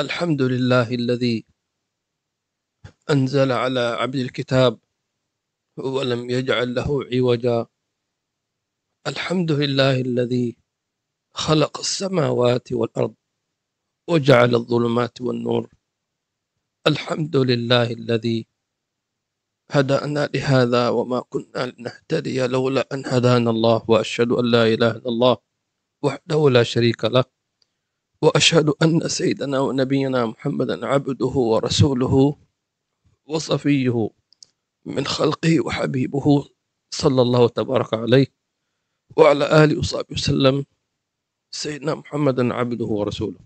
الحمد 0.00 0.42
لله 0.42 0.94
الذي 0.94 1.46
أنزل 3.10 3.52
على 3.52 3.80
عبد 3.80 4.14
الكتاب 4.14 4.78
ولم 5.76 6.30
يجعل 6.30 6.74
له 6.74 7.04
عوجا. 7.12 7.66
الحمد 9.06 9.52
لله 9.52 10.00
الذي 10.00 10.56
خلق 11.30 11.78
السماوات 11.78 12.72
والأرض 12.72 13.14
وجعل 14.08 14.54
الظلمات 14.54 15.20
والنور. 15.20 15.70
الحمد 16.86 17.36
لله 17.36 17.90
الذي 17.92 18.46
هدانا 19.70 20.26
لهذا 20.34 20.88
وما 20.88 21.20
كنا 21.20 21.66
لنهتدي 21.66 22.46
لولا 22.46 22.88
أن 22.92 23.06
هدانا 23.06 23.50
الله 23.50 23.84
وأشهد 23.88 24.32
أن 24.32 24.44
لا 24.50 24.66
إله 24.66 24.90
إلا 24.90 25.08
الله 25.08 25.36
وحده 26.02 26.50
لا 26.50 26.62
شريك 26.62 27.04
له. 27.04 27.37
وأشهد 28.22 28.68
أن 28.82 29.08
سيدنا 29.08 29.60
ونبينا 29.60 30.26
محمدا 30.26 30.86
عبده 30.86 31.26
ورسوله 31.26 32.36
وصفيه 33.26 34.10
من 34.86 35.06
خلقه 35.06 35.60
وحبيبه 35.66 36.48
صلى 36.90 37.22
الله 37.22 37.48
تبارك 37.48 37.94
عليه 37.94 38.26
وعلى 39.16 39.64
آله 39.64 39.78
وصحبه 39.78 40.12
وسلم 40.12 40.64
سيدنا 41.50 41.94
محمدا 41.94 42.54
عبده 42.54 42.84
ورسوله. 42.84 43.40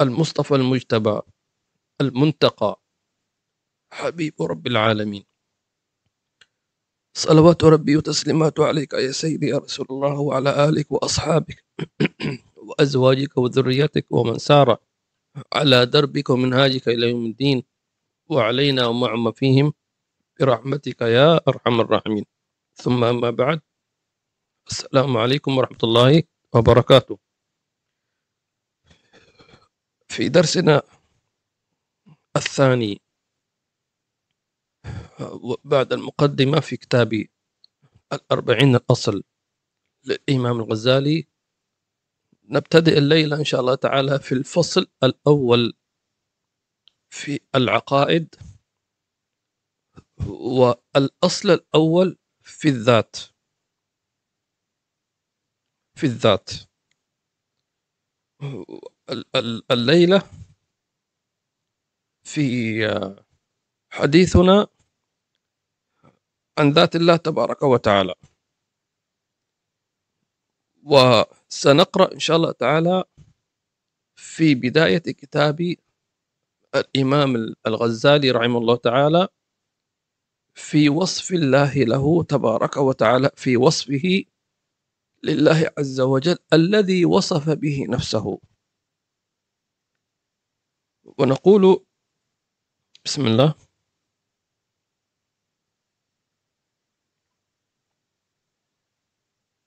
المصطفى 0.00 0.54
المجتبى 0.54 1.20
المنتقى 2.00 2.80
حبيب 3.92 4.42
رب 4.42 4.66
العالمين. 4.66 5.24
صلوات 7.16 7.64
ربي 7.64 7.96
وتسليماته 7.96 8.66
عليك 8.66 8.92
يا 8.92 9.12
سيدي 9.12 9.46
يا 9.46 9.58
رسول 9.58 9.86
الله 9.90 10.20
وعلى 10.20 10.68
آلك 10.68 10.92
وأصحابك. 10.92 11.64
وأزواجك 12.66 13.38
وذريتك 13.38 14.06
ومن 14.10 14.38
سار 14.38 14.78
على 15.52 15.86
دربك 15.86 16.30
ومنهاجك 16.30 16.88
إلى 16.88 17.10
يوم 17.10 17.26
الدين 17.26 17.62
وعلينا 18.26 18.86
ومع 18.86 19.30
فيهم 19.30 19.72
برحمتك 20.40 21.00
يا 21.02 21.40
أرحم 21.48 21.80
الراحمين. 21.80 22.24
ثم 22.74 23.04
أما 23.04 23.30
بعد 23.30 23.60
السلام 24.70 25.16
عليكم 25.16 25.58
ورحمة 25.58 25.78
الله 25.84 26.22
وبركاته. 26.54 27.18
في 30.08 30.28
درسنا 30.28 30.82
الثاني 32.36 33.00
بعد 35.64 35.92
المقدمة 35.92 36.60
في 36.60 36.76
كتاب 36.76 37.24
الأربعين 38.12 38.76
الأصل 38.76 39.22
للإمام 40.04 40.60
الغزالي 40.60 41.26
نبتدئ 42.48 42.98
الليلة 42.98 43.36
إن 43.38 43.44
شاء 43.44 43.60
الله 43.60 43.74
تعالى 43.74 44.18
في 44.18 44.32
الفصل 44.32 44.86
الأول 45.04 45.74
في 47.10 47.40
العقائد 47.54 48.34
والأصل 50.28 51.50
الأول 51.50 52.18
في 52.42 52.68
الذات. 52.68 53.16
في 55.94 56.04
الذات. 56.06 56.50
الليلة 59.70 60.22
في 62.24 62.80
حديثنا 63.90 64.66
عن 66.58 66.70
ذات 66.72 66.96
الله 66.96 67.16
تبارك 67.16 67.62
وتعالى. 67.62 68.14
وسنقرأ 71.50 72.12
إن 72.14 72.18
شاء 72.18 72.36
الله 72.36 72.52
تعالى 72.52 73.04
في 74.16 74.54
بداية 74.54 74.98
كتاب 74.98 75.74
الإمام 76.74 77.54
الغزالي 77.66 78.30
رحمه 78.30 78.58
الله 78.58 78.76
تعالى 78.76 79.28
في 80.54 80.88
وصف 80.88 81.32
الله 81.32 81.74
له 81.74 82.22
تبارك 82.22 82.76
وتعالى 82.76 83.30
في 83.36 83.56
وصفه 83.56 84.24
لله 85.22 85.70
عز 85.78 86.00
وجل 86.00 86.38
الذي 86.52 87.04
وصف 87.04 87.50
به 87.50 87.86
نفسه. 87.88 88.40
ونقول 91.18 91.86
بسم 93.04 93.26
الله. 93.26 93.54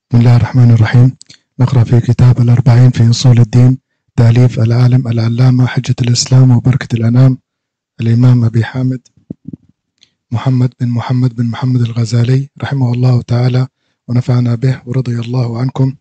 بسم 0.09 0.19
الله 0.19 0.35
الرحمن 0.37 0.71
الرحيم. 0.73 1.17
نقرأ 1.59 1.83
في 1.83 1.99
كتاب 1.99 2.41
الأربعين 2.41 2.89
في 2.89 3.09
أصول 3.09 3.39
الدين 3.39 3.77
تأليف 4.15 4.59
العالم 4.59 5.07
العلامة 5.07 5.65
حجة 5.67 5.95
الإسلام 6.01 6.51
وبركة 6.51 6.95
الأنام 6.95 7.37
الإمام 8.01 8.45
أبي 8.45 8.63
حامد 8.63 9.01
محمد 10.31 10.73
بن 10.79 10.87
محمد 10.87 11.35
بن 11.35 11.45
محمد 11.45 11.81
الغزالي 11.81 12.49
رحمه 12.63 12.93
الله 12.93 13.21
تعالى 13.21 13.67
ونفعنا 14.07 14.55
به 14.55 14.81
ورضي 14.85 15.19
الله 15.19 15.59
عنكم. 15.59 15.95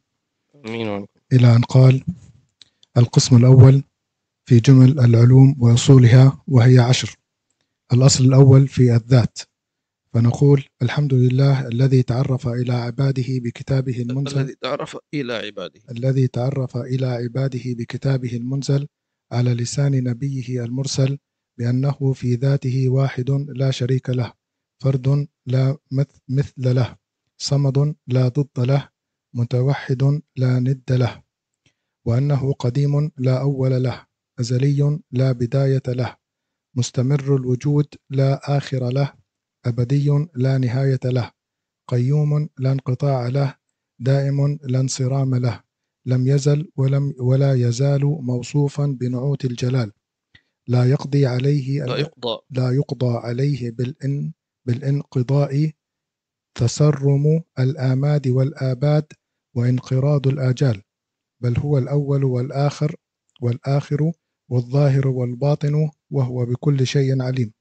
أمين 0.67 1.07
إلى 1.33 1.57
أن 1.57 1.63
قال 1.63 2.05
القسم 2.97 3.37
الأول 3.37 3.83
في 4.45 4.61
جمل 4.61 5.01
العلوم 5.01 5.57
وأصولها 5.59 6.39
وهي 6.49 6.79
عشر. 6.79 7.17
الأصل 7.93 8.25
الأول 8.25 8.69
في 8.69 8.97
الذات. 8.97 9.39
فنقول 10.15 10.65
الحمد 10.83 11.15
لله 11.15 11.69
الذي 11.69 12.03
تعرف 12.03 12.49
إلى 12.49 12.73
عباده 12.73 13.25
بكتابه 13.29 14.03
المنزل. 14.03 14.39
الذي 14.39 14.55
تعرف 14.55 14.97
إلى 15.15 15.33
عباده. 15.33 15.81
الذي 15.91 16.27
تعرف 16.29 16.77
إلى 16.77 17.07
عباده 17.07 17.61
بكتابه 17.67 18.37
المنزل 18.37 18.87
على 19.33 19.55
لسان 19.55 20.05
نبيه 20.05 20.65
المرسل 20.65 21.19
بأنه 21.59 22.13
في 22.13 22.35
ذاته 22.35 22.89
واحد 22.89 23.31
لا 23.31 23.71
شريك 23.71 24.11
له 24.11 24.33
فرد 24.83 25.29
لا 25.47 25.77
مثل 26.29 26.75
له 26.75 26.97
صمد 27.39 27.95
لا 28.07 28.29
ضد 28.29 28.59
له 28.59 28.89
متوحد 29.35 30.23
لا 30.37 30.59
ند 30.59 30.93
له 30.93 31.23
وأنه 32.05 32.53
قديم 32.53 33.11
لا 33.19 33.41
أول 33.41 33.83
له 33.83 34.07
أزلي 34.41 35.01
لا 35.11 35.33
بداية 35.33 35.83
له 35.89 36.17
مستمر 36.75 37.37
الوجود 37.37 37.87
لا 38.11 38.57
آخر 38.57 38.89
له 38.89 39.13
أبدي 39.67 40.09
لا 40.35 40.59
نهاية 40.59 41.01
له 41.05 41.31
قيوم 41.89 42.49
لا 42.59 42.73
انقطاع 42.73 43.29
له 43.29 43.55
دائم 43.99 44.59
لا 44.63 44.81
انصرام 44.81 45.35
له 45.35 45.63
لم 46.07 46.27
يزل 46.27 46.71
ولم 46.77 47.15
ولا 47.21 47.55
يزال 47.55 48.05
موصوفا 48.05 48.87
بنعوت 48.87 49.45
الجلال. 49.45 49.93
لا 50.69 50.85
يقضي 50.85 51.27
عليه 51.27 51.85
لا 51.85 51.97
يقضى. 51.97 52.39
لا 52.51 52.71
يقضى 52.73 53.17
عليه 53.27 53.71
بالإن 53.71 54.33
بالانقضاء 54.67 55.71
تسرم 56.55 57.43
الآماد 57.59 58.29
والآباد 58.29 59.07
وانقراض 59.55 60.27
الآجال 60.27 60.83
بل 61.43 61.59
هو 61.59 61.79
الأول 61.79 62.25
والآخر 62.25 62.97
والآخر 63.41 64.13
والظاهر 64.49 65.09
والباطن 65.09 65.91
وهو 66.11 66.47
بكل 66.47 66.87
شيء 66.87 67.23
عليم. 67.23 67.53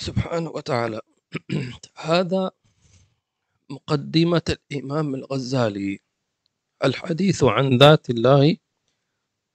سبحانه 0.00 0.50
وتعالى. 0.50 1.00
هذا 1.96 2.50
مقدمة 3.70 4.42
الإمام 4.72 5.14
الغزالي 5.14 5.98
الحديث 6.84 7.44
عن 7.44 7.78
ذات 7.78 8.10
الله 8.10 8.56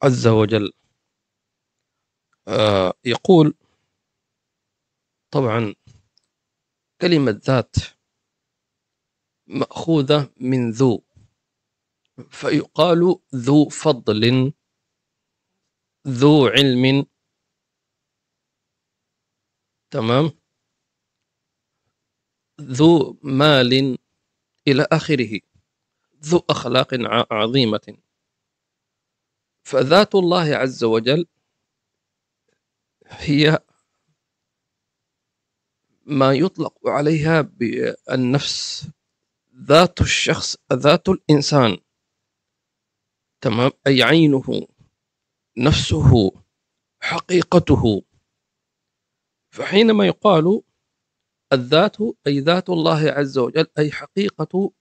عز 0.03 0.28
وجل. 0.28 0.72
آه 2.47 2.94
يقول 3.05 3.53
طبعا 5.31 5.75
كلمة 7.01 7.41
ذات 7.45 7.75
مأخوذة 9.47 10.29
من 10.38 10.72
ذو 10.72 11.03
فيقال 12.29 13.16
ذو 13.35 13.69
فضل 13.69 14.53
ذو 16.08 16.47
علم 16.47 17.05
تمام؟ 19.96 20.32
ذو 22.62 23.20
مال 23.24 23.97
إلى 24.68 24.88
آخره. 24.92 25.40
ذو 26.22 26.44
أخلاق 26.50 26.94
عظيمة. 27.32 27.97
فذات 29.64 30.16
الله 30.16 30.56
عز 30.56 30.84
وجل 30.84 31.26
هي 33.06 33.59
ما 36.06 36.34
يطلق 36.34 36.88
عليها 36.88 37.42
بالنفس. 37.42 38.88
ذات 39.56 40.02
الشخص 40.02 40.58
ذات 40.74 41.09
الإنسان. 41.09 41.78
تمام؟ 43.42 43.72
أي 43.88 44.03
عينه 44.03 44.68
نفسه 45.58 46.32
حقيقته. 47.00 48.03
فحينما 49.55 50.05
يقال 50.05 50.61
الذات 51.53 51.97
أي 52.28 52.40
ذات 52.40 52.69
الله 52.69 53.11
عز 53.11 53.37
وجل 53.37 53.67
أي 53.78 53.91
حقيقة 53.91 54.72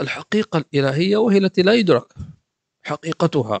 الحقيقة 0.00 0.58
الإلهية 0.58 1.16
وهي 1.16 1.38
التي 1.38 1.62
لا 1.62 1.72
يدرك 1.74 2.14
حقيقتها. 2.84 3.60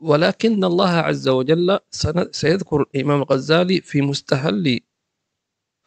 ولكن 0.00 0.64
الله 0.64 0.90
عز 0.90 1.28
وجل 1.28 1.78
سيذكر 2.30 2.82
الإمام 2.82 3.22
الغزالي 3.22 3.80
في 3.80 4.02
مستهل 4.02 4.80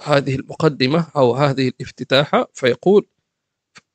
هذه 0.01 0.35
المقدمة 0.35 1.11
أو 1.15 1.35
هذه 1.35 1.67
الافتتاحة 1.67 2.47
فيقول 2.53 3.07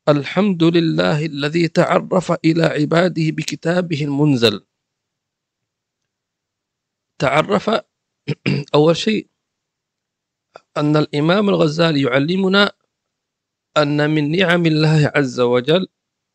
الحمد 0.09 0.63
لله 0.65 1.27
الذي 1.27 1.69
تعرف 1.69 2.33
إلى 2.33 2.63
عباده 2.63 3.31
بكتابه 3.31 4.05
المنزل. 4.05 4.67
تعرف 7.19 7.71
أول 8.75 8.97
شيء 8.97 9.29
أن 10.77 10.97
الإمام 10.97 11.49
الغزالي 11.49 12.03
يعلمنا 12.03 12.73
أن 13.77 14.11
من 14.11 14.31
نعم 14.39 14.67
الله 14.67 15.13
عز 15.15 15.41
وجل 15.41 15.89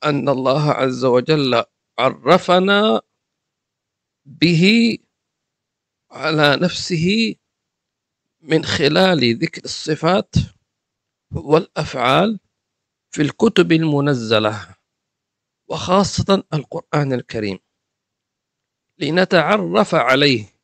أن 0.03 0.29
الله 0.29 0.71
عز 0.71 1.05
وجل 1.05 1.63
عرفنا 1.99 3.01
به 4.25 4.97
على 6.11 6.55
نفسه 6.61 7.35
من 8.41 8.65
خلال 8.65 9.37
ذكر 9.37 9.63
الصفات 9.63 10.35
والأفعال 11.35 12.39
في 13.11 13.21
الكتب 13.21 13.71
المنزلة 13.71 14.75
وخاصة 15.69 16.43
القرآن 16.53 17.13
الكريم. 17.13 17.59
لنتعرف 18.97 19.95
عليه. 19.95 20.60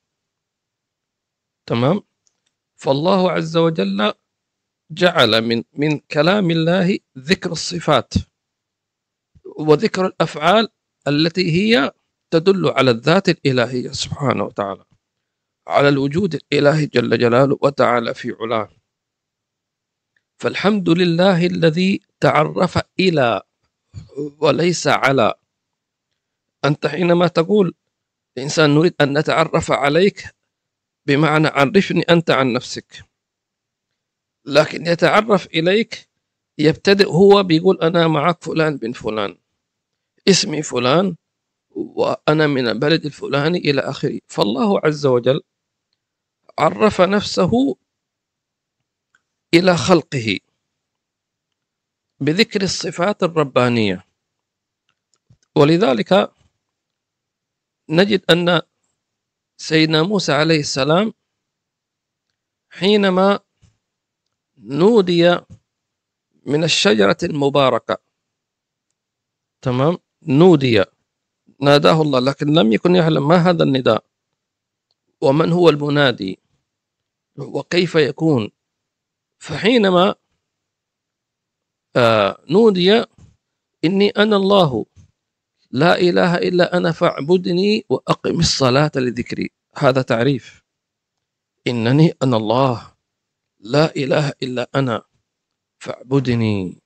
تمام؟ 1.67 2.01
فالله 2.75 3.31
عز 3.31 3.57
وجل 3.57 4.13
جعل 4.91 5.41
من 5.41 5.63
من 5.73 5.99
كلام 5.99 6.51
الله 6.51 6.99
ذكر 7.17 7.51
الصفات 7.51 8.13
وذكر 9.57 10.05
الأفعال 10.05 10.67
التي 11.07 11.51
هي 11.51 11.91
تدل 12.31 12.67
على 12.69 12.91
الذات 12.91 13.29
الإلهية 13.29 13.89
سبحانه 13.91 14.43
وتعالى 14.43 14.83
على 15.67 15.89
الوجود 15.89 16.35
الإلهي 16.35 16.85
جل 16.85 17.17
جلاله 17.19 17.57
وتعالى 17.61 18.13
في 18.13 18.35
علاه. 18.41 18.69
فالحمد 20.37 20.89
لله 20.89 21.45
الذي 21.45 22.01
تعرف 22.19 22.79
إلى 22.99 23.41
وليس 24.39 24.87
على. 24.87 25.33
أنت 26.65 26.87
حينما 26.87 27.27
تقول 27.27 27.73
الانسان 28.37 28.75
نريد 28.75 28.93
أن 29.01 29.17
نتعرف 29.17 29.71
عليك 29.71 30.36
بمعنى 31.07 31.47
عرفني 31.47 32.01
أنت 32.01 32.29
عن 32.31 32.53
نفسك. 32.53 33.03
لكن 34.45 34.87
يتعرف 34.87 35.47
إليك 35.47 36.09
يبتدئ 36.57 37.07
هو 37.07 37.43
بيقول 37.43 37.81
أنا 37.81 38.07
معك 38.07 38.43
فلان 38.43 38.77
بن 38.77 38.91
فلان. 38.91 39.37
اسمي 40.27 40.61
فلان 40.63 41.15
وأنا 41.69 42.47
من 42.47 42.67
البلد 42.67 43.05
الفلاني 43.05 43.57
إلى 43.57 43.81
آخره. 43.81 44.19
فالله 44.27 44.79
عز 44.83 45.05
وجل 45.05 45.41
عرف 46.59 47.01
نفسه 47.01 47.77
إلى 49.53 49.77
خلقه 49.77 50.39
بذكر 52.19 52.61
الصفات 52.63 53.23
الربانية. 53.23 54.05
ولذلك 55.55 56.31
نجد 57.89 58.31
أن 58.31 58.61
سيدنا 59.57 60.03
موسى 60.03 60.31
عليه 60.31 60.59
السلام 60.59 61.13
حينما 62.69 63.39
نودي 64.57 65.39
من 66.45 66.63
الشجرة 66.63 67.17
المباركة. 67.23 67.97
تمام؟ 69.61 69.97
نودي. 70.21 70.83
ناداه 71.61 72.01
الله 72.01 72.19
لكن 72.19 72.47
لم 72.47 72.73
يكن 72.73 72.95
يعلم 72.95 73.27
ما 73.27 73.35
هذا 73.35 73.63
النداء. 73.63 74.03
ومن 75.21 75.51
هو 75.51 75.69
المنادي؟ 75.69 76.39
وكيف 77.37 77.95
يكون؟ 77.95 78.51
فحينما 79.37 80.15
آه 81.95 82.43
نودي 82.49 83.05
إني 83.85 84.09
أنا 84.09 84.35
الله. 84.35 84.85
لا 85.71 85.99
إله 85.99 86.35
إلا 86.35 86.77
أنا 86.77 86.91
فاعبدني 86.91 87.85
وأقم 87.89 88.39
الصلاة 88.39 88.91
لذكري. 88.95 89.49
هذا 89.77 90.01
تعريف. 90.01 90.63
إنني 91.67 92.13
أنا 92.23 92.37
الله. 92.37 92.93
لا 93.59 93.95
إله 93.95 94.33
إلا 94.43 94.69
أنا 94.75 95.03
فاعبدني 95.79 96.81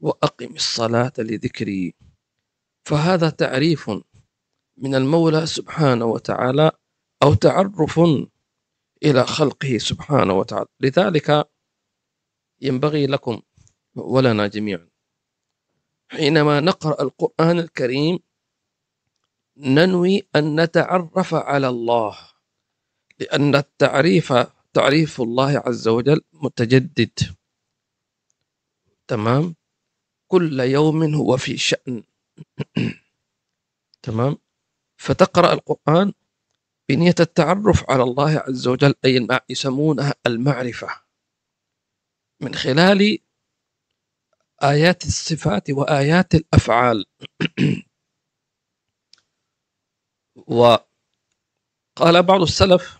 وأقم 0.00 0.54
الصلاة 0.54 1.12
لذكري. 1.18 1.94
فهذا 2.84 3.30
تعريف 3.30 3.90
من 4.76 4.94
المولى 4.94 5.46
سبحانه 5.46 6.04
وتعالى 6.04 6.70
أو 7.22 7.34
تعرف 7.34 8.00
إلى 9.04 9.24
خلقه 9.24 9.78
سبحانه 9.78 10.34
وتعالى. 10.34 10.66
لذلك 10.80 11.48
ينبغي 12.60 13.06
لكم 13.06 13.42
ولنا 13.96 14.46
جميعا 14.46 14.93
حينما 16.14 16.60
نقرأ 16.60 17.02
القرآن 17.02 17.58
الكريم 17.58 18.18
ننوي 19.56 20.28
أن 20.36 20.60
نتعرف 20.60 21.34
على 21.34 21.68
الله 21.68 22.18
لأن 23.18 23.54
التعريف 23.54 24.32
تعريف 24.74 25.20
الله 25.20 25.62
عز 25.66 25.88
وجل 25.88 26.20
متجدد. 26.32 27.18
تمام؟ 29.08 29.54
كل 30.28 30.60
يوم 30.60 31.14
هو 31.14 31.36
في 31.36 31.56
شأن. 31.56 32.02
تمام؟ 34.02 34.36
فتقرأ 34.96 35.52
القرآن 35.52 36.12
بنية 36.88 37.14
التعرف 37.20 37.90
على 37.90 38.02
الله 38.02 38.38
عز 38.38 38.68
وجل 38.68 38.94
أي 39.04 39.28
يسمونها 39.48 40.14
المعرفة. 40.26 40.88
من 42.40 42.54
خلال 42.54 43.18
آيات 44.62 45.04
الصفات 45.04 45.70
وآيات 45.70 46.34
الأفعال 46.34 47.04
وقال 50.46 52.22
بعض 52.22 52.42
السلف 52.42 52.98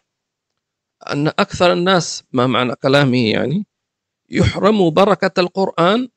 أن 1.11 1.29
أكثر 1.29 1.73
الناس 1.73 2.25
ما 2.33 2.47
معنى 2.47 2.75
كلامه 2.75 3.31
يعني 3.31 3.67
يحرموا 4.31 4.91
بركة 4.91 5.41
القرآن 5.41 6.09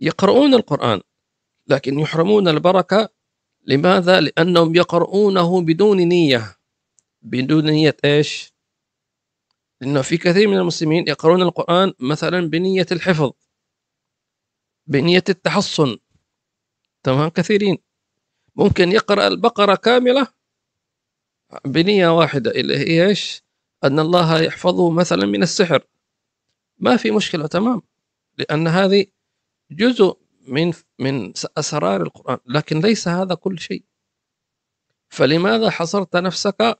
يقرؤون 0.00 0.54
القرآن 0.54 1.00
لكن 1.66 1.98
يحرمون 1.98 2.48
البركة 2.48 3.08
لماذا؟ 3.64 4.20
لأنهم 4.20 4.76
يقرؤونه 4.76 5.60
بدون 5.60 5.96
نية 5.96 6.56
بدون 7.22 7.64
نية 7.64 7.96
إيش؟ 8.04 8.52
لأنه 9.80 10.02
في 10.02 10.16
كثير 10.16 10.48
من 10.48 10.56
المسلمين 10.56 11.08
يقرؤون 11.08 11.42
القرآن 11.42 11.92
مثلا 12.00 12.50
بنية 12.50 12.86
الحفظ 12.92 13.32
بنية 14.90 15.24
التحصن. 15.28 15.96
تمام 17.02 17.28
كثيرين. 17.28 17.78
ممكن 18.56 18.92
يقرأ 18.92 19.26
البقرة 19.26 19.74
كاملة 19.74 20.26
بنية 21.64 22.18
واحدة 22.18 22.50
اللي 22.50 22.76
هي 22.76 23.06
إيش؟ 23.08 23.42
أن 23.84 23.98
الله 23.98 24.40
يحفظه 24.40 24.90
مثلا 24.90 25.26
من 25.26 25.42
السحر. 25.42 25.86
ما 26.78 26.96
في 26.96 27.10
مشكلة 27.10 27.46
تمام. 27.46 27.82
لأن 28.38 28.66
هذه 28.68 29.06
جزء 29.70 30.18
من 30.46 30.72
من 30.98 31.32
أسرار 31.58 32.02
القرآن 32.02 32.38
لكن 32.46 32.80
ليس 32.80 33.08
هذا 33.08 33.34
كل 33.34 33.58
شيء. 33.58 33.84
فلماذا 35.08 35.70
حصرت 35.70 36.16
نفسك 36.16 36.78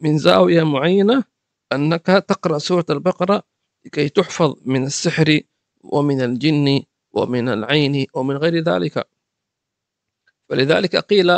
من 0.00 0.18
زاوية 0.18 0.62
معينة 0.62 1.24
أنك 1.72 2.06
تقرأ 2.06 2.58
سورة 2.58 2.86
البقرة 2.90 3.42
لكي 3.84 4.08
تحفظ 4.08 4.54
من 4.64 4.84
السحر 4.86 5.40
ومن 5.80 6.20
الجن 6.20 6.82
ومن 7.12 7.48
العين 7.48 8.06
ومن 8.14 8.36
غير 8.36 8.62
ذلك. 8.62 9.08
فلذلك 10.48 10.96
قيل 10.96 11.30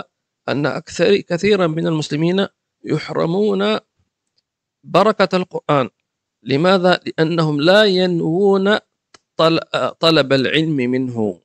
أن 0.49 0.67
أكثر 0.67 1.17
كثيرا 1.17 1.67
من 1.67 1.87
المسلمين 1.87 2.47
يحرمون 2.85 3.79
بركة 4.85 5.37
القرآن. 5.37 5.91
لماذا؟ 6.43 7.01
لأنهم 7.07 7.61
لا 7.61 7.85
ينوون 7.85 8.79
طلب 10.01 10.33
العلم 10.33 10.77
منه. 10.77 11.41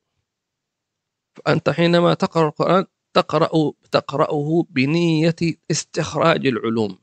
فأنت 1.35 1.69
حينما 1.69 2.13
تقرأ 2.13 2.47
القرآن 2.47 2.85
تقرأ 3.13 3.71
تقرأه 3.91 4.65
بنية 4.69 5.35
استخراج 5.71 6.47
العلوم. 6.47 6.99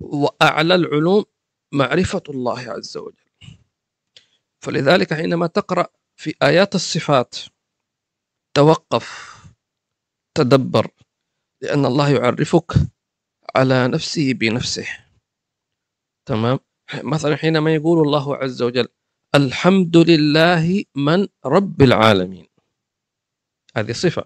وأعلى 0.00 0.74
العلوم 0.74 1.24
معرفة 1.72 2.22
الله 2.28 2.60
عز 2.60 2.96
وجل. 2.96 3.30
فلذلك 4.60 5.14
حينما 5.14 5.46
تقرأ 5.46 5.86
في 6.20 6.34
آيات 6.42 6.74
الصفات. 6.74 7.36
توقف. 8.54 9.36
تدبر. 10.34 10.90
لأن 11.62 11.86
الله 11.86 12.10
يعرفك 12.10 12.72
على 13.56 13.88
نفسه 13.88 14.34
بنفسه. 14.34 14.86
تمام؟ 16.26 16.58
مثلا 16.94 17.36
حينما 17.36 17.74
يقول 17.74 18.06
الله 18.06 18.36
عز 18.36 18.62
وجل 18.62 18.88
الحمد 19.34 19.96
لله 19.96 20.84
من 20.96 21.28
رب 21.46 21.82
العالمين. 21.82 22.46
هذه 23.76 23.92
صفة. 23.92 24.24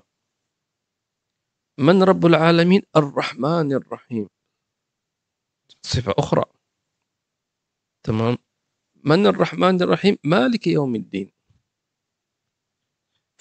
من 1.78 2.02
رب 2.02 2.26
العالمين؟ 2.26 2.82
الرحمن 2.96 3.72
الرحيم. 3.72 4.28
صفة 5.82 6.14
أخرى. 6.18 6.44
تمام؟ 8.02 8.38
من 9.04 9.26
الرحمن 9.26 9.82
الرحيم؟ 9.82 10.18
مالك 10.24 10.66
يوم 10.66 10.94
الدين. 10.94 11.33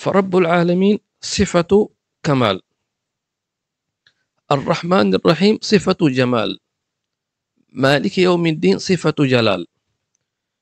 فرب 0.04 0.36
العالمين 0.38 1.00
صفة 1.22 1.90
كمال. 2.24 2.62
الرحمن 4.52 5.16
الرحيم 5.16 5.60
صفة 5.62 5.98
جمال. 6.02 6.60
مالك 7.70 8.18
يوم 8.18 8.46
الدين 8.46 8.80
صفة 8.80 9.16
جلال. 9.20 9.68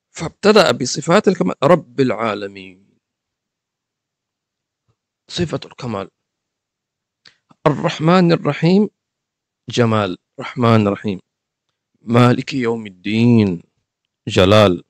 فابتدأ 0.09 0.71
بصفات 0.71 1.27
الكمال. 1.27 1.55
رب 1.63 1.99
العالمين. 1.99 2.97
صفة 5.27 5.59
الكمال. 5.65 6.09
الرحمن 7.67 8.31
الرحيم 8.31 8.89
جمال. 9.69 10.17
رحمن 10.39 10.87
رحيم 10.87 11.19
مالك 12.01 12.53
يوم 12.53 12.87
الدين 12.87 13.63
جلال. 14.27 14.83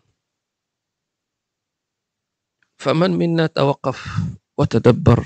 فمن 2.77 3.12
منا 3.12 3.48
توقف؟ 3.48 4.40
وتدبر 4.62 5.25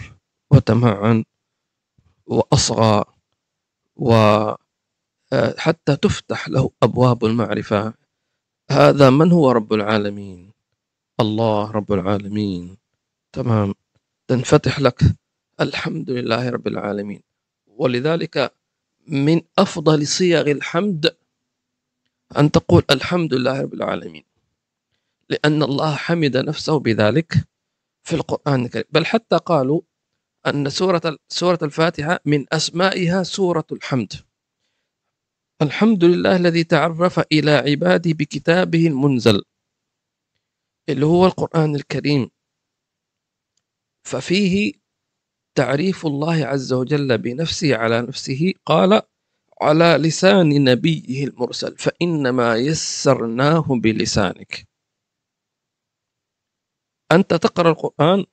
وتمعن 0.51 1.23
وأصغى 2.25 3.03
وحتى 3.95 5.93
تفتح 6.01 6.49
له 6.49 6.71
أبواب 6.83 7.25
المعرفة. 7.25 7.93
هذا 8.71 9.09
من 9.09 9.31
هو 9.31 9.51
رب 9.51 9.73
العالمين؟ 9.73 10.51
الله 11.19 11.71
رب 11.71 11.93
العالمين. 11.93 12.77
تمام. 13.31 13.75
تنفتح 14.27 14.79
لك. 14.79 15.03
الحمد 15.59 16.09
لله 16.11 16.49
رب 16.49 16.67
العالمين. 16.67 17.21
ولذلك 17.67 18.53
من 19.07 19.41
أفضل 19.59 20.07
صيغ 20.07 20.51
الحمد 20.51 21.15
أن 22.37 22.51
تقول 22.51 22.83
الحمد 22.91 23.33
لله 23.33 23.61
رب 23.61 23.73
العالمين. 23.73 24.23
لأن 25.29 25.63
الله 25.63 25.95
حمد 25.95 26.37
نفسه 26.37 26.79
بذلك. 26.79 27.47
في 28.05 28.13
القرآن 28.15 28.65
الكريم. 28.65 28.85
بل 28.91 29.05
حتى 29.05 29.37
قالوا 29.37 29.81
أن 30.47 30.69
سورة 30.69 31.17
سورة 31.29 31.59
الفاتحة 31.61 32.19
من 32.25 32.45
أسمائها 32.53 33.23
سورة 33.23 33.65
الحمد. 33.71 34.13
الحمد 35.61 36.03
لله 36.03 36.35
الذي 36.35 36.63
تعرف 36.63 37.19
إلى 37.31 37.51
عباده 37.51 38.11
بكتابه 38.11 38.87
المنزل 38.87 39.43
اللي 40.89 41.05
هو 41.05 41.25
القرآن 41.25 41.75
الكريم. 41.75 42.29
ففيه 44.03 44.73
تعريف 45.55 46.05
الله 46.05 46.45
عز 46.45 46.73
وجل 46.73 47.17
بنفسه 47.17 47.75
على 47.75 48.01
نفسه 48.01 48.53
قال 48.65 49.01
على 49.61 49.97
لسان 49.99 50.63
نبيه 50.63 51.23
المرسل 51.25 51.77
فإنما 51.77 52.55
يسرناه 52.55 53.65
بلسانك. 53.69 54.74
أنت 57.11 57.33
تقرأ 57.33 57.69
القرآن 57.69 58.25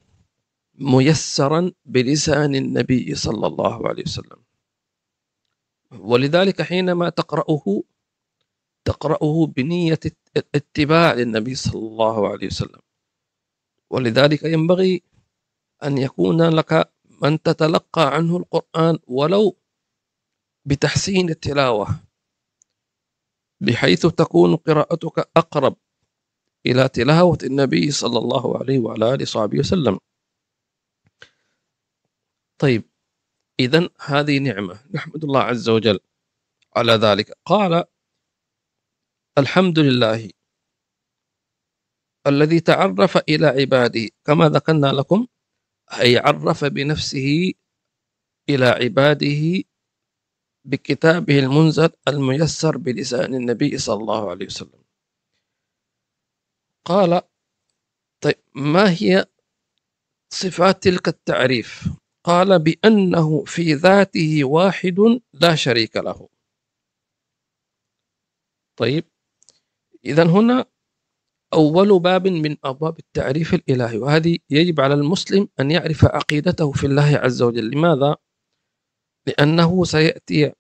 ميسرا 0.75 1.73
بلسان 1.85 2.55
النبي 2.55 3.15
صلى 3.15 3.47
الله 3.47 3.89
عليه 3.89 4.03
وسلم. 4.03 4.43
ولذلك 5.93 6.63
حينما 6.63 7.09
تقرأه 7.09 7.83
تقرأه 8.85 9.47
بنية 9.47 10.01
اتباع 10.55 11.13
للنبي 11.13 11.55
صلى 11.55 11.87
الله 11.89 12.29
عليه 12.29 12.47
وسلم. 12.47 12.81
ولذلك 13.91 14.43
ينبغي 14.43 15.03
أن 15.85 15.99
يكون 15.99 16.43
لك 16.43 16.93
من 17.23 17.43
تتلقى 17.43 18.15
عنه 18.15 18.37
القرآن 18.37 18.99
ولو 19.07 19.57
بتحسين 20.65 21.31
التلاوة 21.31 22.01
بحيث 23.61 24.07
تكون 24.07 24.57
قراءتك 24.57 25.31
أقرب 25.37 25.77
إلى 26.67 26.89
تلاوة 26.89 27.39
النبي 27.43 27.91
صلى 27.91 28.19
الله 28.19 28.59
عليه 28.59 28.79
وعلى 28.79 29.15
آله 29.15 29.23
وصحبه 29.23 29.59
وسلم. 29.59 29.99
طيب 32.59 32.83
إذا 33.61 33.89
هذه 34.01 34.39
نعمة 34.39 34.81
نحمد 34.95 35.25
الله 35.25 35.41
عز 35.41 35.69
وجل 35.69 36.01
على 36.77 36.93
ذلك. 36.93 37.39
قال 37.45 37.85
الحمد 39.39 39.79
لله 39.79 40.31
الذي 42.27 42.61
تعرف 42.61 43.17
إلى 43.17 43.47
عباده 43.47 44.09
كما 44.25 44.49
ذكرنا 44.49 44.87
لكم 44.87 45.27
أي 46.01 46.19
عرف 46.19 46.65
بنفسه 46.65 47.53
إلى 48.49 48.67
عباده 48.67 49.65
بكتابه 50.65 51.39
المنزل 51.39 51.91
الميسر 52.09 52.77
بلسان 52.77 53.35
النبي 53.35 53.79
صلى 53.79 54.01
الله 54.01 54.31
عليه 54.31 54.47
وسلم. 54.47 54.82
قال 56.85 57.23
طيب 58.21 58.35
ما 58.55 58.91
هي 58.91 59.27
صفات 60.33 60.83
تلك 60.83 61.09
التعريف؟ 61.09 61.89
قال 62.25 62.59
بأنه 62.59 63.45
في 63.45 63.75
ذاته 63.75 64.45
واحد 64.45 65.21
لا 65.33 65.55
شريك 65.55 65.97
له. 65.97 66.29
طيب 68.77 69.05
إذا 70.05 70.25
هنا 70.25 70.67
أول 71.53 72.01
باب 72.01 72.29
من 72.29 72.57
أبواب 72.65 72.99
التعريف 72.99 73.55
الإلهي 73.55 73.99
وهذه 73.99 74.39
يجب 74.51 74.81
على 74.81 74.95
المسلم 74.95 75.49
أن 75.61 75.71
يعرف 75.71 76.05
عقيدته 76.05 76.73
في 76.73 76.87
الله 76.87 77.17
عز 77.17 77.43
وجل. 77.43 77.71
لماذا؟ 77.71 78.17
لأنه 79.27 79.85
سيأتي 79.85 80.53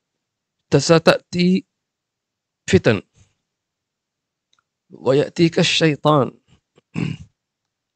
ستأتي 0.76 1.66
فتن. 2.70 3.02
ويأتيك 4.92 5.58
الشيطان 5.58 6.32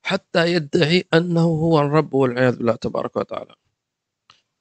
حتى 0.07 0.53
يدعي 0.53 1.05
أنه 1.15 1.41
هو 1.41 1.81
الرب 1.81 2.15
والعياذ 2.15 2.57
بالله 2.57 2.76
تبارك 2.76 3.17
وتعالى. 3.17 3.55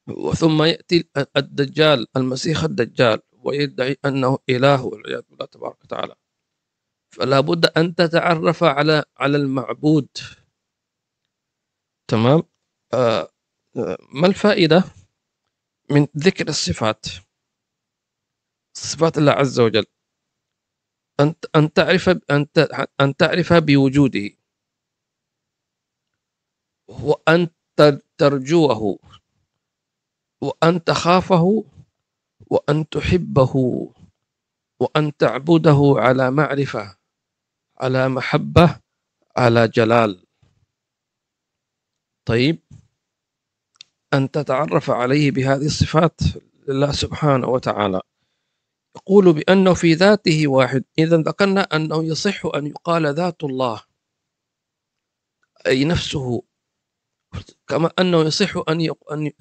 وثم 0.08 0.64
يأتي 0.64 1.10
الدجال 1.38 2.08
المسيح 2.18 2.64
الدجال 2.64 3.22
ويدعي 3.32 3.98
أنه 4.06 4.40
إله 4.50 4.86
والعياذ 4.86 5.22
بالله 5.30 5.46
تبارك 5.46 5.84
وتعالى. 5.84 6.16
فلا 7.16 7.40
بد 7.40 7.66
أن 7.66 7.96
تتعرف 7.96 8.64
على 8.64 9.04
على 9.18 9.38
المعبود. 9.38 10.10
تمام؟ 12.08 12.44
آه, 12.94 13.30
آه، 13.78 13.98
ما 14.10 14.28
الفائدة 14.28 14.84
من 15.92 16.08
ذكر 16.18 16.48
الصفات؟ 16.50 17.06
صفات 18.78 19.18
الله 19.18 19.32
عز 19.32 19.60
وجل. 19.60 19.86
أن 21.20 21.74
تعرف 21.74 22.10
أن 23.02 23.16
تعرف 23.18 23.54
بوجوده. 23.54 24.30
وأن 26.88 27.48
ترجوه. 28.18 29.00
وأن 30.42 30.84
تخافه. 30.84 31.64
وأن 32.50 32.90
تحبه. 32.90 33.54
وأن 34.80 35.18
تعبده 35.18 35.96
على 35.98 36.32
معرفة 36.32 36.98
على 37.78 38.10
محبة 38.10 38.80
على 39.38 39.68
جلال. 39.68 40.26
طيب. 42.26 42.60
أن 44.14 44.32
تتعرف 44.32 44.90
عليه 44.90 45.32
بهذه 45.32 45.66
الصفات 45.66 46.20
لله 46.68 46.92
سبحانه 46.92 47.48
وتعالى. 47.48 48.02
يقول 48.96 49.34
بأنه 49.34 49.74
في 49.74 49.94
ذاته 49.94 50.48
واحد. 50.48 50.84
إذا 51.00 51.18
ذكرنا 51.18 51.62
أنه 51.62 52.04
يصح 52.04 52.46
أن 52.46 52.68
يقال 52.68 53.08
ذات 53.14 53.44
الله. 53.44 53.82
أي 55.68 55.86
نفسه. 55.86 56.44
كما 57.68 57.92
أنه 58.00 58.22
يصح 58.22 58.64
أن 58.70 58.90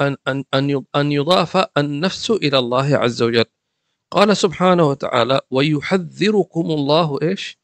أن 0.01 0.45
أن 0.55 0.85
أن 0.97 1.13
يضاف 1.13 1.57
النفس 1.79 2.31
إلى 2.31 2.59
الله 2.59 2.97
عز 2.97 3.23
وجل. 3.23 3.45
قال 4.11 4.37
سبحانه 4.37 4.89
وتعالى 4.89 5.41
ويحذركم 5.51 6.61
الله 6.71 7.19
إيش؟ 7.23 7.59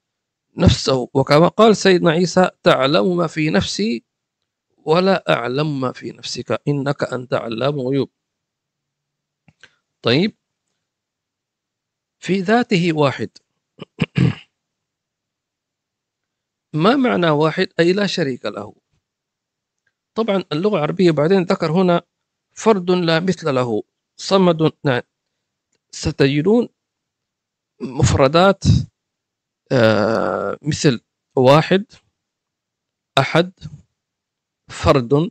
نفسه. 0.56 1.08
وكما 1.14 1.48
قال 1.48 1.76
سيدنا 1.76 2.10
عيسى 2.10 2.50
تعلم 2.62 3.16
ما 3.16 3.26
في 3.26 3.50
نفسي 3.50 4.04
ولا 4.84 5.24
أعلم 5.32 5.80
ما 5.80 5.92
في 5.92 6.12
نفسك. 6.12 6.62
إنك 6.68 7.02
أنت 7.04 7.34
علام 7.34 7.80
غيوب 7.80 8.10
طيب. 10.02 10.39
في 12.20 12.40
ذاته 12.40 12.92
واحد. 12.92 13.30
ما 16.74 16.96
معنى 16.96 17.30
واحد؟ 17.30 17.68
أي 17.80 17.92
لا 17.92 18.06
شريك 18.06 18.44
له. 18.46 18.74
طبعا 20.14 20.44
اللغة 20.52 20.76
العربية 20.76 21.10
بعدين 21.10 21.42
ذكر 21.42 21.72
هنا 21.72 22.02
فرد 22.52 22.90
لا 22.90 23.20
مثل 23.20 23.54
له 23.54 23.82
صمد 24.16 24.72
نعم 24.84 25.02
ستجدون 25.90 26.68
مفردات 27.80 28.64
آه 29.72 30.58
مثل 30.62 31.00
واحد 31.36 31.84
أحد 33.18 33.52
فرد 34.68 35.30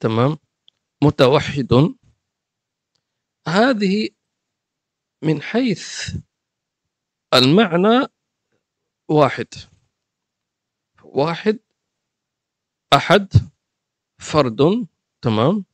تمام 0.00 0.38
متوحد. 1.04 1.94
هذه 3.48 4.08
من 5.22 5.42
حيث 5.42 6.14
المعنى 7.34 8.06
واحد. 9.08 9.46
واحد 11.02 11.58
أحد 12.92 13.32
فرد 14.18 14.86
تمام؟ 15.22 15.64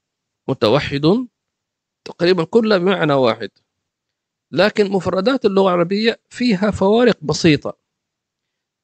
متوحد 0.49 1.28
تقريبا 2.04 2.44
كلها 2.44 2.78
بمعنى 2.78 3.12
واحد. 3.12 3.50
لكن 4.50 4.90
مفردات 4.90 5.44
اللغة 5.44 5.68
العربية 5.68 6.22
فيها 6.30 6.70
فوارق 6.70 7.25
بسيطة. 7.25 7.78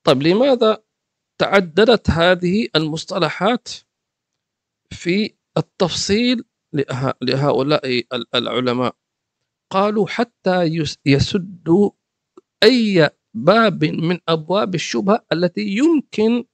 طيب 0.05 0.23
لماذا 0.23 0.85
تعددت 1.39 2.11
هذه 2.11 2.69
المصطلحات 2.77 3.69
في 4.91 5.35
التفصيل 5.57 6.45
لهؤلاء 7.23 8.03
العلماء؟ 8.35 8.97
قالوا 9.71 10.07
حتى 10.07 10.63
يسدوا 11.07 11.91
أي 12.63 13.11
باب 13.35 13.85
من 13.85 14.19
أبواب 14.29 14.75
الشبهة 14.75 15.27
التي 15.33 15.61
يمكن 15.61 16.45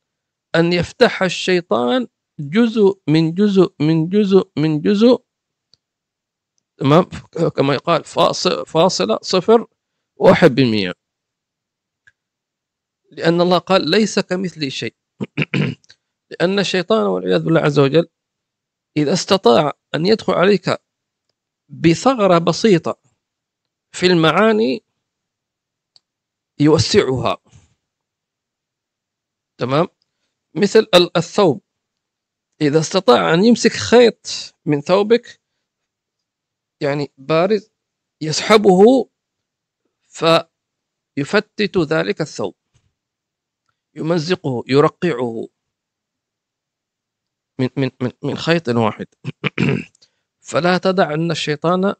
أن 0.54 0.72
يفتح 0.72 1.22
الشيطان 1.22 2.06
جزء 2.40 3.00
من 3.08 3.34
جزء 3.34 3.74
من 3.80 4.08
جزء 4.08 4.50
من 4.56 4.80
جزء 4.80 5.24
تمام؟ 6.76 7.04
كما 7.56 7.74
يقال 7.74 8.04
فاصلة 8.66 9.18
صفر 9.22 9.66
واحد 10.16 10.54
بالمئة. 10.54 10.94
لأن 13.10 13.40
الله 13.40 13.58
قال 13.58 13.90
ليس 13.90 14.18
كمثلي 14.18 14.70
شيء. 14.70 14.94
لأن 16.30 16.58
الشيطان 16.58 17.06
والعياذ 17.06 17.44
بالله 17.44 17.60
عز 17.60 17.78
وجل 17.78 18.08
إذا 18.96 19.12
استطاع 19.12 19.72
أن 19.94 20.06
يدخل 20.06 20.32
عليك 20.32 20.78
بثغرة 21.68 22.38
بسيطة 22.38 23.03
في 23.94 24.06
المعاني 24.06 24.84
يوسعها 26.60 27.38
تمام؟ 29.58 29.88
مثل 30.54 30.86
الثوب. 31.16 31.62
إذا 32.60 32.80
استطاع 32.80 33.34
أن 33.34 33.44
يمسك 33.44 33.72
خيط 33.72 34.54
من 34.66 34.80
ثوبك 34.80 35.40
يعني 36.80 37.12
بارز 37.18 37.70
يسحبه 38.20 39.08
فيفتت 40.02 41.78
ذلك 41.78 42.20
الثوب. 42.20 42.54
يمزقه 43.94 44.64
يرقعه 44.68 45.48
من 47.58 47.68
من 47.76 48.10
من 48.22 48.36
خيط 48.36 48.68
واحد. 48.68 49.06
فلا 50.50 50.78
تدع 50.78 51.14
أن 51.14 51.30
الشيطان 51.30 51.94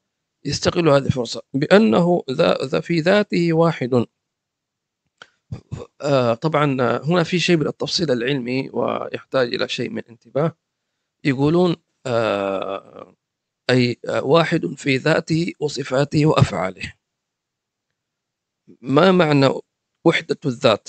يستغل 0.45 0.89
هذه 0.89 1.07
الفرصة 1.07 1.43
بأنه 1.55 2.25
ذا 2.31 2.81
في 2.81 3.01
ذاته 3.01 3.53
واحد. 3.53 4.07
آه 6.01 6.35
طبعا 6.35 6.65
هنا 7.05 7.23
في 7.23 7.39
شيء 7.41 7.57
من 7.57 7.67
التفصيل 7.67 8.11
العلمي 8.11 8.71
ويحتاج 8.71 9.55
إلى 9.55 9.69
شيء 9.69 9.91
من 9.91 10.03
انتباه. 10.09 10.57
يقولون 11.25 11.77
آه 12.07 13.17
أي 13.71 14.01
واحد 14.23 14.67
في 14.67 14.97
ذاته 14.97 15.53
وصفاته 15.61 16.27
وأفعاله. 16.27 16.93
ما 18.81 19.13
معنى 19.13 19.47
وحدة 20.07 20.39
الذات؟ 20.47 20.89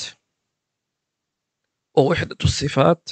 ووحدة 1.98 2.38
الصفات؟ 2.44 3.10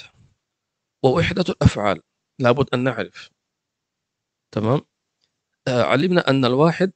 ووحدة 1.03 1.45
الأفعال. 1.49 2.01
لابد 2.39 2.69
أن 2.73 2.83
نعرف. 2.83 3.29
تمام؟ 4.51 4.77
آه 4.79 4.92
علمنا 5.67 6.29
أن 6.29 6.45
الواحد 6.45 6.91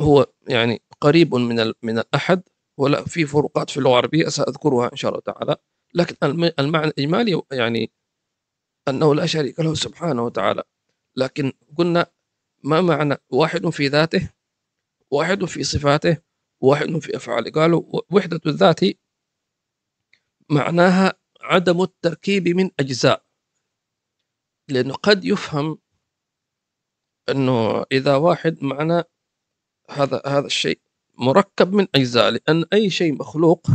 هو 0.00 0.32
يعني 0.48 0.82
قريب 1.00 1.34
من 1.34 1.72
من 1.82 1.98
الأحد 1.98 2.42
ولا 2.76 3.04
في 3.04 3.26
فروقات 3.26 3.70
في 3.70 3.76
اللغة 3.76 3.92
العربية 3.92 4.28
سأذكرها 4.28 4.92
إن 4.92 4.96
شاء 4.96 5.10
الله 5.10 5.20
تعالى. 5.20 5.56
لكن 5.94 6.16
المعنى 6.58 6.86
الإجمالي 6.86 7.42
يعني 7.52 7.92
أنه 8.88 9.14
لا 9.14 9.26
شريك 9.26 9.60
له 9.60 9.74
سبحانه 9.74 10.24
وتعالى. 10.24 10.62
لكن 11.16 11.52
قلنا 11.78 12.06
ما 12.64 12.80
معنى 12.80 13.16
واحد 13.30 13.68
في 13.68 13.88
ذاته؟ 13.88 14.30
واحد 15.10 15.44
في 15.44 15.64
صفاته؟ 15.64 16.16
واحد 16.60 16.98
في 16.98 17.16
أفعاله؟ 17.16 17.50
قالوا 17.50 18.00
وحدة 18.10 18.40
الذات 18.46 18.80
معناها 20.50 21.12
عدم 21.40 21.82
التركيب 21.82 22.48
من 22.48 22.70
أجزاء. 22.80 23.24
لأنه 24.68 24.94
قد 24.94 25.24
يفهم 25.24 25.78
أنه 27.28 27.84
إذا 27.92 28.16
واحد 28.16 28.64
معنى 28.64 29.02
هذا 29.90 30.22
هذا 30.26 30.46
الشيء 30.46 30.80
مركب 31.18 31.72
من 31.72 31.86
أجزاء 31.94 32.30
لأن 32.30 32.64
أي 32.72 32.90
شيء 32.90 33.12
مخلوق 33.12 33.66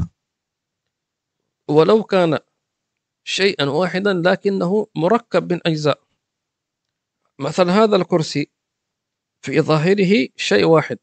ولو 1.67 2.03
كان 2.03 2.39
شيئا 3.23 3.65
واحدا 3.65 4.13
لكنه 4.13 4.87
مركب 4.95 5.53
من 5.53 5.59
أجزاء 5.65 6.01
مثلا 7.39 7.83
هذا 7.83 7.95
الكرسي 7.95 8.51
في 9.41 9.61
ظاهره 9.61 10.27
شيء 10.35 10.65
واحد 10.65 10.99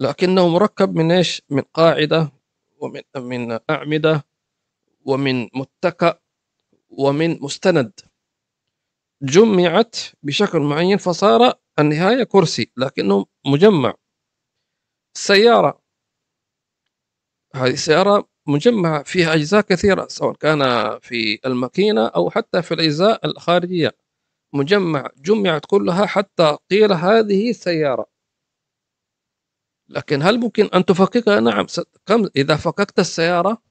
لكنه 0.00 0.48
مركب 0.48 0.96
من 0.96 1.12
إيش؟ 1.12 1.42
من 1.50 1.62
قاعدة 1.62 2.32
ومن 2.78 3.02
من 3.16 3.58
أعمدة 3.70 4.26
ومن 5.04 5.48
متكأ 5.54 6.18
ومن 6.88 7.38
مستند 7.40 7.92
جمعت 9.22 9.96
بشكل 10.22 10.60
معين 10.60 10.98
فصار 10.98 11.52
النهاية 11.78 12.24
كرسي 12.24 12.72
لكنه 12.76 13.26
مجمع. 13.46 13.94
السيارة 15.16 15.82
هذه 17.54 17.72
السيارة 17.72 18.28
مجمعة 18.46 19.02
فيها 19.02 19.34
أجزاء 19.34 19.60
كثيرة 19.60 20.06
سواء 20.08 20.34
كان 20.34 20.60
في 20.98 21.38
الماكينة 21.46 22.06
أو 22.06 22.30
حتى 22.30 22.62
في 22.62 22.74
الأجزاء 22.74 23.26
الخارجية. 23.26 23.96
مجمع 24.52 25.10
جمعت 25.16 25.66
كلها 25.66 26.06
حتى 26.06 26.56
قيل 26.70 26.92
هذه 26.92 27.52
سيارة 27.52 28.06
لكن 29.88 30.22
هل 30.22 30.38
ممكن 30.40 30.64
أن 30.74 30.84
تفككها؟ 30.84 31.40
نعم 31.40 31.66
كم 32.06 32.28
إذا 32.36 32.56
فككت 32.56 32.98
السيارة 32.98 33.62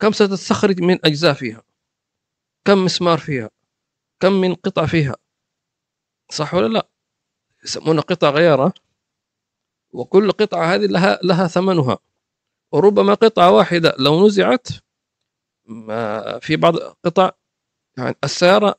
كم 0.00 0.12
ستستخرج 0.12 0.80
من 0.82 0.98
أجزاء 1.04 1.34
فيها؟ 1.34 1.62
كم 2.64 2.84
مسمار 2.84 3.18
فيها؟ 3.18 3.50
كم 4.20 4.32
من 4.32 4.54
قطع 4.54 4.86
فيها؟ 4.86 5.16
صح 6.30 6.54
ولا 6.54 6.68
لا؟ 6.68 6.88
يسمونها 7.64 8.02
قطع 8.02 8.30
غيارة. 8.30 8.74
وكل 9.92 10.32
قطعة 10.32 10.74
هذه 10.74 10.86
لها 10.86 11.18
لها 11.22 11.46
ثمنها. 11.46 11.98
وربما 12.72 13.14
قطعة 13.14 13.50
واحدة 13.50 13.94
لو 13.98 14.26
نزعت 14.26 14.68
ما 15.64 16.38
في 16.38 16.56
بعض 16.56 16.76
قطع 16.76 17.30
يعني 17.98 18.16
السيارة 18.24 18.74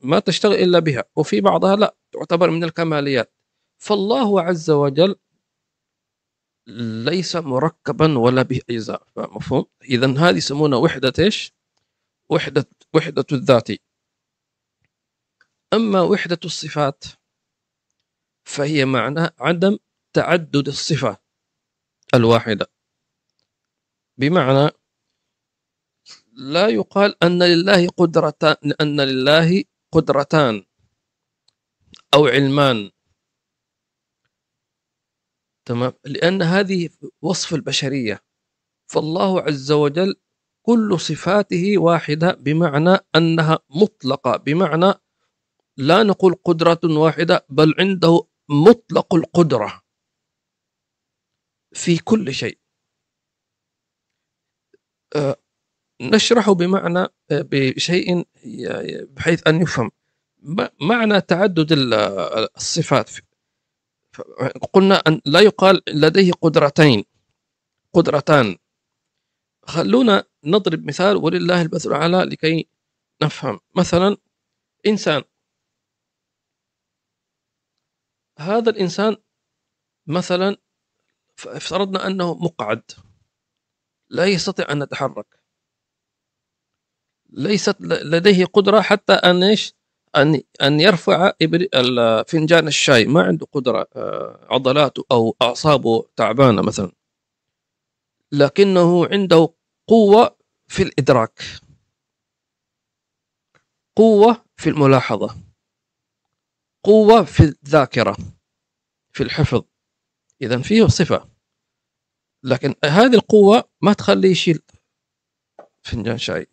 ما 0.00 0.18
تشتغل 0.18 0.52
إلا 0.52 0.78
بها 0.78 1.04
وفي 1.16 1.40
بعضها 1.40 1.76
لا 1.76 1.96
تعتبر 2.12 2.50
من 2.50 2.64
الكماليات. 2.64 3.32
فالله 3.78 4.40
عز 4.42 4.70
وجل 4.70 5.16
ليس 7.04 7.36
مركبا 7.36 8.18
ولا 8.18 8.42
به 8.42 8.60
أجزاء. 8.70 9.06
مفهوم؟ 9.16 9.64
اذا 9.84 10.18
هذه 10.18 10.36
يسمونها 10.36 10.78
وحدة 10.78 11.12
إيش؟ 11.18 11.54
وحدة 12.30 12.68
وحدة 12.94 13.26
الذات. 13.32 13.68
أما 15.74 16.00
وحدة 16.00 16.38
الصفات 16.44 17.04
فهي 18.44 18.84
معنى 18.84 19.28
عدم 19.38 19.78
تعدد 20.12 20.68
الصفه 20.68 21.18
الواحدة. 22.14 22.66
بمعنى 24.18 24.70
لا 26.32 26.68
يقال 26.68 27.24
أن 27.24 27.42
لله 27.42 27.88
قدرتان 27.88 28.72
أن 28.80 29.00
لله 29.00 29.64
قدرتان 29.92 30.64
أو 32.14 32.26
علمان. 32.26 32.90
تمام؟ 35.64 35.92
لأن 36.04 36.42
هذه 36.42 36.90
وصف 37.22 37.54
البشرية. 37.54 38.24
فالله 38.86 39.40
عز 39.40 39.72
وجل 39.72 40.14
كل 40.62 41.00
صفاته 41.00 41.78
واحدة 41.78 42.32
بمعنى 42.32 42.98
أنها 43.16 43.58
مطلقة 43.70 44.36
بمعنى 44.36 44.94
لا 45.76 46.02
نقول 46.02 46.34
قدرة 46.44 46.80
واحدة 46.84 47.46
بل 47.48 47.74
عنده 47.78 48.26
مطلق 48.48 49.14
القدرة 49.14 49.82
في 51.72 51.98
كل 51.98 52.34
شيء. 52.34 52.58
آه، 55.16 55.36
نشرح 56.00 56.50
بمعنى 56.50 56.98
آه، 56.98 57.08
بشيء 57.30 58.26
بحيث 59.10 59.46
أن 59.46 59.62
يفهم. 59.62 59.90
معنى 60.80 61.20
تعدد 61.20 61.66
الصفات. 62.56 63.10
قلنا 64.72 64.94
أن 64.94 65.20
لا 65.26 65.40
يقال 65.40 65.82
لديه 65.88 66.32
قدرتين 66.32 67.04
قدرتان. 67.92 68.56
خلونا 69.62 70.24
نضرب 70.44 70.86
مثال 70.86 71.16
ولله 71.16 71.62
المثل 71.62 71.88
الأعلى 71.88 72.24
لكي 72.24 72.68
نفهم. 73.22 73.60
مثلا 73.74 74.16
إنسان 74.86 75.22
هذا 78.38 78.70
الإنسان 78.70 79.16
مثلا 80.06 80.56
افترضنا 81.46 82.06
أنه 82.06 82.34
مقعد. 82.34 82.82
لا 84.10 84.24
يستطيع 84.24 84.72
أن 84.72 84.82
يتحرك. 84.82 85.26
ليست 87.30 87.76
لديه 87.80 88.44
قدرة 88.44 88.80
حتى 88.80 89.12
أن 89.12 89.42
إيش؟ 89.42 89.74
أن 90.16 90.42
أن 90.62 90.80
يرفع 90.80 91.32
فنجان 92.26 92.68
الشاي. 92.68 93.04
ما 93.04 93.22
عنده 93.22 93.46
قدرة 93.52 93.88
آه، 93.96 94.46
عضلاته 94.50 95.04
أو 95.12 95.36
أعصابه 95.42 96.04
تعبانة 96.16 96.62
مثلا. 96.62 96.92
لكنه 98.32 99.06
عنده 99.06 99.48
قوة 99.86 100.36
في 100.66 100.82
الإدراك. 100.82 101.42
قوة 103.96 104.44
في 104.56 104.70
الملاحظة. 104.70 105.45
قوة 106.86 107.24
في 107.24 107.40
الذاكرة 107.40 108.16
في 109.12 109.22
الحفظ 109.22 109.64
إذا 110.42 110.62
فيه 110.62 110.86
صفة 110.86 111.28
لكن 112.42 112.74
هذه 112.84 113.14
القوة 113.14 113.70
ما 113.82 113.92
تخليه 113.92 114.30
يشيل 114.30 114.62
فنجان 115.82 116.18
شاي 116.18 116.46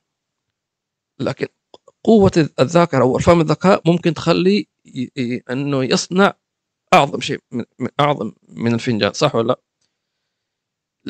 لكن 1.20 1.48
قوة 2.04 2.50
الذاكرة 2.60 3.04
والفهم 3.04 3.42
الذكاء 3.42 3.92
ممكن 3.92 4.14
تخليه 4.14 4.66
أنه 5.50 5.84
يصنع 5.84 6.34
أعظم 6.94 7.22
شيء 7.22 7.40
من 7.52 7.90
أعظم 8.00 8.34
من 8.44 8.74
الفنجان 8.74 9.14
صح 9.14 9.36
ولا 9.36 9.48
لا؟ 9.48 9.62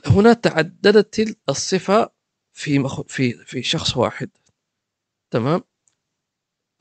هنا 0.08 0.34
تعددت 0.34 1.38
الصفة 1.50 2.10
في. 2.54 2.84
في 3.08 3.34
في 3.34 3.64
شخص 3.64 3.98
واحد 3.98 4.30
تمام 5.32 5.64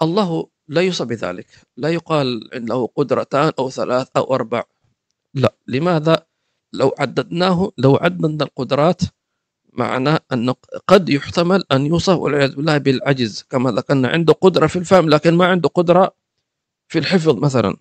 الله 0.03 0.52
لا 0.73 0.81
يوصى 0.81 1.05
بذلك. 1.05 1.47
لا 1.77 1.89
يقال 1.89 2.51
له 2.55 2.87
قدرتان 2.87 3.53
أو 3.59 3.71
ثلاث 3.71 4.09
أو 4.17 4.35
أربع. 4.35 4.65
لا. 5.35 5.55
لماذا؟ 5.67 6.27
لو 6.73 6.95
عددناه 6.99 7.73
لو 7.79 7.97
عددنا 7.97 8.45
القدرات 8.45 9.01
معناه 9.73 10.21
أنه 10.33 10.55
قد 10.87 11.09
يحتمل 11.09 11.65
أن 11.73 11.87
يوصف 11.87 12.17
والعياذ 12.17 12.57
بالله 12.57 12.79
بالعجز 12.79 13.43
كما 13.51 13.71
ذكرنا 13.71 14.09
عنده 14.09 14.33
قدرة 14.33 14.67
في 14.67 14.77
الفهم 14.79 15.09
لكن 15.09 15.35
ما 15.35 15.47
عنده 15.47 15.69
قدرة 15.69 16.17
في 16.89 16.99
الحفظ 16.99 17.37
مثلا. 17.37 17.77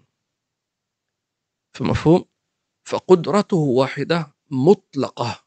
في 1.73 1.83
مفهوم 1.83 2.25
فقدرته 2.83 3.57
واحدة 3.57 4.35
مطلقة. 4.51 5.39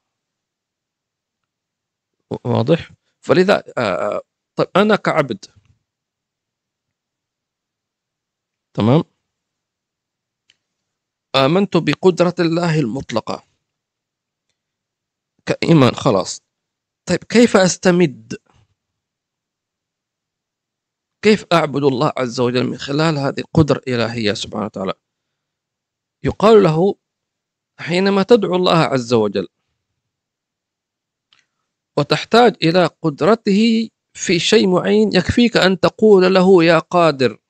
واضح؟ 2.44 2.90
فلذا 3.20 3.62
آه، 3.78 3.80
آه، 3.80 4.22
طيب 4.56 4.68
أنا 4.76 4.96
كعبد 4.96 5.44
تمام؟ 8.74 9.04
آمنت 11.36 11.76
بقدرة 11.76 12.34
الله 12.40 12.80
المطلقة. 12.80 13.44
كإيمان 15.46 15.94
خلاص. 15.94 16.40
طيب 17.06 17.24
كيف 17.24 17.56
أستمد؟ 17.56 18.36
كيف 21.22 21.44
أعبد 21.52 21.84
الله 21.84 22.12
عز 22.16 22.40
وجل 22.40 22.64
من 22.64 22.78
خلال 22.78 23.18
هذه 23.18 23.38
القدرة 23.40 23.78
الإلهية 23.78 24.32
سبحانه 24.32 24.64
وتعالى؟ 24.64 24.94
يقال 26.22 26.62
له 26.62 26.94
حينما 27.78 28.22
تدعو 28.22 28.56
الله 28.56 28.78
عز 28.78 29.12
وجل 29.12 29.48
وتحتاج 31.96 32.56
إلى 32.62 32.86
قدرته 33.02 33.90
في 34.14 34.38
شيء 34.38 34.68
معين 34.68 35.10
يكفيك 35.16 35.56
أن 35.56 35.80
تقول 35.80 36.34
له 36.34 36.64
يا 36.64 36.78
قادر. 36.78 37.43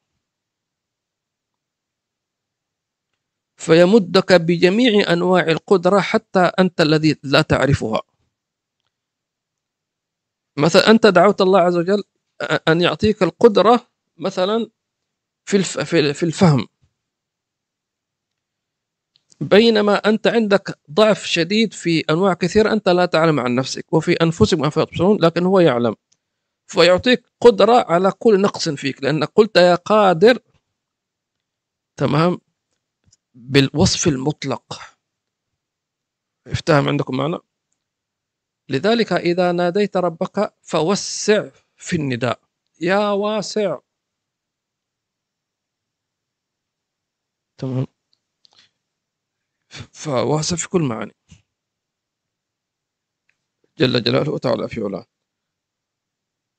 فيمدك 3.56 4.32
بجميع 4.32 5.12
أنواع 5.12 5.42
القدرة 5.42 6.00
حتى 6.00 6.40
أنت 6.40 6.80
الذي 6.80 7.16
لا 7.22 7.42
تعرفها. 7.42 8.02
مثلا 10.56 10.90
أنت 10.90 11.06
دعوت 11.06 11.40
الله 11.40 11.60
عز 11.60 11.76
وجل 11.76 12.02
أن 12.68 12.80
يعطيك 12.80 13.22
القدرة 13.22 13.86
مثلا 14.18 14.70
في 15.44 15.62
في 16.14 16.22
الفهم. 16.22 16.66
بينما 19.40 19.94
أنت 19.94 20.26
عندك 20.26 20.78
ضعف 20.90 21.24
شديد 21.26 21.72
في 21.72 22.00
أنواع 22.10 22.34
كثيرة 22.34 22.72
أنت 22.72 22.88
لا 22.88 23.06
تعلم 23.06 23.40
عن 23.40 23.54
نفسك 23.54 23.92
وفي 23.92 24.12
انفسكم 24.12 24.60
ما 24.60 24.68
تبصرون 24.68 25.18
لكن 25.20 25.46
هو 25.46 25.60
يعلم. 25.60 25.94
فيعطيك 26.66 27.24
قدرة 27.40 27.84
على 27.92 28.12
كل 28.18 28.40
نقص 28.40 28.68
فيك 28.68 29.02
لانك 29.02 29.28
قلت 29.36 29.56
يا 29.56 29.74
قادر 29.74 30.38
تمام؟ 31.96 32.38
بالوصف 33.34 34.08
المطلق. 34.08 34.80
افتهم 36.46 36.88
عندكم 36.88 37.16
معنى 37.16 37.38
لذلك 38.68 39.12
إذا 39.12 39.52
ناديت 39.52 39.96
ربك 39.96 40.54
فوسع 40.62 41.50
في 41.76 41.96
النداء. 41.96 42.40
يا 42.80 43.10
واسع. 43.10 43.78
تمام. 47.58 47.86
فواسع 49.92 50.56
في 50.56 50.68
كل 50.68 50.82
معاني. 50.82 51.14
جل 53.78 54.02
جلاله 54.02 54.30
وتعالى 54.32 54.68
في 54.68 54.80
علاه. 54.80 55.06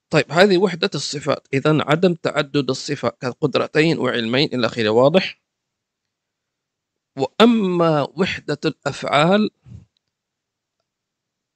طيب 0.10 0.32
هذه 0.32 0.58
وحدة 0.58 0.90
الصفات. 0.96 1.48
إذا 1.54 1.84
عدم 1.84 2.14
تعدد 2.14 2.70
الصفة 2.70 3.10
كقدرتين 3.10 4.00
وعلمين 4.00 4.50
إلى 4.54 4.68
آخره. 4.68 4.90
واضح؟ 4.90 5.45
وأما 7.18 8.02
وحدة 8.02 8.58
الأفعال 8.66 9.50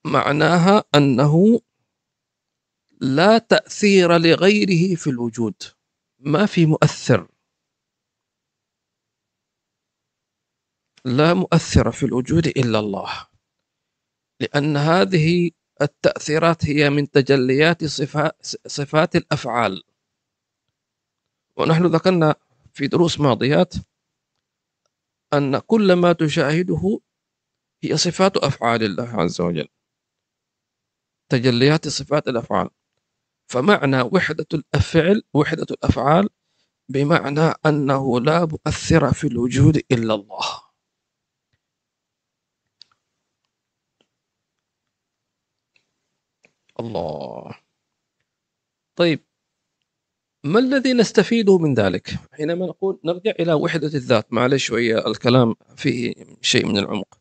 معناها 0.06 0.84
أنه 0.96 1.62
لا 3.02 3.38
تأثير 3.38 4.18
لغيره 4.18 4.96
في 4.96 5.10
الوجود 5.10 5.56
ما 6.20 6.46
في 6.46 6.66
مؤثر. 6.66 7.28
لا 11.06 11.34
مؤثر 11.34 11.92
في 11.92 12.06
الوجود 12.06 12.48
إلا 12.48 12.80
الله 12.80 13.28
لأن 14.40 14.78
هذه 14.78 15.52
التأثيرات 15.82 16.66
هي 16.66 16.90
من 16.90 17.10
تجليات 17.12 17.86
صفات 18.68 19.16
الأفعال. 19.16 19.84
ونحن 21.56 21.86
ذكرنا 21.86 22.36
في 22.74 22.88
دروس 22.88 23.20
ماضيات 23.20 23.74
أن 25.34 25.60
كل 25.60 25.94
ما 25.94 26.14
تشاهده 26.14 27.00
هي 27.84 27.98
صفات 27.98 28.38
أفعال 28.38 28.84
الله 28.84 29.22
عز 29.22 29.42
وجل. 29.42 29.68
تجليات 31.30 31.88
صفات 31.88 32.28
الأفعال. 32.28 32.70
فمعنى 33.52 34.02
وحدة 34.02 34.46
الفعل 34.76 35.24
وحدة 35.34 35.66
الأفعال 35.72 36.30
بمعنى 36.90 37.54
أنه 37.66 38.20
لا 38.22 38.46
مؤثر 38.46 39.14
في 39.14 39.28
الوجود 39.28 39.78
إلا 39.78 40.14
الله. 40.16 40.62
الله. 46.80 47.56
طيب 48.96 49.29
ما 50.50 50.60
الذي 50.60 50.94
نستفيده 50.94 51.58
من 51.58 51.74
ذلك؟ 51.74 52.10
حينما 52.34 52.66
نقول 52.66 53.00
نرجع 53.06 53.32
إلى 53.40 53.54
وحدة 53.54 53.88
الذات 53.88 54.34
معلش 54.34 54.66
شوية 54.66 55.08
الكلام 55.08 55.56
فيه 55.78 56.14
شيء 56.42 56.66
من 56.66 56.78
العمق. 56.78 57.20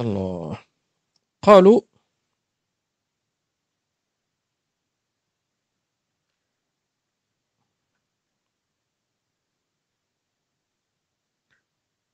الله. 0.00 0.58
قالوا 1.42 1.80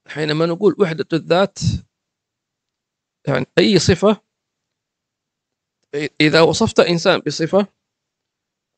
حينما 0.07 0.47
نقول 0.47 0.77
وحدة 0.81 1.07
الذات 1.13 1.59
يعني 3.29 3.47
أي 3.59 3.79
صفة 3.79 4.21
إذا 6.21 6.41
وصفت 6.41 6.81
إنسان 6.81 7.21
بصفة 7.21 7.80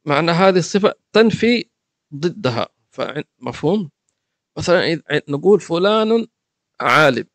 معنى 0.04 0.30
هذه 0.30 0.58
الصفة 0.58 0.94
تنفي 1.12 1.70
ضدها. 2.14 2.68
مفهوم؟ 3.38 3.90
مثلا 4.58 5.02
نقول 5.28 5.60
فلان 5.60 6.26
عالم. 6.80 7.26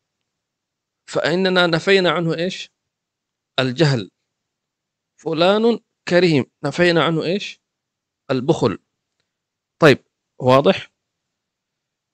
فإننا 1.06 1.66
نفينا 1.66 2.10
عنه 2.10 2.34
إيش؟ 2.34 2.70
الجهل. 3.58 4.10
فلان 5.16 5.78
كريم. 6.08 6.44
نفينا 6.64 7.04
عنه 7.04 7.24
إيش؟ 7.24 7.60
البخل. 8.30 8.78
طيب 9.78 10.04
واضح؟ 10.38 10.92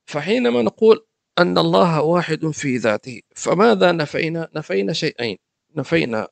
فحينما 0.06 0.62
نقول 0.62 1.06
أن 1.38 1.58
الله 1.58 2.02
واحد 2.02 2.46
في 2.46 2.76
ذاته 2.76 3.22
فماذا 3.36 3.92
نفينا؟ 3.92 4.50
نفينا 4.54 4.92
شيئين. 4.92 5.38
نفينا 5.76 6.28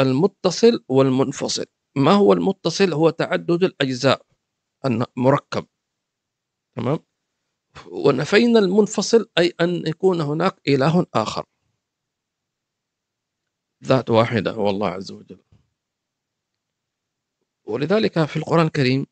المتصل 0.00 0.84
والمنفصل. 0.88 1.66
ما 1.96 2.12
هو 2.12 2.32
المتصل؟ 2.32 2.92
هو 2.92 3.10
تعدد 3.10 3.64
الأجزاء 3.64 4.26
مركب. 5.16 5.66
تمام؟ 6.76 6.98
ونفينا 7.86 8.58
المنفصل 8.58 9.30
أي 9.38 9.54
أن 9.60 9.86
يكون 9.86 10.20
هناك 10.20 10.60
إله 10.68 11.06
آخر. 11.14 11.46
ذات 13.84 14.10
واحدة 14.10 14.50
هو 14.50 14.70
الله 14.70 14.88
عز 14.88 15.12
وجل. 15.12 15.44
ولذلك 17.64 18.24
في 18.24 18.36
القرآن 18.36 18.66
الكريم 18.66 19.06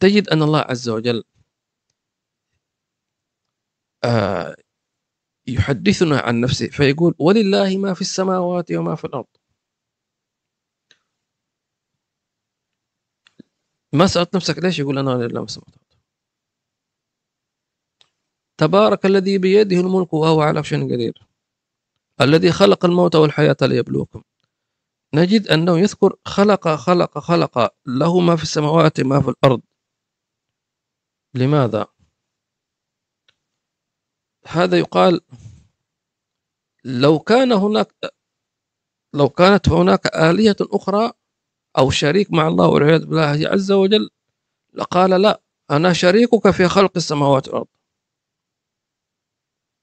تجد 0.00 0.28
أن 0.28 0.42
الله 0.42 0.60
عز 0.60 0.88
وجل 0.88 1.24
آه 4.04 4.56
يحدثنا 5.46 6.20
عن 6.20 6.40
نفسه 6.40 6.66
فيقول 6.68 7.14
ولله 7.18 7.76
ما 7.78 7.94
في 7.94 8.00
السماوات 8.00 8.72
وما 8.72 8.94
في 8.94 9.04
الأرض. 9.04 9.26
ما 13.94 14.06
سألت 14.06 14.36
نفسك 14.36 14.58
ليش 14.58 14.78
يقول 14.78 14.98
أنا 14.98 15.10
لله 15.10 15.44
السماوات 15.44 15.74
تبارك 18.58 19.06
الذي 19.06 19.38
بيده 19.38 19.76
الملك 19.76 20.12
وهو 20.12 20.40
على 20.40 20.64
شيء 20.64 20.84
قدير. 20.92 21.26
الذي 22.20 22.52
خلق 22.52 22.84
الموت 22.84 23.16
والحياة 23.16 23.56
ليبلوكم. 23.62 24.22
نجد 25.14 25.48
أنه 25.48 25.78
يذكر 25.78 26.16
خلق 26.24 26.68
خلق 26.68 27.18
خلق 27.18 27.74
له 27.86 28.20
ما 28.20 28.36
في 28.36 28.42
السماوات 28.42 29.00
ما 29.00 29.20
في 29.20 29.28
الأرض. 29.28 29.62
لماذا؟ 31.34 31.86
هذا 34.46 34.78
يقال 34.78 35.20
لو 36.84 37.18
كان 37.18 37.52
هناك 37.52 37.94
لو 39.14 39.28
كانت 39.28 39.68
هناك 39.68 40.06
آلية 40.06 40.56
أخرى 40.60 41.12
أو 41.78 41.90
شريك 41.90 42.32
مع 42.32 42.48
الله 42.48 42.68
والعياذ 42.68 43.06
بالله 43.06 43.48
عز 43.48 43.72
وجل 43.72 44.10
لقال 44.74 45.10
لا 45.10 45.40
أنا 45.70 45.92
شريكك 45.92 46.50
في 46.50 46.68
خلق 46.68 46.92
السماوات 46.96 47.48
والأرض 47.48 47.66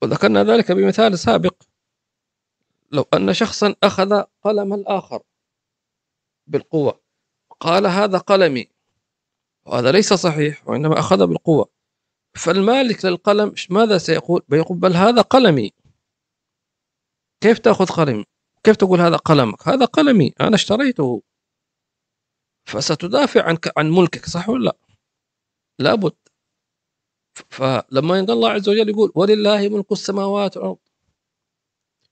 وذكرنا 0.02 0.44
ذلك 0.44 0.72
بمثال 0.72 1.20
سابق 1.20 1.64
لو 2.92 3.06
أن 3.14 3.34
شخصا 3.34 3.76
أخذ 3.84 4.24
قلم 4.44 4.74
الآخر 4.74 5.22
بالقوة 6.48 7.00
قال 7.60 7.88
هذا 7.88 8.18
قلمي 8.18 8.68
وهذا 9.66 9.92
ليس 9.92 10.14
صحيح 10.14 10.70
وإنما 10.70 11.00
أخذ 11.00 11.28
بالقوة 11.28 11.70
فالمالك 12.34 13.06
للقلم 13.06 13.54
ماذا 13.70 13.98
سيقول؟ 13.98 14.42
بيقول 14.50 14.78
بل 14.78 14.94
هذا 14.94 15.22
قلمي 15.22 15.72
كيف 17.42 17.60
تأخذ 17.60 17.86
قلمي؟ 17.86 18.26
كيف 18.64 18.76
تقول 18.76 19.02
هذا 19.02 19.16
قلمك؟ 19.16 19.68
هذا 19.68 19.86
قلمي 19.86 20.34
أنا 20.42 20.56
اشتريته 20.56 21.22
فستدافع 22.72 23.44
عن 23.48 23.58
عن 23.78 23.90
ملكك 23.92 24.26
صح 24.26 24.50
ولا 24.50 24.64
لا؟ 24.66 24.78
لابد. 25.80 26.14
فلما 27.50 28.20
يقول 28.20 28.32
الله 28.32 28.50
عز 28.50 28.70
وجل 28.70 28.90
يقول 28.90 29.12
ولله 29.16 29.70
ملك 29.70 29.92
السماوات 29.92 30.58
والأرض 30.58 30.78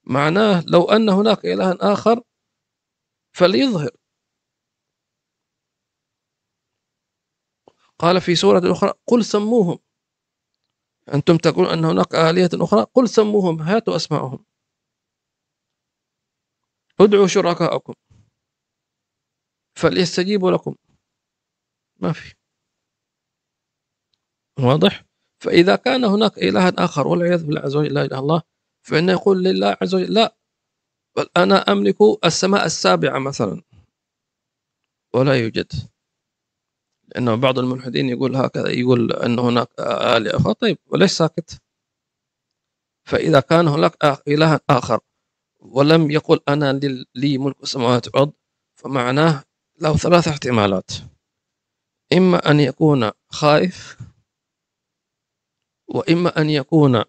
معناه 0.04 0.64
لو 0.66 0.84
أن 0.84 1.08
هناك 1.08 1.46
إله 1.46 1.78
آخر 1.80 2.22
فليظهر. 3.32 3.90
قال 7.98 8.20
في 8.20 8.34
سورة 8.34 8.72
أخرى 8.72 8.92
قل 9.06 9.24
سموهم. 9.24 9.78
أنتم 11.14 11.36
تقولون 11.36 11.72
أن 11.72 11.84
هناك 11.84 12.14
آلية 12.14 12.50
أخرى؟ 12.54 12.86
قل 12.94 13.08
سموهم 13.08 13.62
هاتوا 13.62 13.96
أسماءهم. 13.96 14.44
ادعوا 17.00 17.26
شركاءكم. 17.26 17.94
فليستجيبوا 19.80 20.50
لكم. 20.50 20.74
ما 21.96 22.12
في. 22.12 22.34
واضح؟ 24.58 25.04
فإذا 25.42 25.76
كان 25.76 26.04
هناك 26.04 26.38
إله 26.38 26.68
آخر 26.68 27.06
والعياذ 27.06 27.44
بالله 27.46 27.60
عز 27.60 27.76
وجل 27.76 27.94
لا 27.94 28.04
إله 28.04 28.18
الله 28.18 28.42
فإنه 28.82 29.12
يقول 29.12 29.44
لله 29.44 29.76
عز 29.82 29.94
وجل 29.94 30.14
لا 30.14 30.36
بل 31.16 31.26
أنا 31.36 31.72
أملك 31.72 31.96
السماء 32.24 32.66
السابعة 32.66 33.18
مثلا. 33.18 33.62
ولا 35.14 35.34
يوجد. 35.34 35.72
لأنه 37.08 37.34
بعض 37.34 37.58
الملحدين 37.58 38.08
يقول 38.08 38.36
هكذا 38.36 38.68
يقول 38.68 39.12
أن 39.12 39.38
هناك 39.38 39.68
آلهة 39.80 40.52
طيب 40.52 40.78
وليش 40.86 41.10
ساكت؟ 41.12 41.62
فإذا 43.04 43.40
كان 43.40 43.68
هناك 43.68 43.94
إله 44.28 44.60
آخر 44.70 45.00
ولم 45.60 46.10
يقل 46.10 46.40
أنا 46.48 46.72
لي 47.14 47.38
ملك 47.38 47.62
السماوات 47.62 48.06
والأرض 48.06 48.32
فمعناه 48.76 49.44
له 49.80 49.96
ثلاث 49.96 50.28
احتمالات. 50.28 50.90
إما 52.12 52.50
أن 52.50 52.60
يكون 52.60 53.10
خائف 53.28 53.98
وإما 55.88 56.40
أن 56.40 56.50
يكون 56.50 57.04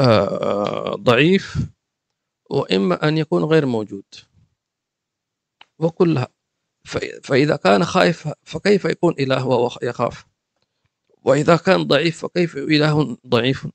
آه، 0.00 0.94
ضعيف 0.94 1.56
وإما 2.50 3.08
أن 3.08 3.18
يكون 3.18 3.44
غير 3.44 3.66
موجود. 3.66 4.04
وكلها. 5.78 6.28
فإذا 7.22 7.56
كان 7.56 7.84
خائف 7.84 8.28
فكيف 8.44 8.84
يكون 8.84 9.14
إله 9.18 9.46
وهو 9.46 9.78
يخاف؟ 9.82 10.26
وإذا 11.22 11.56
كان 11.56 11.82
ضعيف 11.82 12.22
فكيف 12.26 12.56
إله 12.56 13.18
ضعيف؟ 13.26 13.68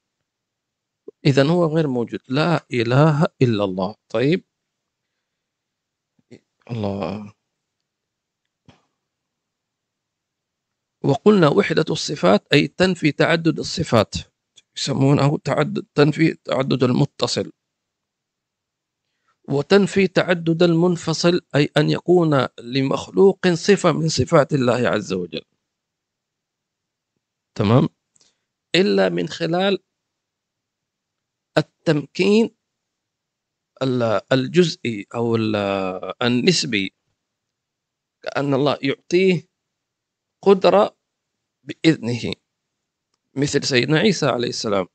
إذا 1.26 1.48
هو 1.48 1.66
غير 1.66 1.88
موجود. 1.88 2.20
لا 2.28 2.66
إله 2.74 3.28
إلا 3.42 3.64
الله. 3.64 3.96
طيب. 4.10 4.44
الله. 6.72 7.34
وقلنا 11.04 11.48
وحدة 11.48 11.86
الصفات 11.90 12.48
أي 12.54 12.68
تنفي 12.68 13.12
تعدد 13.12 13.60
الصفات. 13.60 14.16
يسمونه 14.78 15.38
تعدد 15.38 15.86
تنفي 15.96 16.34
تعدد 16.34 16.84
المتصل. 16.84 17.52
وتنفي 19.50 20.08
تعدد 20.08 20.64
المنفصل 20.64 21.42
أي 21.56 21.70
أن 21.78 21.90
يكون 21.90 22.48
لمخلوق 22.60 23.48
صفة 23.48 23.92
من 23.92 24.10
صفات 24.10 24.54
الله 24.54 24.88
عز 24.88 25.14
وجل. 25.14 25.46
تمام؟ 27.56 27.90
إلا 28.76 29.10
من 29.10 29.28
خلال 29.28 29.80
التمكين 31.58 32.56
الجزئي 34.32 35.08
أو 35.16 35.36
النسبي. 36.22 36.94
كأن 38.22 38.54
الله 38.54 38.78
يعطيه 38.82 39.53
قدرة 40.46 40.98
بإذنه 41.64 42.34
مثل 43.36 43.64
سيدنا 43.64 44.00
عيسى 44.00 44.26
عليه 44.26 44.50
السلام. 44.50 44.88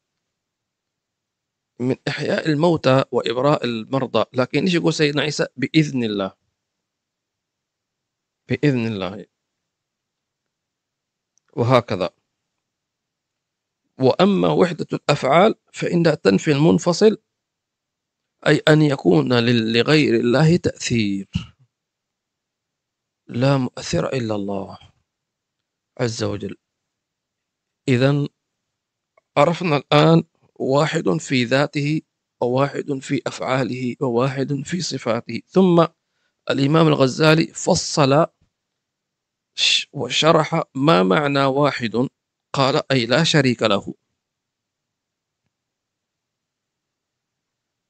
من 1.81 1.97
إحياء 2.09 2.49
الموتى 2.49 3.05
وإبراء 3.13 3.65
المرضى. 3.65 4.25
لكن 4.33 4.63
إيش 4.65 4.75
يقول 4.75 4.95
سيدنا 4.95 5.23
عيسى؟ 5.23 5.47
بإذن 5.57 6.05
الله. 6.05 6.33
بإذن 8.49 8.87
الله. 8.87 9.27
وهكذا. 11.57 12.11
وأما 13.99 14.49
وحدة 14.49 14.87
الأفعال 14.93 15.55
فإنها 15.73 16.15
تنفي 16.15 16.53
المنفصل 16.53 17.19
أي 18.47 18.63
أن 18.69 18.83
يكون 18.83 19.33
لغير 19.73 20.15
الله 20.21 20.57
تأثير. 20.57 21.29
لا 23.27 23.57
مؤثر 23.57 24.09
إلا 24.13 24.35
الله. 24.35 24.88
عز 26.01 26.25
وجل. 26.25 26.57
إذا 27.89 28.29
عرفنا 29.37 29.77
الآن 29.77 30.23
واحد 30.55 31.09
في 31.21 31.45
ذاته 31.45 32.03
وواحد 32.41 32.99
في 33.03 33.23
أفعاله 33.27 33.97
وواحد 34.01 34.53
في 34.65 34.81
صفاته. 34.81 35.43
ثم 35.47 35.87
الإمام 36.51 36.87
الغزالي 36.89 37.47
فصل 37.47 38.27
وشرح 39.93 40.63
ما 40.75 41.03
معنى 41.03 41.45
واحد. 41.45 42.09
قال 42.53 42.93
أي 42.93 43.07
لا 43.07 43.25
شريك 43.25 43.63
له. 43.63 43.95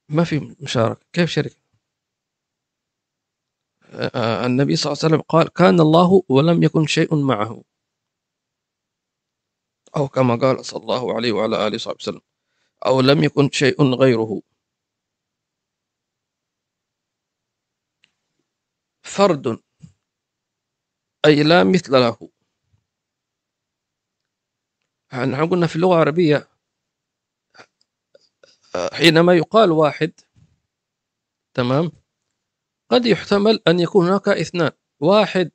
ما 0.08 0.24
في 0.24 0.56
مشاركة. 0.60 1.06
كيف 1.12 1.30
شركة 1.30 1.56
النبي 4.46 4.76
صلى 4.76 4.92
الله 4.92 5.04
عليه 5.04 5.14
وسلم 5.14 5.20
قال 5.20 5.48
كان 5.48 5.80
الله 5.80 6.22
ولم 6.28 6.62
يكن 6.62 6.86
شيء 6.86 7.14
معه. 7.16 7.64
أو 9.96 10.08
كما 10.08 10.36
قال 10.36 10.64
صلى 10.64 10.82
الله 10.82 11.14
عليه 11.16 11.32
وعلى 11.32 11.66
آله 11.66 11.74
وصحبه 11.74 11.96
وسلم 12.00 12.20
أو 12.86 13.00
لم 13.00 13.24
يكن 13.24 13.50
شيء 13.52 13.82
غيره. 13.94 14.42
فرد 19.02 19.62
أي 21.26 21.42
لا 21.42 21.64
مثل 21.64 21.92
له. 21.92 22.30
نحن 25.12 25.48
قلنا 25.50 25.66
في 25.66 25.76
اللغة 25.76 25.94
العربية 25.94 26.48
حينما 28.92 29.34
يقال 29.36 29.70
واحد 29.70 30.12
تمام 31.54 31.92
قد 32.90 33.06
يحتمل 33.06 33.62
أن 33.68 33.80
يكون 33.80 34.06
هناك 34.08 34.28
اثنان 34.28 34.70
واحد 35.00 35.50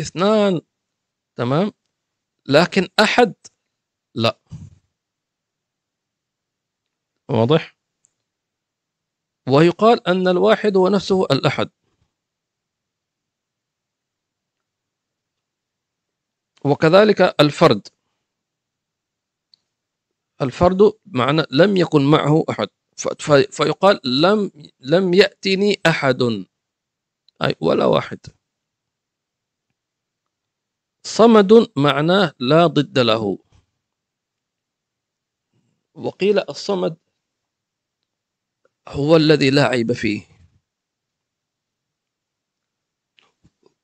اثنان 0.00 0.60
تمام 1.36 1.72
لكن 2.46 2.88
أحد 3.00 3.34
لا. 4.16 4.38
واضح؟ 7.28 7.76
ويقال 9.48 10.08
أن 10.08 10.28
الواحد 10.28 10.76
هو 10.76 10.88
نفسه 10.88 11.24
الأحد. 11.24 11.70
وكذلك 16.64 17.20
الفرد. 17.40 17.88
الفرد 20.42 20.92
معنى 21.06 21.42
لم 21.50 21.76
يكن 21.76 22.10
معه 22.10 22.44
أحد. 22.50 22.68
فيقال 23.50 24.00
لم 24.04 24.50
لم 24.80 25.14
يأتني 25.14 25.80
أحد. 25.86 26.22
أي 27.42 27.56
ولا 27.60 27.84
واحد. 27.84 28.18
صمد 31.04 31.72
معناه 31.76 32.32
لا 32.38 32.66
ضد 32.66 32.98
له. 32.98 33.45
وقيل 35.96 36.38
الصمد 36.38 36.96
هو 38.88 39.16
الذي 39.16 39.50
لا 39.50 39.64
عيب 39.64 39.92
فيه. 39.92 40.22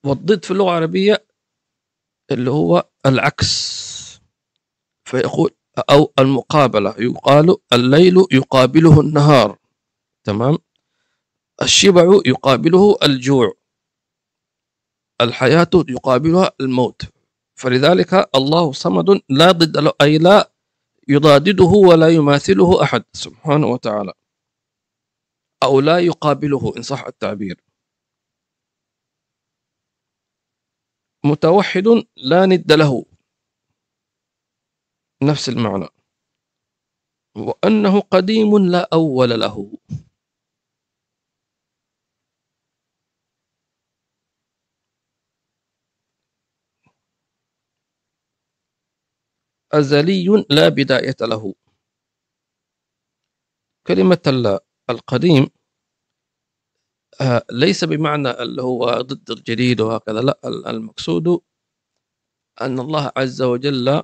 والضد 0.05 0.45
في 0.45 0.51
اللغة 0.51 0.71
العربية 0.71 1.27
اللي 2.31 2.51
هو 2.51 2.89
العكس. 3.07 3.83
فيقول 5.05 5.51
أو 5.91 6.13
المقابلة 6.19 6.95
يقال 6.99 7.57
الليل 7.73 8.17
يقابله 8.33 9.01
النهار. 9.01 9.59
تمام؟ 10.25 10.59
الشبع 11.63 12.21
يقابله 12.27 12.99
الجوع. 13.03 13.53
الحياة 15.21 15.71
يقابلها 15.75 16.53
الموت. 16.61 17.03
فلذلك 17.55 18.31
الله 18.35 18.73
صمد 18.73 19.23
لا 19.29 19.53
ضد 19.53 19.77
له 19.77 19.93
أي 20.01 20.19
لا 20.19 20.52
يضادده 21.09 21.73
ولا 21.89 22.09
يماثله 22.09 22.83
أحد. 22.83 23.05
سبحانه 23.13 23.67
وتعالى. 23.67 24.13
أو 25.63 25.81
لا 25.81 25.99
يقابله 25.99 26.73
إن 26.77 26.83
صح 26.83 27.05
التعبير. 27.07 27.61
متوحد 31.25 31.85
لا 32.17 32.47
ند 32.47 32.73
له. 32.73 33.05
نفس 35.23 35.49
المعنى. 35.49 35.89
وأنه 37.37 38.01
قديم 38.01 38.59
لا 38.59 38.89
أول 38.93 39.41
له. 39.41 39.79
أزلي 49.75 50.45
لا 50.51 50.69
بداية 50.69 51.17
له. 51.21 51.55
كلمة 53.87 54.19
القديم 54.91 55.47
آه، 57.21 57.43
ليس 57.51 57.85
بمعنى 57.85 58.31
اللي 58.31 58.63
هو 58.63 58.85
ضد 59.01 59.31
الجديد 59.31 59.81
وهكذا 59.81 60.21
لا 60.21 60.39
المقصود 60.45 61.41
أن 62.61 62.79
الله 62.81 63.13
عز 63.17 63.43
وجل 63.43 64.03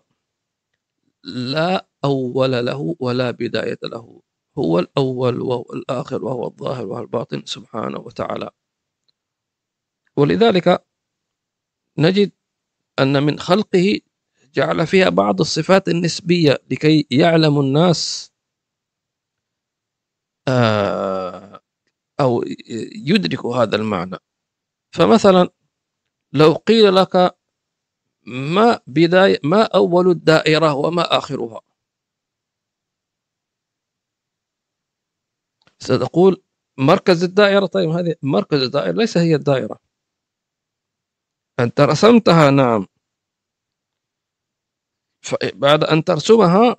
لا 1.25 1.89
أول 2.05 2.51
له 2.67 2.97
ولا 3.01 3.31
بداية 3.31 3.79
له. 3.85 4.23
هو 4.59 4.79
الأول 4.79 5.41
وهو 5.41 5.73
الآخر 5.73 6.25
وهو 6.25 6.47
الظاهر 6.47 6.87
وهو 6.87 7.03
الباطن 7.03 7.43
سبحانه 7.47 7.99
وتعالى. 7.99 8.51
ولذلك 10.17 10.85
نجد 11.99 12.33
أن 12.99 13.23
من 13.23 13.39
خلقه 13.39 14.01
جعل 14.55 14.87
فيها 14.87 15.09
بعض 15.09 15.41
الصفات 15.41 15.89
النسبية 15.89 16.59
لكي 16.71 17.07
يعلم 17.11 17.61
الناس 17.61 18.33
آه، 20.49 21.61
أو 22.21 22.45
يدركوا 23.07 23.57
هذا 23.57 23.77
المعنى. 23.77 24.17
فمثلا 24.93 25.49
لو 26.33 26.53
قيل 26.53 26.95
لك 26.95 27.37
ما 28.27 28.81
بداية 28.87 29.41
ما 29.45 29.63
أول 29.63 30.11
الدائرة 30.11 30.75
وما 30.75 31.19
آخرها؟ 31.19 31.61
ستقول 35.79 36.43
مركز 36.79 37.25
الدائرة. 37.25 37.67
طيب 37.67 37.91
هذه 37.91 38.15
مركز 38.23 38.63
الدائرة 38.63 38.93
ليس 38.93 39.17
هي 39.19 39.35
الدائرة. 39.35 39.79
أنت 41.61 41.81
رسمتها 41.81 42.51
نعم. 42.51 42.87
بعد 45.55 45.85
أن 45.85 46.05
ترسمها 46.05 46.77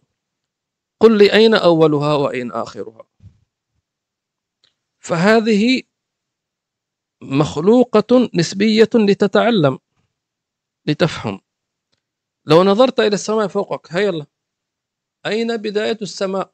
قل 1.00 1.18
لي 1.18 1.34
أين 1.34 1.54
أولها 1.54 2.16
وأين 2.16 2.52
آخرها. 2.52 3.08
فهذه 5.00 5.82
مخلوقة 7.22 8.30
نسبية 8.36 8.90
لتتعلم 8.96 9.80
لتفهم. 10.86 11.42
لو 12.46 12.64
نظرت 12.64 13.00
إلى 13.00 13.14
السماء 13.14 13.48
فوقك 13.48 13.94
هيا 13.94 14.10
الله 14.10 14.28
أين 15.26 15.58
بداية 15.58 15.98
السماء؟ 16.02 16.54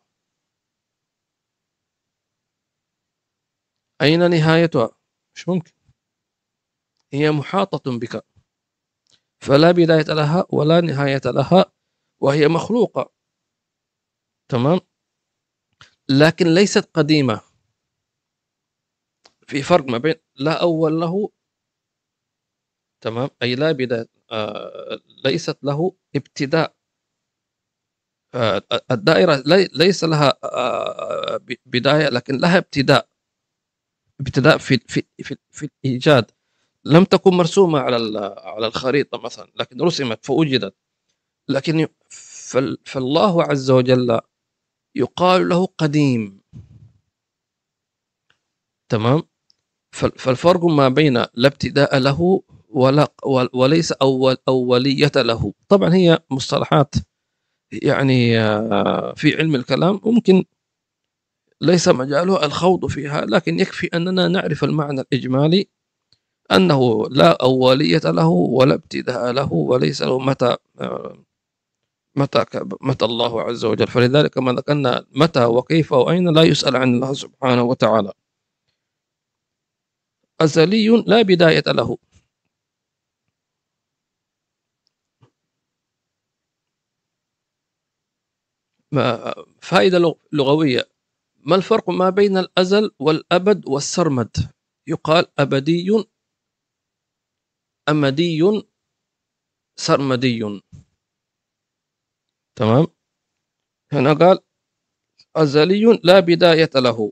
أين 4.01 4.29
نهايتها؟ 4.29 4.89
مش 5.35 5.49
ممكن. 5.49 5.71
هي 7.13 7.31
محاطة 7.31 7.99
بك. 7.99 8.25
فلا 9.39 9.71
بداية 9.71 10.13
لها 10.13 10.45
ولا 10.49 10.81
نهاية 10.81 11.21
لها. 11.25 11.74
وهي 12.19 12.47
مخلوقة. 12.47 13.11
تمام؟ 14.49 14.79
لكن 16.09 16.53
ليست 16.53 16.89
قديمة. 16.93 17.41
في 19.47 19.61
فرق 19.61 19.85
ما 19.85 19.97
بين 19.97 20.15
لا 20.35 20.61
أول 20.61 20.99
له 20.99 21.29
تمام؟ 23.01 23.29
أي 23.41 23.55
لا 23.55 23.71
بداية 23.71 24.07
آه 24.31 24.99
ليست 25.25 25.57
له 25.63 25.95
ابتداء. 26.15 26.75
آه 28.33 28.61
الدائرة 28.91 29.43
ليس 29.73 30.03
لها 30.03 30.33
آه 30.43 31.37
بداية 31.65 32.09
لكن 32.09 32.37
لها 32.37 32.57
ابتداء. 32.57 33.09
ابتداء 34.19 34.57
في 34.57 34.77
في 34.77 35.03
في, 35.23 35.37
في 35.51 35.69
الإيجاد. 35.85 36.31
لم 36.85 37.03
تكن 37.03 37.31
مرسومة 37.33 37.79
على 37.79 37.95
على 38.37 38.67
الخريطة 38.67 39.17
مثلا 39.17 39.51
لكن 39.55 39.81
رسمت 39.81 40.25
فوجدت. 40.25 40.75
لكن 41.49 41.87
فالله 42.85 43.43
عز 43.43 43.71
وجل 43.71 44.19
يقال 44.95 45.49
له 45.49 45.65
قديم. 45.65 46.41
تمام؟ 48.89 49.23
فالفرق 49.93 50.65
ما 50.65 50.89
بين 50.89 51.13
لا 51.13 51.47
ابتداء 51.47 51.97
له 51.97 52.41
ولا 52.69 53.13
وليس 53.53 53.91
أول 53.91 54.37
أولية 54.47 55.11
له. 55.15 55.53
طبعا 55.69 55.93
هي 55.93 56.19
مصطلحات 56.31 56.95
يعني 57.71 58.39
آه، 58.39 59.13
في 59.13 59.37
علم 59.37 59.55
الكلام 59.55 60.01
ممكن 60.03 60.45
ليس 61.61 61.87
مجالها 61.87 62.45
الخوض 62.45 62.85
فيها 62.85 63.25
لكن 63.25 63.59
يكفي 63.59 63.87
أننا 63.87 64.27
نعرف 64.27 64.63
المعنى 64.63 65.01
الإجمالي 65.01 65.67
أنه 66.51 67.09
لا 67.09 67.43
أولية 67.43 68.01
له 68.05 68.27
ولا 68.27 68.73
ابتداء 68.73 69.31
له 69.31 69.53
وليس 69.53 70.01
له 70.01 70.19
متى 70.19 70.57
آه، 70.79 71.24
متى 72.17 72.45
متى 72.81 73.05
الله 73.05 73.41
عز 73.41 73.65
وجل؟ 73.65 73.87
فلذلك 73.87 74.37
ما 74.37 74.51
ذكرنا 74.53 75.05
متى 75.11 75.45
وكيف 75.45 75.91
وأين؟ 75.91 76.33
لا 76.35 76.43
يسأل 76.43 76.75
عن 76.75 76.95
الله 76.95 77.13
سبحانه 77.13 77.63
وتعالى. 77.63 78.13
أزلي 80.41 80.87
لا 81.07 81.21
بداية 81.21 81.63
له. 81.67 81.97
فائدة 89.61 90.15
لغوية. 90.33 90.89
ما 91.45 91.55
الفرق 91.55 91.89
ما 91.89 92.09
بين 92.09 92.37
الأزل 92.37 92.91
والأبد 92.99 93.67
والسرمد؟ 93.67 94.31
يقال 94.87 95.25
أبدي 95.39 96.05
أمدي 97.89 98.63
سرمدي. 99.75 100.61
تمام؟ 102.55 102.87
هنا 103.93 104.13
قال 104.13 104.39
أزلي 105.35 105.99
لا 106.03 106.19
بداية 106.19 106.69
له. 106.75 107.11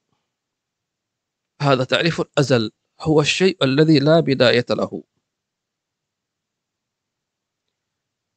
هذا 1.61 1.83
تعريف 1.83 2.21
الأزل 2.21 2.71
هو 2.99 3.21
الشيء 3.21 3.63
الذي 3.63 3.99
لا 3.99 4.19
بداية 4.19 4.65
له. 4.69 5.03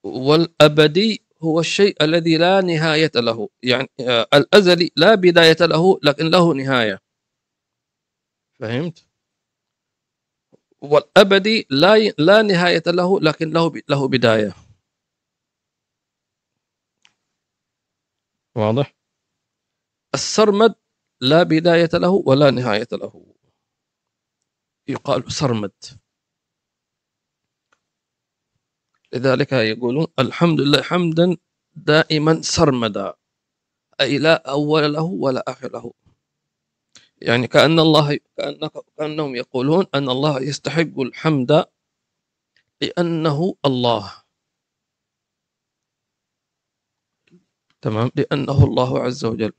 والأبدي 0.05 1.27
هو 1.43 1.61
الشيء 1.61 2.05
الذي 2.05 2.37
لا 2.37 2.61
نهاية 2.61 3.11
له. 3.17 3.49
يعني 3.63 3.89
آه، 4.01 4.27
الأزلي 4.35 4.91
لا 4.97 5.15
بداية 5.15 5.57
له 5.61 5.99
لكن 6.03 6.27
له 6.31 6.55
نهاية. 6.55 6.99
فهمت؟ 8.61 9.07
والأبدي 10.83 11.67
لا 11.71 11.99
لا 12.19 12.43
نهاية 12.43 12.83
له 12.87 13.21
لكن 13.21 13.51
له 13.51 13.73
له 13.89 14.09
بداية. 14.09 14.66
واضح؟ 18.57 18.95
السرمد 20.15 20.75
لا 21.21 21.43
بداية 21.43 21.91
له 21.95 22.23
ولا 22.27 22.51
نهاية 22.51 22.89
له. 22.93 23.35
يقال 24.89 25.33
سرمد. 25.33 25.73
لذلك 29.13 29.53
يقولون 29.53 30.07
الحمد 30.19 30.61
لله 30.61 30.83
حمدا 30.83 31.37
دائما 31.75 32.43
سرمدا. 32.43 33.15
أي 34.01 34.19
لا 34.19 34.51
أول 34.51 34.93
له 34.93 35.03
ولا 35.03 35.45
آخر 35.49 35.73
له. 35.73 35.93
يعني 37.23 37.47
كأن 37.47 37.79
الله 37.81 38.19
كأنهم 38.97 39.37
يقولون 39.37 39.87
أن 39.95 40.09
الله 40.09 40.41
يستحق 40.41 41.01
الحمد 41.01 41.65
لأنه 42.81 43.55
الله. 43.65 44.26
تمام؟ 47.83 48.11
لأنه 48.17 48.65
الله 48.65 49.03
عز 49.03 49.25
وجل. 49.25 49.53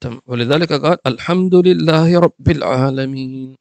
تمام. 0.00 0.22
ولذلك 0.26 0.72
قال 0.72 0.98
الحمد 1.06 1.54
لله 1.54 2.20
رب 2.20 2.48
العالمين. 2.48 3.56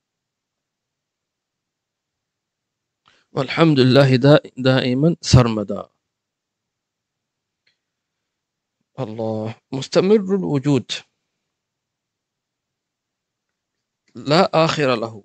والحمد 3.32 3.80
لله 3.80 4.16
دائما 4.58 5.16
سرمدا. 5.22 5.90
الله. 9.00 9.56
مستمر 9.72 10.36
الوجود. 10.36 10.92
لا 14.16 14.66
آخر 14.66 14.96
له. 14.96 15.24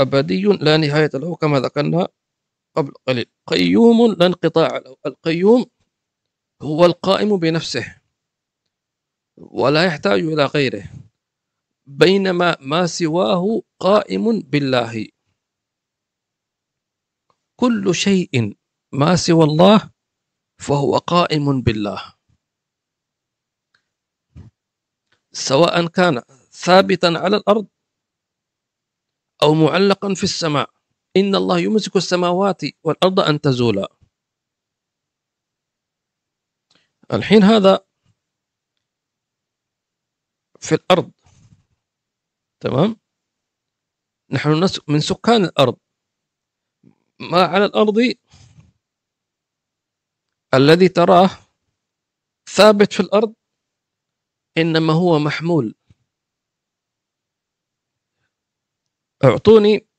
أبدي 0.00 0.42
لا 0.42 0.76
نهاية 0.76 1.10
له 1.14 1.36
كما 1.36 1.60
ذكرنا 1.60 2.08
قبل 2.76 2.92
قليل. 3.06 3.26
قيوم 3.46 4.12
لا 4.12 4.26
انقطاع 4.26 4.78
له. 4.78 4.96
القيوم 5.06 5.66
هو 6.62 6.84
القائم 6.84 7.36
بنفسه 7.36 8.00
ولا 9.36 9.84
يحتاج 9.84 10.20
إلى 10.20 10.44
غيره 10.44 10.84
بينما 11.86 12.56
ما 12.60 12.86
سواه 12.86 13.62
قائم 13.78 14.40
بالله. 14.40 15.08
كل 17.56 17.94
شيء 17.94 18.56
ما 18.92 19.16
سوى 19.16 19.44
الله 19.44 19.90
فهو 20.58 20.98
قائم 20.98 21.62
بالله. 21.62 22.14
سواء 25.32 25.86
كان 25.86 26.22
ثابتا 26.52 27.06
على 27.06 27.36
الأرض 27.36 27.66
أو 29.42 29.54
معلقا 29.54 30.14
في 30.14 30.24
السماء. 30.24 30.79
إن 31.16 31.34
الله 31.34 31.58
يمسك 31.58 31.96
السماوات 31.96 32.60
والأرض 32.84 33.20
أن 33.20 33.40
تزولا. 33.40 33.88
الحين 37.12 37.42
هذا 37.42 37.86
في 40.60 40.74
الأرض. 40.74 41.12
تمام؟ 42.60 42.96
نحن 44.30 44.68
من 44.88 45.00
سكان 45.00 45.44
الأرض. 45.44 45.78
ما 47.20 47.42
على 47.42 47.64
الأرض؟ 47.64 47.96
الذي 50.54 50.88
تراه 50.88 51.30
ثابت 52.48 52.92
في 52.92 53.00
الأرض 53.00 53.34
إنما 54.58 54.92
هو 54.92 55.18
محمول. 55.18 55.74
أعطوني 59.24 59.89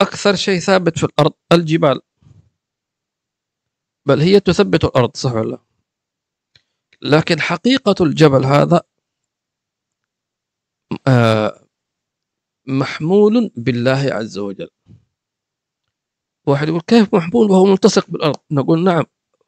أكثر 0.00 0.34
شيء 0.34 0.58
ثابت 0.58 0.98
في 0.98 1.04
الأرض 1.06 1.32
الجبال. 1.52 2.00
بل 4.06 4.20
هي 4.20 4.40
تثبت 4.40 4.84
الأرض 4.84 5.16
صح 5.16 5.32
ولا 5.32 5.58
لكن 7.02 7.40
حقيقة 7.40 7.94
الجبل 8.00 8.44
هذا 8.44 8.82
آه، 11.08 11.66
محمول 12.66 13.50
بالله 13.56 14.14
عز 14.14 14.38
وجل. 14.38 14.70
واحد 16.46 16.68
يقول 16.68 16.80
كيف 16.80 17.14
محمول 17.14 17.50
وهو 17.50 17.64
ملتصق 17.64 18.10
بالأرض؟ 18.10 18.36
نقول 18.50 18.84
نعم 18.84 19.04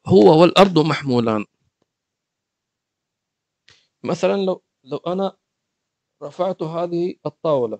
هو 0.07 0.41
والأرض 0.41 0.79
محمولان. 0.79 1.45
مثلا 4.03 4.33
لو 4.37 4.63
لو 4.83 4.97
أنا 4.97 5.37
رفعت 6.23 6.63
هذه 6.63 7.15
الطاولة 7.25 7.79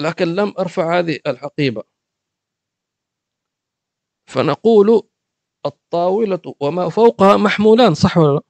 لكن 0.00 0.34
لم 0.34 0.54
أرفع 0.58 0.98
هذه 0.98 1.18
الحقيبة. 1.26 1.82
فنقول 4.26 5.02
الطاولة 5.66 6.54
وما 6.60 6.88
فوقها 6.88 7.36
محمولان 7.36 7.94
صح 7.94 8.18
ولا 8.18 8.34
لا؟ 8.34 8.42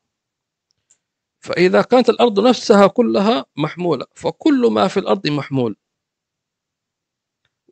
فإذا 1.40 1.82
كانت 1.82 2.08
الأرض 2.08 2.48
نفسها 2.48 2.86
كلها 2.86 3.44
محمولة 3.56 4.06
فكل 4.14 4.70
ما 4.72 4.88
في 4.88 5.00
الأرض 5.00 5.26
محمول. 5.26 5.76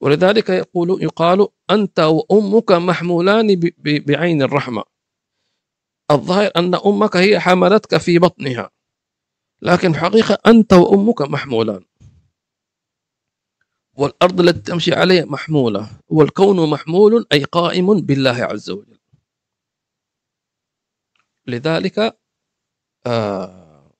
ولذلك 0.00 0.48
يقول 0.48 1.02
يقال 1.02 1.48
أنت 1.70 2.00
وأمك 2.00 2.72
محمولان 2.72 3.60
بعين 3.78 4.42
الرحمة. 4.42 4.84
الظاهر 6.10 6.50
أن 6.56 6.74
أمك 6.74 7.16
هي 7.16 7.40
حملتك 7.40 7.96
في 7.96 8.18
بطنها 8.18 8.70
لكن 9.62 9.94
حقيقة 9.96 10.38
أنت 10.46 10.72
وأمك 10.72 11.22
محمولان. 11.22 11.84
والأرض 13.98 14.40
التي 14.40 14.60
تمشي 14.60 14.94
عليها 14.94 15.24
محمولة 15.24 16.00
والكون 16.08 16.70
محمول 16.70 17.26
أي 17.32 17.44
قائم 17.44 18.00
بالله 18.00 18.30
عز 18.30 18.70
وجل. 18.70 18.98
لذلك 21.46 22.18
آه 23.06 23.92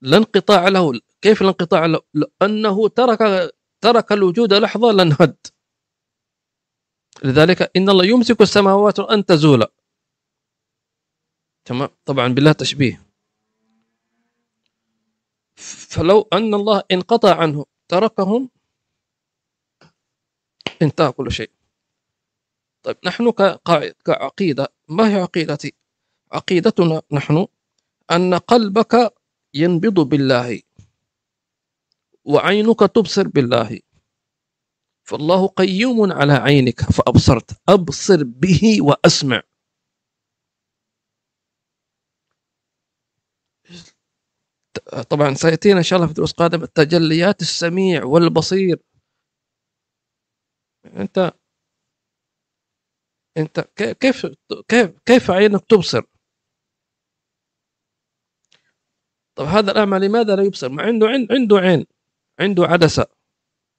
لا 0.00 0.16
انقطاع 0.16 0.68
له. 0.68 1.00
كيف 1.22 1.42
الانقطاع 1.42 1.86
له؟ 1.86 2.00
لأنه 2.14 2.88
ترك 2.88 3.52
ترك 3.80 4.12
الوجود 4.12 4.52
لحظة 4.52 4.92
لانهد 4.92 5.36
لذلك 7.24 7.76
إن 7.76 7.90
الله 7.90 8.04
يمسك 8.04 8.40
السماوات 8.40 8.98
أن 8.98 9.24
تزول. 9.24 9.64
تمام؟ 11.64 11.88
طبعا 12.04 12.28
بالله 12.28 12.52
تشبيه. 12.52 13.06
فلو 15.56 16.28
أن 16.32 16.54
الله 16.54 16.82
انقطع 16.92 17.34
عنه 17.40 17.66
تركهم 17.88 18.50
انتهى 20.82 21.12
كل 21.12 21.32
شيء. 21.32 21.50
طيب 22.82 22.96
نحن 23.04 23.30
كعقيدة 24.04 24.68
ما 24.88 25.08
هي 25.08 25.20
عقيدتي؟ 25.20 25.74
عقيدتنا 26.32 27.02
نحن 27.12 27.46
أن 28.10 28.34
قلبك 28.34 29.14
ينبض 29.54 30.00
بالله 30.00 30.62
وعينك 32.24 32.80
تبصر 32.80 33.28
بالله. 33.28 33.80
فالله 35.04 35.46
قيوم 35.46 36.12
على 36.12 36.32
عينك 36.32 36.80
فأبصرت 36.80 37.50
أبصر 37.68 38.24
به 38.24 38.78
وأسمع. 38.80 39.42
طبعا 45.10 45.34
سيأتينا 45.34 45.78
إن 45.78 45.82
شاء 45.82 45.96
الله 45.96 46.08
في 46.08 46.14
دروس 46.14 46.32
قادمة 46.32 46.66
تجليات 46.66 47.40
السميع 47.42 48.04
والبصير. 48.04 48.82
أنت 50.86 51.32
أنت 53.36 53.60
كيف 54.00 54.26
كيف 54.68 54.90
كيف 55.06 55.30
عينك 55.30 55.64
تبصر؟ 55.68 56.02
طب 59.34 59.44
هذا 59.44 59.72
الأعمى 59.72 59.98
لماذا 59.98 60.36
لا 60.36 60.42
يبصر؟ 60.42 60.68
ما 60.68 60.82
عنده 60.82 61.06
عنده 61.30 61.56
عين 61.56 61.86
عنده 62.40 62.64
عدسة 62.64 63.06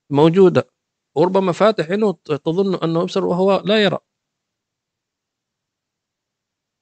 موجودة 0.10 0.70
وربما 1.16 1.52
فاتح 1.52 1.86
عينه 1.90 2.14
تظن 2.14 2.76
أنه 2.84 3.02
يبصر 3.02 3.26
وهو 3.26 3.64
لا 3.66 3.84
يرى 3.84 3.98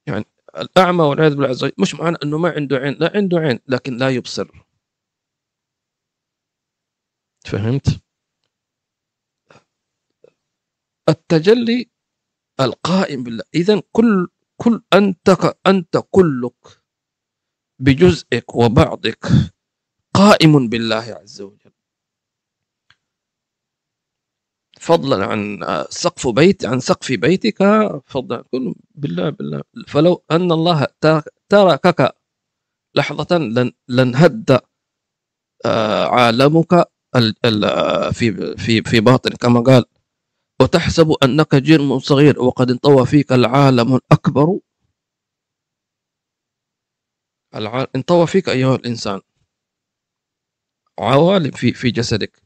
يعني 0.07 0.25
الأعمى 0.57 1.03
والعياذ 1.03 1.31
بالله 1.35 1.49
عز 1.49 1.71
مش 1.79 1.95
معنى 1.95 2.17
أنه 2.23 2.37
ما 2.37 2.49
عنده 2.49 2.77
عين 2.77 2.93
لا 2.99 3.11
عنده 3.15 3.37
عين 3.37 3.59
لكن 3.67 3.97
لا 3.97 4.09
يبصر 4.09 4.47
فهمت؟ 7.45 8.06
التجلي 11.09 11.89
القائم 12.61 13.23
بالله. 13.23 13.43
إذا 13.55 13.81
كل 13.91 14.27
كل 14.57 14.81
أنت 14.93 15.29
أنت 15.67 15.97
كلك 16.11 16.81
بجزئك 17.79 18.55
وبعضك 18.55 19.25
قائم 20.13 20.69
بالله 20.69 21.05
عز 21.21 21.41
وجل. 21.41 21.71
فضلا 24.79 25.25
عن 25.25 25.63
سقف 25.89 26.27
بيت 26.27 26.65
عن 26.65 26.79
سقف 26.79 27.11
بيتك 27.11 27.57
فضلا 28.05 28.41
كل 28.51 28.75
بالله 28.95 29.29
بالله. 29.29 29.63
فلو 29.87 30.23
أن 30.31 30.51
الله 30.51 30.87
تركك 31.49 32.15
لحظة 32.95 33.37
لن 33.37 33.71
لانهد 33.87 34.59
آه، 35.65 36.05
عالمك 36.05 36.73
في 38.13 38.55
في 38.57 38.81
في 38.83 38.99
باطن. 38.99 39.29
كما 39.29 39.59
قال 39.61 39.85
وتحسب 40.61 41.11
أنك 41.23 41.55
جرم 41.55 41.99
صغير 41.99 42.41
وقد 42.41 42.71
انطوى 42.71 43.05
فيك 43.05 43.31
العالم 43.31 43.95
الأكبر. 43.95 44.59
انطوى 47.95 48.27
فيك 48.27 48.49
أيها 48.49 48.75
الإنسان. 48.75 49.21
عوالم 50.99 51.51
في 51.51 51.73
في 51.73 51.91
جسدك. 51.91 52.41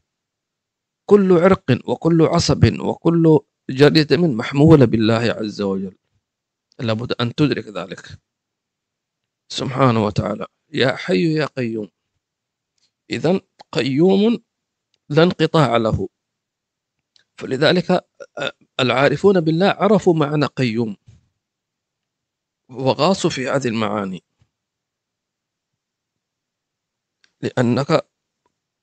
كل 1.05 1.32
عرق 1.32 1.89
وكل 1.89 2.22
عصب 2.22 2.80
وكل 2.80 3.39
جريدة 3.70 4.18
من 4.18 4.36
محمولة 4.38 4.86
بالله 4.86 5.36
عز 5.39 5.62
وجل. 5.62 5.97
لابد 6.80 7.14
أن 7.22 7.36
تدرك 7.36 7.68
ذلك. 7.68 8.20
سبحانه 9.49 10.05
وتعالى. 10.05 10.47
يا 10.74 10.95
حي 10.95 11.34
يا 11.34 11.45
قيوم. 11.45 11.89
إذا 13.09 13.41
قيوم 13.72 14.43
لا 15.09 15.24
انقطاع 15.24 15.78
له. 15.78 16.09
فلذلك 17.38 18.08
العارفون 18.80 19.42
بالله 19.42 19.68
عرفوا 19.70 20.14
معنى 20.14 20.46
قيوم 20.46 20.98
وغاصوا 22.70 23.30
في 23.30 23.50
هذه 23.50 23.68
المعاني. 23.68 24.24
لأنك 27.42 28.08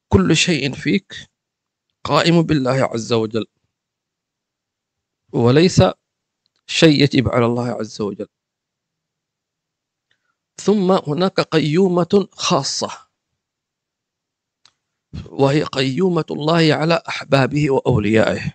كل 0.09 0.37
شيء 0.37 0.75
فيك 0.75 1.31
قائم 2.05 2.43
بالله 2.43 2.85
عز 2.85 3.13
وجل 3.13 3.47
وليس 5.33 5.83
شيء 6.67 7.03
يجب 7.03 7.29
على 7.29 7.47
الله 7.47 7.69
عز 7.69 8.01
وجل. 8.01 8.29
ثم 10.57 10.93
هناك 10.93 11.41
قيومة 11.41 12.29
خاصة. 12.33 13.08
وهي 15.31 15.63
قيومة 15.63 16.25
الله 16.31 16.75
على 16.75 17.03
أحبابه 17.09 17.71
وأوليائه. 17.71 18.55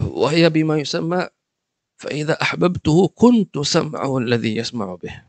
وهي 0.00 0.50
بما 0.50 0.78
يسمى 0.78 1.28
فإذا 1.96 2.42
أحببته 2.42 3.08
كنت 3.08 3.58
سمعه 3.58 4.18
الذي 4.18 4.56
يسمع 4.56 4.94
به. 4.94 5.24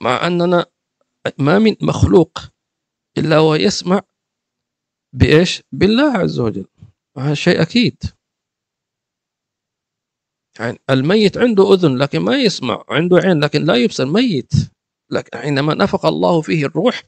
مع 0.00 0.26
أننا 0.26 0.66
ما 1.38 1.58
من 1.58 1.76
مخلوق 1.82 2.38
إلا 3.18 3.38
ويسمع 3.38 4.02
بإيش؟ 5.12 5.62
بالله 5.72 6.18
عز 6.18 6.40
وجل. 6.40 6.66
هذا 7.18 7.34
شيء 7.34 7.62
أكيد. 7.62 8.02
يعني 10.60 10.78
الميت 10.90 11.38
عنده 11.38 11.74
أذن 11.74 11.98
لكن 11.98 12.18
ما 12.18 12.36
يسمع 12.36 12.84
عنده 12.88 13.16
عين 13.16 13.44
لكن 13.44 13.64
لا 13.64 13.74
يبصر 13.74 14.06
ميت. 14.06 14.73
لكن 15.10 15.38
حينما 15.38 15.74
نفق 15.74 16.06
الله 16.06 16.40
فيه 16.40 16.66
الروح 16.66 17.02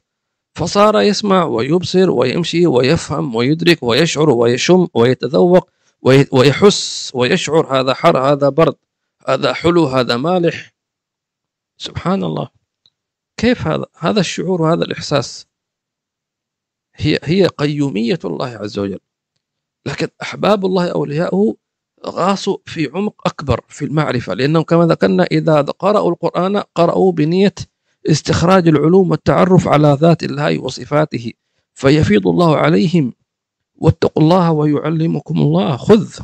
فصار 0.55 1.01
يسمع 1.01 1.43
ويبصر 1.43 2.09
ويمشي 2.11 2.67
ويفهم 2.67 3.35
ويدرك 3.35 3.83
ويشعر 3.83 4.29
ويشم 4.29 4.87
ويتذوق 4.93 5.69
ويحس 6.31 7.11
ويشعر 7.15 7.79
هذا 7.79 7.93
حر 7.93 8.17
هذا 8.17 8.49
برد 8.49 8.75
هذا 9.27 9.53
حلو 9.53 9.85
هذا 9.85 10.17
مالح. 10.17 10.73
سبحان 11.77 12.23
الله. 12.23 12.49
كيف 13.37 13.67
هذا؟ 13.67 13.85
هذا 13.97 14.19
الشعور 14.19 14.61
وهذا 14.61 14.83
الإحساس 14.83 15.47
هي 16.95 17.19
هي 17.23 17.47
قيومية 17.47 18.19
الله 18.25 18.47
عز 18.47 18.79
وجل. 18.79 18.99
لكن 19.85 20.07
أحباب 20.21 20.65
الله 20.65 20.91
أولياؤه 20.91 21.57
غاصوا 22.05 22.57
في 22.65 22.91
عمق 22.93 23.27
أكبر 23.27 23.61
في 23.69 23.85
المعرفة 23.85 24.33
لأنهم 24.33 24.63
كما 24.63 24.85
ذكرنا 24.85 25.23
إذا 25.23 25.61
قرأوا 25.61 26.11
القرآن 26.11 26.57
قرأوا 26.57 27.11
بنية 27.11 27.53
استخراج 28.09 28.67
العلوم 28.67 29.11
والتعرف 29.11 29.67
على 29.67 29.97
ذات 30.01 30.23
الله 30.23 30.59
وصفاته. 30.59 31.33
فيفيض 31.73 32.27
الله 32.27 32.57
عليهم. 32.57 33.13
واتقوا 33.75 34.23
الله 34.23 34.51
ويعلمكم 34.51 35.41
الله. 35.41 35.77
خذ. 35.77 36.19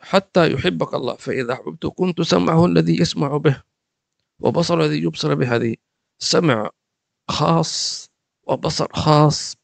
حتى 0.00 0.52
يحبك 0.52 0.94
الله. 0.94 1.14
فإذا 1.16 1.52
أحببت 1.52 1.86
كنت 1.86 2.20
سمعه 2.22 2.66
الذي 2.66 3.00
يسمع 3.00 3.36
به. 3.36 3.62
وبصر 4.40 4.80
الذي 4.80 5.02
يبصر 5.02 5.34
به. 5.34 5.56
هذه 5.56 5.76
سمع 6.18 6.70
خاص 7.28 8.06
وبصر 8.46 8.88
خاص 8.92 9.56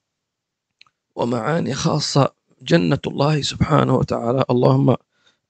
ومعاني 1.14 1.74
خاصة. 1.74 2.34
جنة 2.62 3.00
الله 3.06 3.42
سبحانه 3.42 3.94
وتعالى. 3.96 4.44
اللهم 4.50 4.96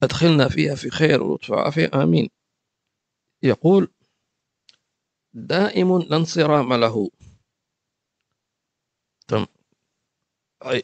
أدخلنا 0.02 0.48
فيها 0.48 0.74
في 0.74 0.90
خير 0.90 1.22
ولطف 1.22 1.50
وعافية. 1.50 1.90
آمين. 1.94 2.41
يقول 3.42 3.92
دائم 5.34 5.98
لا 5.98 6.16
انصرام 6.16 6.74
له. 6.74 7.10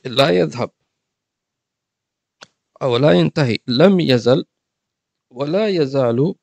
لا 0.05 0.31
يذهب. 0.31 0.71
أو 2.83 2.97
لا 2.97 3.13
ينتهي. 3.13 3.59
لم 3.67 4.01
يزل 4.01 4.45
ولا 5.31 5.69
يزال 5.69 6.35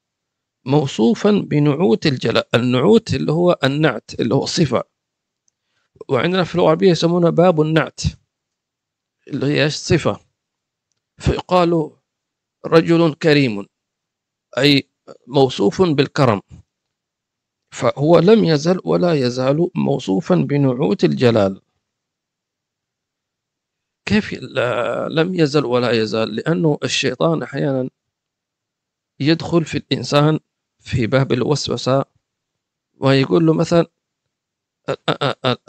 موصوفا 0.65 1.31
بنعوت 1.31 2.05
الجلاء. 2.05 2.47
النعوت 2.55 3.13
اللي 3.13 3.31
هو 3.31 3.59
النعت 3.63 4.19
اللي 4.19 4.35
هو 4.35 4.45
صفة. 4.45 4.83
وعندنا 6.09 6.43
في 6.43 6.55
اللغة 6.55 6.65
العربية 6.65 6.91
يسمونه 6.91 7.29
باب 7.29 7.61
النعت 7.61 8.01
اللي 9.27 9.45
هي 9.45 9.69
صفة. 9.69 10.19
فيقال 11.17 11.91
رجل 12.65 13.13
كريم. 13.13 13.65
أي 14.57 14.89
موصوف 15.27 15.81
بالكرم 15.81 16.41
فهو 17.71 18.19
لم 18.19 18.45
يزل 18.45 18.79
ولا 18.83 19.13
يزال 19.13 19.69
موصوفا 19.75 20.35
بنعوت 20.35 21.03
الجلال. 21.03 21.61
كيف 24.05 24.33
لم 25.09 25.35
يزل 25.35 25.65
ولا 25.65 25.91
يزال؟ 25.91 26.35
لأنه 26.35 26.77
الشيطان 26.83 27.43
أحيانا 27.43 27.89
يدخل 29.19 29.65
في 29.65 29.77
الإنسان 29.77 30.39
في 30.79 31.07
باب 31.07 31.31
الوسوسة 31.31 32.05
ويقول 32.99 33.45
له 33.45 33.53
مثلا 33.53 33.85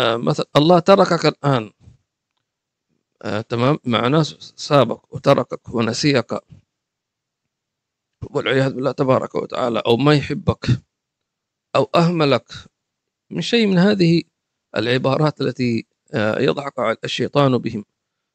مثلا 0.01 0.47
الله 0.57 0.79
تركك 0.79 1.27
الآن. 1.27 1.73
تمام؟ 3.49 3.79
مع 3.85 4.09
ناس 4.09 4.53
سابق 4.57 5.05
وتركك 5.11 5.75
ونسيك. 5.75 6.35
والعياذ 8.31 8.73
بالله 8.75 8.93
تبارك 8.93 9.35
وتعالى 9.35 9.83
أو 9.87 9.97
ما 9.97 10.15
يحبك 10.15 10.67
أو 11.77 11.91
أهملك 11.95 12.53
من 13.31 13.41
شيء 13.41 13.67
من 13.67 13.79
هذه 13.79 14.23
العبارات 14.77 15.41
التي 15.41 15.87
يضحك 16.15 16.99
الشيطان 17.05 17.59
بهم. 17.59 17.85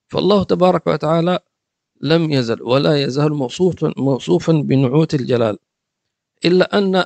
فالله 0.07 0.43
تبارك 0.43 0.87
وتعالى 0.87 1.39
لم 2.01 2.31
يزل 2.31 2.61
ولا 2.61 3.03
يزال 3.03 3.33
موصوفا 3.33 3.93
موصوفا 3.97 4.53
بنعوت 4.53 5.13
الجلال 5.13 5.59
إلا 6.45 6.77
أن 6.77 7.05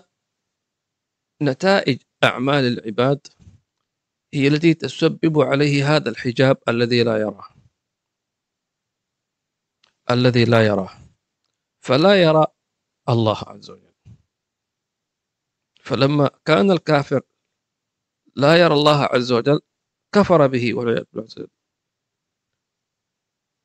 نتائج 1.42 2.02
أعمال 2.24 2.64
العباد 2.66 3.28
هي 4.34 4.48
التي 4.48 4.74
تسبب 4.74 5.40
عليه 5.40 5.96
هذا 5.96 6.10
الحجاب 6.10 6.58
الذي 6.68 7.04
لا 7.04 7.18
يراه. 7.18 7.48
الذي 10.12 10.46
لا 10.46 10.66
يراه. 10.66 10.90
فلا 11.80 12.24
يرى 12.24 12.46
الله 13.10 13.38
عز 13.48 13.70
وجل. 13.70 13.94
فلما 15.82 16.30
كان 16.46 16.72
الكافر 16.72 17.22
لا 18.36 18.56
يرى 18.56 18.74
الله 18.74 19.04
عز 19.04 19.32
وجل 19.32 19.60
كفر 20.12 20.48
به 20.48 20.74
والعياذ 20.74 21.06
بالله. 21.14 21.48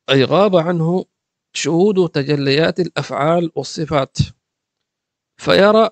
أي 0.09 0.23
غاب 0.23 0.55
عنه 0.55 1.05
شهود 1.53 2.09
تجليات 2.09 2.79
الأفعال 2.79 3.51
والصفات. 3.55 4.17
فيرى 5.37 5.89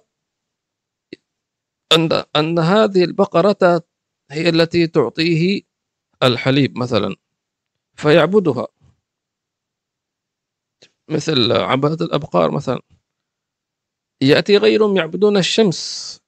أن 1.92 2.10
أن 2.36 2.60
هذه 2.60 3.04
البقرة 3.04 3.84
هي 4.32 4.50
التي 4.50 4.88
تعطيه 4.88 5.62
الحليب 6.24 6.78
مثلا 6.78 7.16
فيعبدها. 7.96 8.68
مثل 11.10 11.52
عبادة 11.52 12.06
الأبقار 12.06 12.52
مثلا. 12.52 12.82
يأتي 14.22 14.58
غيرهم 14.58 14.98
يعبدون 14.98 15.38
الشمس 15.38 16.22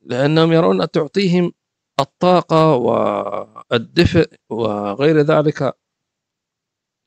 لأنهم 0.00 0.52
يرون 0.52 0.90
تعطيهم 0.90 1.52
الطاقة 2.00 2.74
والدفء 2.74 4.36
وغير 4.50 5.20
ذلك. 5.20 5.78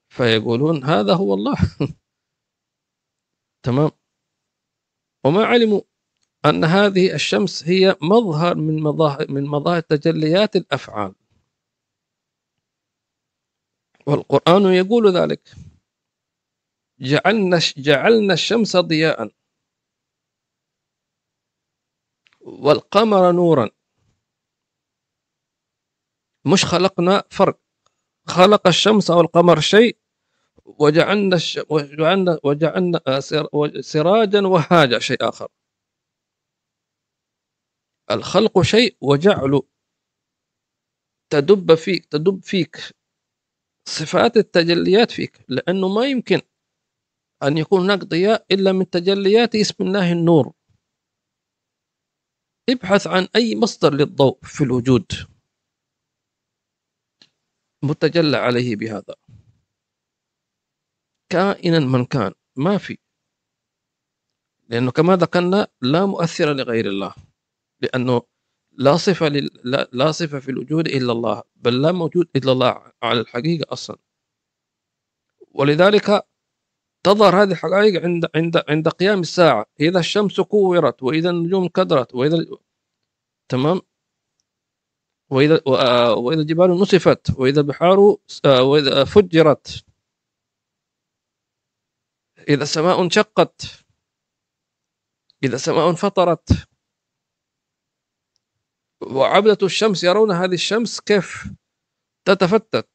فيقولون 0.10 0.84
هذا 0.84 1.14
هو 1.14 1.34
الله. 1.34 1.56
تمام؟ 3.66 3.92
وما 5.26 5.46
علموا 5.46 5.82
أن 6.46 6.64
هذه 6.64 7.14
الشمس 7.16 7.64
هي 7.64 7.96
مظهر 8.02 8.56
من 8.56 8.84
مظاهر 8.84 9.32
من 9.32 9.46
مظاهر 9.46 9.80
تجليات 9.80 10.56
الأفعال. 10.56 11.16
والقرآن 14.08 14.66
يقول 14.74 15.18
ذلك 15.18 15.50
جعلنا 17.00 17.60
جعلنا 17.78 18.34
الشمس 18.34 18.78
ضياء. 18.78 19.39
والقمر 22.40 23.32
نورا. 23.32 23.70
مش 26.46 26.66
خلقنا 26.66 27.24
فرق. 27.32 27.60
خلق 28.28 28.68
الشمس 28.68 29.12
أو 29.12 29.22
القمر 29.22 29.60
شيء 29.60 29.98
وجعلنا 30.66 31.36
الش... 31.36 31.60
وجعلنا 31.70 32.40
وجعلنا 32.44 33.20
سراجا 33.82 34.48
وهاجا 34.48 35.00
شيء 35.00 35.30
آخر. 35.30 35.48
الخلق 38.12 38.62
شيء 38.62 38.98
وجعل 39.02 39.62
تدب 41.30 41.76
فيك 41.76 42.06
تدب 42.06 42.44
فيك. 42.44 42.96
صفات 43.86 44.38
التجليات 44.38 45.12
فيك. 45.12 45.46
لأنه 45.48 45.88
ما 45.88 46.06
يمكن 46.06 46.42
أن 47.44 47.58
يكون 47.58 47.82
هناك 47.82 48.00
ضياء 48.00 48.46
إلا 48.52 48.72
من 48.72 48.90
تجليات 48.90 49.56
اسم 49.56 49.84
الله 49.84 50.12
النور. 50.12 50.54
ابحث 52.70 53.08
عن 53.08 53.28
أي 53.36 53.56
مصدر 53.56 53.94
للضوء 53.94 54.40
في 54.44 54.64
الوجود. 54.64 55.06
متجلى 57.84 58.38
عليه 58.38 58.76
بهذا. 58.76 59.16
كائنا 61.30 61.80
من 61.80 62.06
كان. 62.06 62.34
ما 62.56 62.78
في. 62.78 62.98
لأنه 64.70 64.92
كما 64.92 65.16
ذكرنا 65.16 65.68
لا 65.82 66.06
مؤثر 66.06 66.54
لغير 66.54 66.86
الله. 66.86 67.14
لأنه 67.80 68.22
لا 68.72 68.98
صفة 68.98 69.28
لل... 69.28 69.50
لا... 69.64 69.90
لا 69.92 70.12
صفة 70.12 70.40
في 70.40 70.52
الوجود 70.52 70.88
إلا 70.88 71.12
الله. 71.12 71.44
بل 71.56 71.82
لا 71.82 71.92
موجود 71.92 72.30
إلا 72.36 72.52
الله 72.52 72.92
على 73.04 73.20
الحقيقة 73.20 73.74
أصلا. 73.74 73.98
ولذلك 75.52 76.28
تظهر 77.04 77.44
هذه 77.44 77.52
الحقائق 77.52 78.04
عند 78.04 78.26
عند 78.36 78.64
عند 78.70 78.88
قيام 78.88 79.20
الساعة. 79.20 79.66
إذا 79.80 80.00
الشمس 80.00 80.42
كورت 80.42 81.04
وإذا 81.04 81.30
النجوم 81.30 81.68
كدرت 81.68 82.16
وإذا 82.16 82.46
تمام؟ 83.50 83.82
وإذا 85.30 85.62
وإذا 86.14 86.42
الجبال 86.42 86.82
نسفت 86.82 87.40
وإذا 87.40 87.62
البحار 87.62 88.18
وإذا 88.46 89.06
فجرت. 89.06 89.86
إذا 92.50 92.64
السماء 92.64 93.02
انشقت. 93.02 93.86
إذا 95.44 95.56
السماء 95.56 95.90
انفطرت. 95.90 96.68
وعبدة 99.02 99.58
الشمس 99.64 100.04
يرون 100.04 100.32
هذه 100.32 100.54
الشمس 100.54 101.00
كيف 101.00 101.48
تتفتت. 102.26 102.90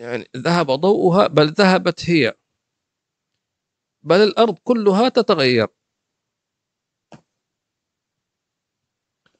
يعني 0.00 0.30
ذهب 0.36 0.70
ضوءها 0.70 1.26
بل 1.26 1.48
ذهبت 1.48 2.10
هي. 2.10 2.34
بل 4.02 4.16
الأرض 4.16 4.58
كلها 4.64 5.08
تتغير. 5.08 5.68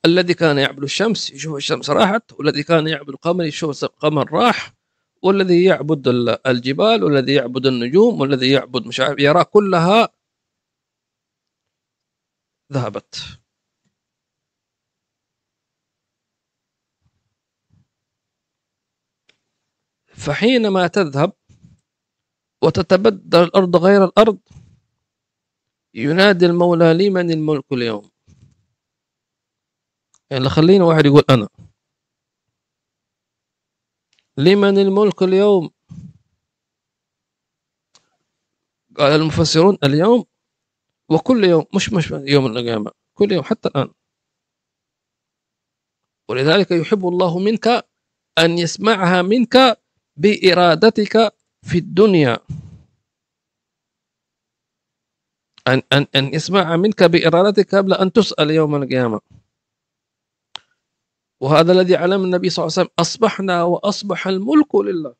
الذي 0.04 0.34
كان 0.34 0.58
يعبد 0.58 0.82
الشمس 0.82 1.30
يشوف 1.30 1.56
الشمس 1.56 1.90
راحت. 1.90 2.32
والذي 2.32 2.62
كان 2.62 2.88
يعبد 2.88 3.08
القمر 3.08 3.44
يشوف 3.44 3.84
القمر 3.84 4.32
راح. 4.32 4.74
والذي 5.22 5.64
يعبد 5.64 6.08
الجبال 6.46 7.04
والذي 7.04 7.34
يعبد 7.34 7.66
النجوم 7.66 8.20
والذي 8.20 8.50
يعبد 8.50 8.86
مش 8.86 9.00
عارف 9.00 9.18
يرى 9.18 9.44
كلها 9.44 10.08
ذهبت. 12.72 13.39
فحينما 20.20 20.86
تذهب 20.86 21.32
وتتبدل 22.62 23.42
الأرض 23.42 23.76
غير 23.76 24.04
الأرض 24.04 24.38
ينادي 25.94 26.46
المولى 26.46 26.94
لمن 26.94 27.30
الملك 27.30 27.72
اليوم؟ 27.72 28.10
يعني 30.30 30.48
خلينا 30.48 30.84
واحد 30.84 31.06
يقول 31.06 31.22
أنا. 31.30 31.48
لمن 34.36 34.78
الملك 34.78 35.22
اليوم؟ 35.22 35.70
قال 38.96 39.12
المفسرون 39.20 39.78
اليوم 39.84 40.24
وكل 41.08 41.44
يوم 41.44 41.64
مش 41.74 41.92
مش 41.92 42.10
يوم 42.10 42.46
القيامة 42.46 42.90
كل 43.14 43.32
يوم 43.32 43.44
حتى 43.44 43.68
الآن. 43.68 43.92
ولذلك 46.28 46.70
يحب 46.70 47.06
الله 47.06 47.38
منك 47.38 47.66
أن 48.38 48.58
يسمعها 48.58 49.22
منك 49.22 49.79
بإرادتك 50.20 51.34
في 51.62 51.78
الدنيا. 51.78 52.38
أن 55.68 55.82
أن 55.92 56.06
أن 56.16 56.34
يسمع 56.34 56.76
منك 56.76 57.02
بإرادتك 57.02 57.74
قبل 57.74 57.92
أن 57.94 58.12
تسأل 58.12 58.50
يوم 58.50 58.74
القيامة. 58.82 59.20
وهذا 61.40 61.72
الذي 61.72 61.96
علم 61.96 62.24
النبي 62.24 62.50
صلى 62.50 62.62
الله 62.62 62.74
عليه 62.78 62.82
وسلم 62.82 62.94
أصبحنا 62.98 63.62
وأصبح 63.62 64.26
الملك 64.26 64.74
لله. 64.74 65.14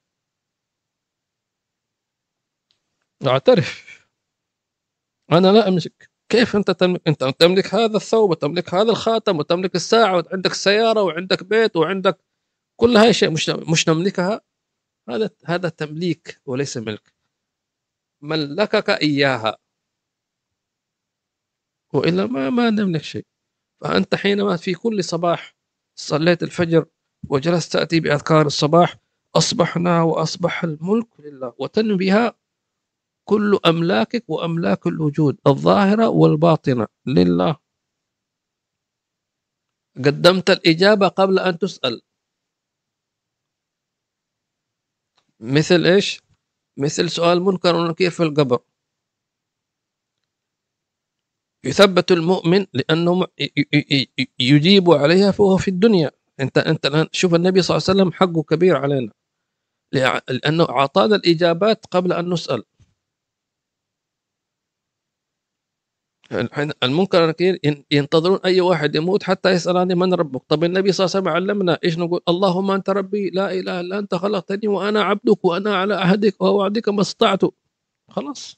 أعترف. 3.26 4.00
أنا 5.32 5.52
لا 5.52 5.68
أملك 5.68 6.10
كيف 6.28 6.56
أنت 6.56 6.70
تملك 6.70 7.08
أنت 7.08 7.24
تملك 7.24 7.74
هذا 7.74 7.96
الثوب 7.96 8.30
وتملك 8.30 8.74
هذا 8.74 8.90
الخاتم 8.90 9.38
وتملك 9.38 9.74
الساعة 9.74 10.12
وعندك 10.16 10.52
سيارة 10.54 11.02
وعندك 11.02 11.44
بيت 11.44 11.76
وعندك 11.76 12.18
كل 12.76 12.96
هاي 12.96 13.12
شيء 13.12 13.30
مش 13.30 13.48
مش 13.50 13.88
نملكها؟ 13.88 14.40
هذا 15.08 15.30
هذا 15.44 15.68
تمليك 15.68 16.40
وليس 16.46 16.76
ملك. 16.76 17.14
ملكك 18.22 18.90
إياها. 18.90 19.58
وإلا 21.94 22.26
ما 22.26 22.50
ما 22.50 22.70
نملك 22.70 23.02
شيء. 23.02 23.26
فأنت 23.80 24.14
حينما 24.14 24.56
في 24.56 24.74
كل 24.74 25.04
صباح 25.04 25.56
صليت 25.94 26.42
الفجر 26.42 26.86
وجلست 27.28 27.72
تأتي 27.72 28.00
بأذكار 28.00 28.46
الصباح 28.46 28.96
أصبحنا 29.36 30.02
وأصبح 30.02 30.64
الملك 30.64 31.20
لله 31.20 31.54
وتنوي 31.58 31.96
بها 31.96 32.34
كل 33.24 33.58
أملاكك 33.66 34.24
وأملاك 34.30 34.86
الوجود 34.86 35.38
الظاهرة 35.46 36.08
والباطنة 36.08 36.86
لله. 37.06 37.56
قدمت 39.96 40.50
الإجابة 40.50 41.08
قبل 41.08 41.38
أن 41.38 41.58
تسأل. 41.58 42.02
مثل 45.40 45.86
إيش؟ 45.86 46.20
مثل 46.76 47.10
سؤال 47.10 47.42
منكر 47.42 47.74
ونكير 47.74 48.10
في 48.10 48.22
القبر؟ 48.22 48.58
يثبت 51.64 52.12
المؤمن 52.12 52.66
لأنه 52.72 53.26
يجيب 54.40 54.90
عليها 54.90 55.30
فهو 55.30 55.56
في 55.56 55.68
الدنيا. 55.68 56.10
أنت 56.40 56.58
أنت 56.58 57.08
شوف 57.12 57.34
النبي 57.34 57.62
صلى 57.62 57.76
الله 57.76 57.86
عليه 57.88 58.00
وسلم 58.00 58.12
حقه 58.12 58.42
كبير 58.42 58.76
علينا. 58.76 59.12
لأنه 59.92 60.64
أعطانا 60.68 61.16
الإجابات 61.16 61.86
قبل 61.86 62.12
أن 62.12 62.30
نسأل. 62.32 62.64
المنكر 66.82 67.20
والنكير 67.20 67.58
ينتظرون 67.90 68.38
أي 68.44 68.60
واحد 68.60 68.94
يموت 68.94 69.22
حتى 69.22 69.50
يسالني 69.50 69.94
من 69.94 70.14
ربك. 70.14 70.42
طب 70.48 70.64
النبي 70.64 70.92
صلى 70.92 71.04
الله 71.06 71.16
عليه 71.16 71.40
وسلم 71.40 71.50
علمنا 71.50 71.78
إيش 71.84 71.98
نقول؟ 71.98 72.20
اللهم 72.28 72.70
أنت 72.70 72.90
ربي 72.90 73.30
لا 73.30 73.52
إله 73.52 73.80
إلا 73.80 73.98
أنت 73.98 74.14
خلقتني 74.14 74.68
وأنا 74.68 75.02
عبدك 75.02 75.44
وأنا 75.44 75.76
على 75.76 75.94
عهدك 75.94 76.40
ووعدك 76.42 76.88
ما 76.88 77.00
استطعت. 77.00 77.40
خلاص. 78.10 78.56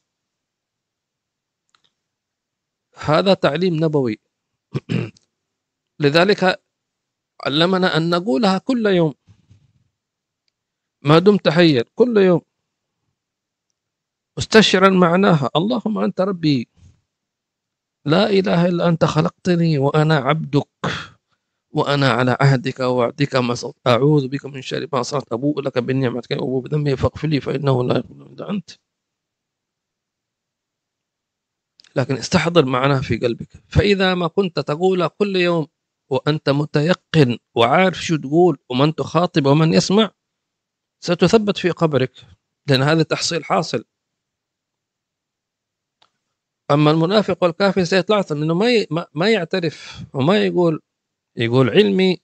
هذا 2.96 3.34
تعليم 3.34 3.84
نبوي. 3.84 4.18
لذلك 6.02 6.62
علمنا 7.44 7.96
أن 7.96 8.10
نقولها 8.10 8.58
كل 8.58 8.86
يوم. 8.86 9.14
ما 11.02 11.18
دمت 11.18 11.48
حيا 11.48 11.84
كل 11.94 12.16
يوم. 12.16 12.40
مستشعرا 14.38 14.88
معناها 14.90 15.50
اللهم 15.56 15.98
أنت 15.98 16.20
ربي. 16.20 16.68
لا 18.04 18.30
إله 18.30 18.66
إلا 18.66 18.88
أنت 18.88 19.04
خلقتني 19.04 19.78
وأنا 19.78 20.16
عبدك 20.16 20.68
وأنا 21.70 22.10
على 22.10 22.36
عهدك 22.40 22.80
ووعدك 22.80 23.36
ما 23.36 23.54
أعوذ 23.86 24.28
بك 24.28 24.46
من 24.46 24.62
شر 24.62 24.88
ما 24.92 25.02
صرت 25.02 25.32
أبوء 25.32 25.60
لك 25.60 25.78
بالنعمة 25.78 26.22
وأبوء 26.32 26.62
بذنبي. 26.62 26.96
فاغفر 26.96 27.28
لي 27.28 27.40
فإنه 27.40 27.84
لا 27.84 27.96
يغفر 27.96 28.26
إلا 28.26 28.50
أنت. 28.50 28.70
لكن 31.96 32.14
استحضر 32.16 32.64
معناه 32.64 33.00
في 33.00 33.16
قلبك. 33.18 33.48
فإذا 33.68 34.14
ما 34.14 34.26
كنت 34.26 34.60
تقول 34.60 35.08
كل 35.08 35.36
يوم 35.36 35.66
وأنت 36.10 36.50
متيقن 36.50 37.38
وعارف 37.54 38.04
شو 38.04 38.16
تقول 38.16 38.58
ومن 38.70 38.94
تخاطب 38.94 39.46
ومن 39.46 39.74
يسمع 39.74 40.10
ستثبت 41.00 41.56
في 41.56 41.70
قبرك. 41.70 42.12
لأن 42.66 42.82
هذا 42.82 43.02
تحصيل 43.02 43.44
حاصل. 43.44 43.84
أما 46.72 46.90
المنافق 46.90 47.38
والكافر 47.42 47.84
سيطلع 47.84 48.24
أنه 48.30 48.54
ما 48.54 49.06
ما 49.14 49.30
يعترف 49.30 50.02
وما 50.14 50.46
يقول 50.46 50.80
يقول 51.36 51.70
علمي 51.70 52.20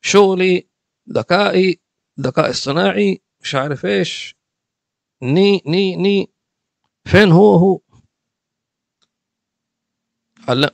شغلي 0.00 0.68
ذكائي 1.12 1.80
ذكاء 2.20 2.50
اصطناعي 2.50 3.22
مش 3.40 3.54
عارف 3.54 3.86
إيش. 3.86 4.36
ني 5.22 5.62
ني 5.66 5.96
ني. 5.96 6.30
فين 7.04 7.32
هو 7.32 7.54
هو؟ 7.54 7.80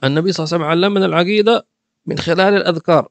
النبي 0.04 0.32
صلى 0.32 0.44
الله 0.44 0.54
عليه 0.54 0.56
وسلم 0.56 0.62
علمنا 0.62 1.06
العقيدة 1.06 1.66
من 2.06 2.18
خلال 2.18 2.54
الأذكار. 2.54 3.08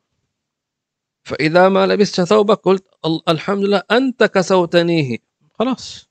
فإذا 1.24 1.70
ما 1.70 1.88
لبست 1.88 2.22
ثوبك 2.22 2.58
قلت 2.58 2.88
الحمد 3.30 3.64
لله 3.64 3.84
أنت 3.92 4.24
كسوتنيه. 4.24 5.18
خلاص. 5.60 6.10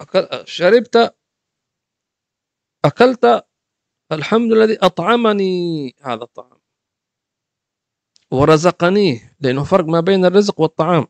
أكل 0.00 0.48
شربت 0.48 1.16
أكلت 2.84 3.46
الحمد 4.12 4.52
الذي 4.52 4.78
أطعمني 4.82 5.94
هذا 6.00 6.22
الطعام. 6.22 6.60
ورزقنيه 8.30 9.36
لأنه 9.40 9.64
فرق 9.64 9.84
ما 9.84 10.00
بين 10.00 10.24
الرزق 10.24 10.60
والطعام. 10.60 11.06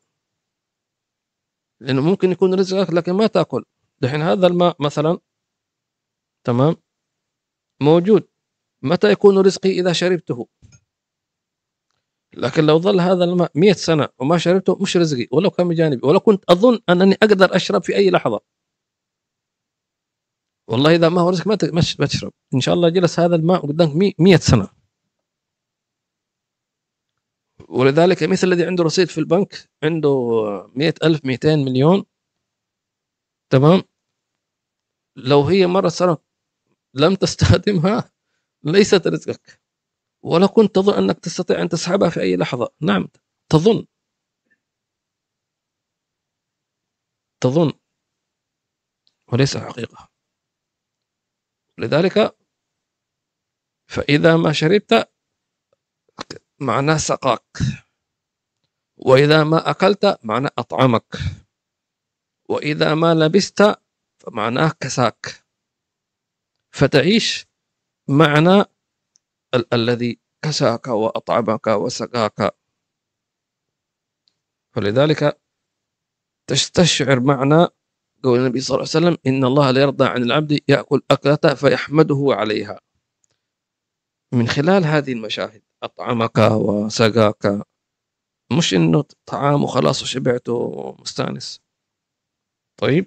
لأنه 1.80 2.02
ممكن 2.02 2.32
يكون 2.32 2.54
رزقك 2.54 2.90
لكن 2.90 3.12
ما 3.12 3.26
تأكل. 3.26 3.64
دحين 4.00 4.22
هذا 4.22 4.46
الماء 4.46 4.76
مثلا 4.82 5.18
تمام؟ 6.44 6.76
موجود. 7.80 8.28
متى 8.82 9.10
يكون 9.10 9.38
رزقي؟ 9.38 9.70
إذا 9.70 9.92
شربته. 9.92 10.48
لكن 12.34 12.66
لو 12.66 12.78
ظل 12.78 13.00
هذا 13.00 13.24
الماء 13.24 13.50
مئة 13.54 13.72
سنة 13.72 14.08
وما 14.18 14.38
شربته 14.38 14.76
مش 14.80 14.96
رزقي 14.96 15.28
ولو 15.32 15.50
كان 15.50 15.68
بجانبي. 15.68 16.06
ولو 16.06 16.20
كنت 16.20 16.44
أظن 16.50 16.78
أنني 16.88 17.14
أقدر 17.14 17.56
أشرب 17.56 17.84
في 17.84 17.96
أي 17.96 18.10
لحظة. 18.10 18.40
والله 20.70 20.94
إذا 20.94 21.08
ما 21.08 21.20
هو 21.20 21.30
رزق 21.30 21.46
ما 21.46 22.06
تشرب. 22.06 22.32
إن 22.54 22.60
شاء 22.60 22.74
الله 22.74 22.88
جلس 22.88 23.20
هذا 23.20 23.36
الماء 23.36 23.66
قدامك 23.66 24.20
مئة 24.20 24.36
سنة. 24.36 24.68
ولذلك 27.68 28.22
مثل 28.22 28.46
الذي 28.46 28.66
عنده 28.66 28.84
رصيد 28.84 29.08
في 29.08 29.18
البنك 29.18 29.70
عنده 29.82 30.10
مئة 30.76 30.94
ألف 31.04 31.24
مئتين 31.24 31.58
مليون. 31.64 32.04
تمام؟ 33.50 33.82
لو 35.16 35.42
هي 35.42 35.66
مرة 35.66 35.88
سنة 35.88 36.18
لم 36.94 37.14
تستخدمها 37.14 38.12
ليست 38.64 39.06
رزقك. 39.06 39.62
ولا 40.22 40.46
كنت 40.46 40.74
تظن 40.74 40.94
أنك 40.94 41.18
تستطيع 41.18 41.62
أن 41.62 41.68
تسحبها 41.68 42.10
في 42.10 42.20
أي 42.20 42.36
لحظة. 42.36 42.68
نعم 42.80 43.08
تظن. 43.48 43.86
تظن. 47.40 47.72
وليس 49.32 49.56
حقيقة. 49.56 50.09
لذلك 51.80 52.36
فإذا 53.86 54.36
ما 54.36 54.52
شربت 54.52 55.12
معناه 56.58 56.96
سقاك 56.96 57.58
وإذا 58.96 59.44
ما 59.44 59.70
أكلت 59.70 60.18
معناه 60.22 60.50
أطعمك 60.58 61.16
وإذا 62.48 62.94
ما 62.94 63.14
لبست 63.14 63.74
فمعناه 64.18 64.72
كساك. 64.80 65.44
فتعيش 66.70 67.46
معنى 68.08 68.64
ال 69.54 69.74
الذي 69.74 70.20
كساك 70.42 70.86
وأطعمك 70.86 71.66
وسقاك. 71.66 72.56
فلذلك 74.74 75.40
تستشعر 76.46 77.20
معنى 77.20 77.66
قول 78.22 78.40
النبي 78.40 78.60
صلى 78.60 78.74
الله 78.74 78.88
عليه 78.94 79.06
وسلم 79.06 79.18
إن 79.26 79.44
الله 79.44 79.70
لا 79.70 79.80
يرضى 79.80 80.04
عن 80.04 80.22
العبد 80.22 80.60
يأكل 80.68 81.02
أكلة 81.10 81.54
فيحمده 81.54 82.26
عليها. 82.30 82.80
من 84.32 84.48
خلال 84.48 84.84
هذه 84.84 85.12
المشاهد 85.12 85.62
أطعمك 85.82 86.38
وسقاك 86.38 87.62
مش 88.52 88.74
إنه 88.74 89.04
طعام 89.26 89.64
وخلاص 89.64 90.02
وشبعت 90.02 90.48
ومستأنس. 90.48 91.60
طيب. 92.76 93.06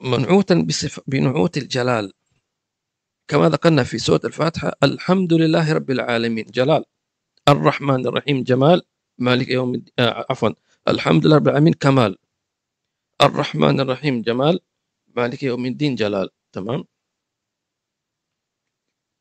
منعوتا 0.00 0.54
بصف 0.68 1.00
بنعوت 1.06 1.56
الجلال. 1.56 2.12
كما 3.28 3.48
ذكرنا 3.48 3.84
في 3.84 3.98
سورة 3.98 4.20
الفاتحة 4.24 4.72
الحمد 4.82 5.32
لله 5.32 5.72
رب 5.72 5.90
العالمين. 5.90 6.44
جلال. 6.44 6.84
الرحمن 7.48 8.06
الرحيم. 8.06 8.42
جمال. 8.42 8.82
مالك 9.18 9.48
يوم 9.48 9.84
آه 9.98 10.26
عفوا. 10.30 10.50
الحمد 10.88 11.26
لله 11.26 11.36
رب 11.36 11.48
العالمين 11.48 11.72
كمال. 11.72 12.18
الرحمن 13.22 13.80
الرحيم 13.80 14.22
جمال. 14.22 14.60
مالك 15.16 15.42
يوم 15.42 15.66
الدين 15.66 15.94
جلال. 15.94 16.30
تمام؟ 16.52 16.84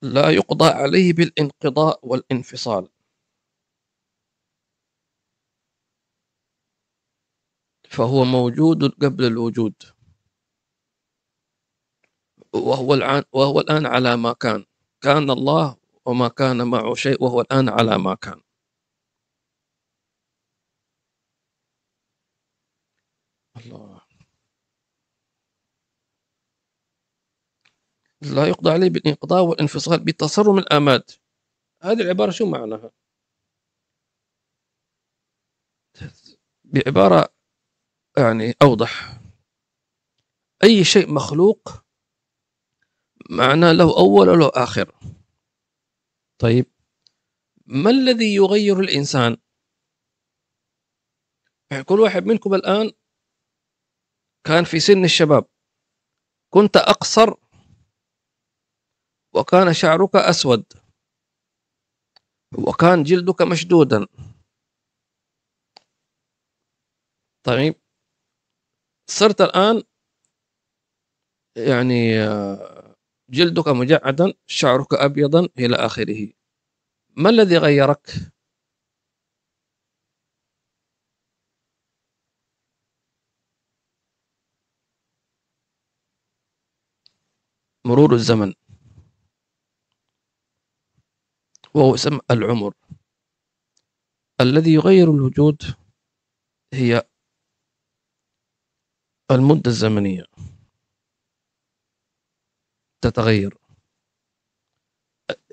لا 0.02 0.30
يقضى 0.30 0.66
عليه 0.66 1.14
بالانقضاء 1.14 2.08
والانفصال. 2.08 2.90
فهو 7.90 8.26
موجود 8.26 8.84
قبل 9.04 9.26
الوجود. 9.26 9.74
وهو 12.54 12.94
الآن 12.94 13.24
وهو 13.34 13.60
الآن 13.60 13.86
على 13.86 14.18
ما 14.18 14.34
كان. 14.34 14.66
كان 15.02 15.30
الله 15.30 15.78
وما 16.06 16.28
كان 16.28 16.68
معه 16.68 16.94
شيء 16.94 17.24
وهو 17.24 17.42
الآن 17.42 17.70
على 17.70 17.98
ما 17.98 18.16
كان. 18.16 18.45
الله. 23.58 24.02
لا 28.22 28.48
يقضى 28.48 28.72
عليه 28.72 28.90
بالانقضاء 28.90 29.44
والانفصال 29.44 30.00
بتصرم 30.04 30.58
الآماد 30.58 31.12
هذه 31.82 32.02
العبارة 32.02 32.32
شو 32.32 32.46
معناها؟ 32.46 32.92
بعبارة 36.64 37.34
يعني 38.18 38.54
أوضح. 38.62 39.20
أي 40.64 40.84
شيء 40.84 41.14
مخلوق 41.14 41.86
معناه 43.30 43.72
له 43.72 43.98
أول 43.98 44.30
وله 44.30 44.52
آخر. 44.54 44.96
طيب 46.38 46.66
ما 47.66 47.90
الذي 47.90 48.36
يغير 48.36 48.80
الإنسان؟ 48.80 49.38
يعني 51.72 51.84
كل 51.84 52.00
واحد 52.00 52.26
منكم 52.26 52.54
الآن 52.54 52.92
كان 54.46 54.64
في 54.64 54.80
سن 54.80 55.04
الشباب. 55.04 55.46
كنت 56.54 56.78
أقصر 56.78 57.34
وكان 59.36 59.74
شعرك 59.74 60.16
أسود. 60.16 60.66
وكان 62.68 63.04
جلدك 63.04 63.42
مشدودا. 63.42 64.08
طيب 67.46 67.76
صرت 69.10 69.42
الآن 69.42 69.84
يعني 71.58 72.14
جلدك 73.30 73.68
مجعدا 73.68 74.34
شعرك 74.48 74.94
أبيضا 74.94 75.50
إلى 75.60 75.76
آخره. 75.76 76.34
ما 77.18 77.30
الذي 77.30 77.58
غيرك؟ 77.58 78.35
مرور 87.86 88.14
الزمن. 88.14 88.54
وهو 91.74 91.96
اسم 91.96 92.20
العمر. 92.32 92.74
الذي 94.42 94.74
يغير 94.74 95.12
الوجود 95.12 95.62
هي 96.74 97.10
المدة 99.32 99.72
الزمنية. 99.72 100.26
تتغير. 103.02 103.58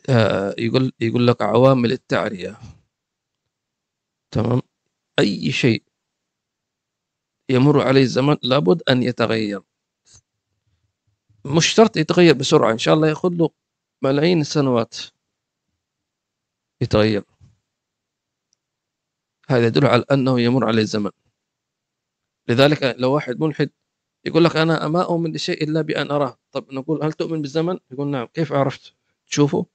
آه، 0.09 0.55
يقول 0.59 0.93
يقول 1.01 1.27
لك 1.27 1.43
عوامل 1.43 1.93
التعرية. 1.93 2.57
تمام؟ 4.31 4.63
أي 5.19 5.53
شيء 5.53 5.83
يمر 7.51 7.81
عليه 7.89 8.03
الزمن 8.03 8.37
لابد 8.43 8.83
أن 8.91 9.03
يتغير. 9.03 9.72
مش 11.45 11.67
شرط 11.67 11.97
يتغير 11.97 12.35
بسرعة 12.35 12.73
إن 12.73 12.79
شاء 12.79 12.95
الله 12.95 13.09
ياخذ 13.09 13.31
له 13.33 13.51
ملايين 14.03 14.41
السنوات 14.41 14.97
يتغير. 16.81 17.25
هذا 19.49 19.67
يدل 19.67 19.87
على 19.87 20.05
أنه 20.13 20.41
يمر 20.41 20.67
عليه 20.67 20.83
الزمن. 20.83 21.11
لذلك 22.49 22.83
لو 22.99 23.15
واحد 23.15 23.41
ملحد 23.41 23.71
يقول 24.25 24.45
لك 24.45 24.57
أنا 24.57 24.89
ما 24.89 25.03
أؤمن 25.03 25.33
بشيء 25.33 25.65
إلا 25.65 25.83
بأن 25.83 26.11
أراه 26.11 26.39
طب 26.53 26.73
نقول 26.73 27.05
هل 27.05 27.13
تؤمن 27.13 27.43
بالزمن؟ 27.43 27.79
يقول 27.91 28.09
نعم. 28.09 28.27
كيف 28.27 28.53
عرفت؟ 28.53 28.97
تشوفه؟ 29.27 29.67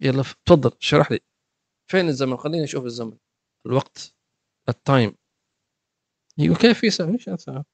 يلا 0.00 0.22
تفضل 0.44 0.76
شرح 0.80 1.12
لي. 1.12 1.20
فين 1.90 2.08
الزمن؟ 2.08 2.36
خليني 2.36 2.64
أشوف 2.64 2.84
الزمن. 2.84 3.18
الوقت. 3.66 4.14
التايم 4.68 5.16
يقول 6.38 6.56
كيف 6.56 6.78
في 6.78 6.90
ساعة. 6.90 7.64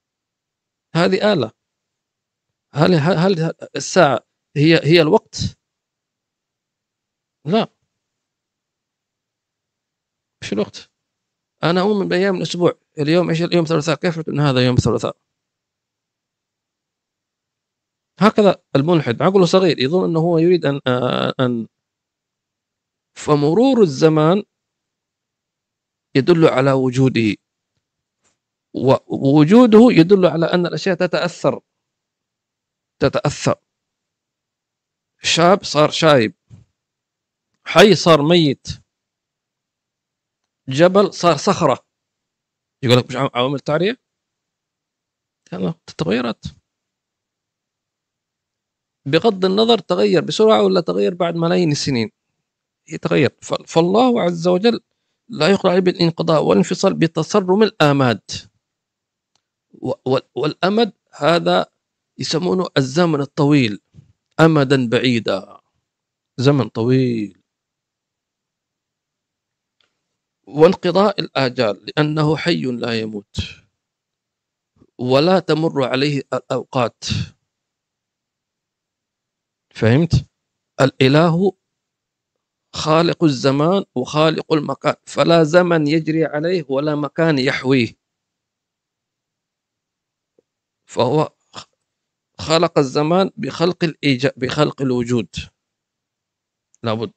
هذه 0.94 1.32
آلة. 1.32 1.59
هل 2.74 2.94
هل 2.94 3.52
الساعة 3.76 4.20
هي 4.56 4.80
هي 4.84 5.02
الوقت؟ 5.02 5.36
لا. 7.44 7.66
إيش 10.42 10.52
الوقت. 10.52 10.90
أنا 11.62 11.80
اؤمن 11.80 12.08
بأيام 12.08 12.36
الأسبوع. 12.36 12.72
اليوم 12.98 13.30
إيش؟ 13.30 13.42
اليوم 13.42 13.64
ثلاثاء. 13.64 13.96
كيف 13.96 14.28
إن 14.28 14.40
هذا 14.40 14.66
يوم 14.66 14.76
ثلاثاء؟ 14.76 15.16
هكذا 18.20 18.62
الملحد. 18.76 19.22
عقله 19.22 19.44
صغير. 19.46 19.78
يظن 19.78 20.04
إنه 20.04 20.20
هو 20.20 20.38
يريد 20.38 20.66
ان 20.66 20.80
ان 21.40 21.66
فمرور 23.14 23.82
الزمان 23.82 24.42
يدل 26.16 26.46
على 26.46 26.72
وجوده. 26.72 27.36
ووجوده 28.74 29.88
يدل 29.90 30.26
على 30.26 30.46
أن 30.46 30.66
الأشياء 30.66 30.96
تتأثر. 30.96 31.60
تتأثر. 33.00 33.54
شاب 35.22 35.64
صار 35.64 35.90
شايب. 35.90 36.34
حي 37.64 37.94
صار 37.94 38.22
ميت. 38.22 38.68
جبل 40.68 41.14
صار 41.14 41.36
صخرة. 41.36 41.86
يقول 42.82 42.98
لك 42.98 43.06
مش 43.06 43.16
عوامل 43.16 43.60
تعرية 43.60 44.00
تغيرت 45.98 46.56
بغض 49.06 49.44
النظر 49.44 49.78
تغير 49.78 50.24
بسرعة 50.24 50.62
ولا 50.62 50.80
تغير 50.80 51.14
بعد 51.14 51.34
ملايين 51.34 51.72
السنين. 51.72 52.10
يتغير 52.88 53.30
فالله 53.66 54.22
عز 54.22 54.48
وجل 54.48 54.80
لا 55.28 55.48
يقرأ 55.48 55.78
بالانقضاء 55.78 56.42
والانفصال 56.42 56.94
بتصرم 56.94 57.62
الآماد. 57.62 58.30
والأمد 60.34 60.92
هذا 61.12 61.66
يسمونه 62.20 62.66
الزمن 62.76 63.20
الطويل 63.20 63.80
أمدا 64.40 64.88
بعيدا. 64.88 65.60
زمن 66.36 66.68
طويل. 66.68 67.42
وانقضاء 70.46 71.20
الآجال 71.20 71.86
لأنه 71.86 72.36
حي 72.36 72.62
لا 72.62 73.00
يموت. 73.00 73.36
ولا 74.98 75.38
تمر 75.38 75.84
عليه 75.84 76.22
الأوقات. 76.32 77.04
فهمت؟ 79.70 80.12
الإله 80.80 81.52
خالق 82.74 83.24
الزمان 83.24 83.84
وخالق 83.94 84.52
المكان. 84.52 84.94
فلا 85.06 85.44
زمن 85.44 85.86
يجري 85.86 86.24
عليه 86.24 86.64
ولا 86.68 86.94
مكان 86.94 87.38
يحويه. 87.38 87.96
فهو 90.84 91.32
خلق 92.40 92.78
الزمان 92.78 93.30
بخلق 93.36 93.84
الإيجاب 93.84 94.32
بخلق 94.36 94.82
الوجود. 94.82 95.28
لابد. 96.82 97.12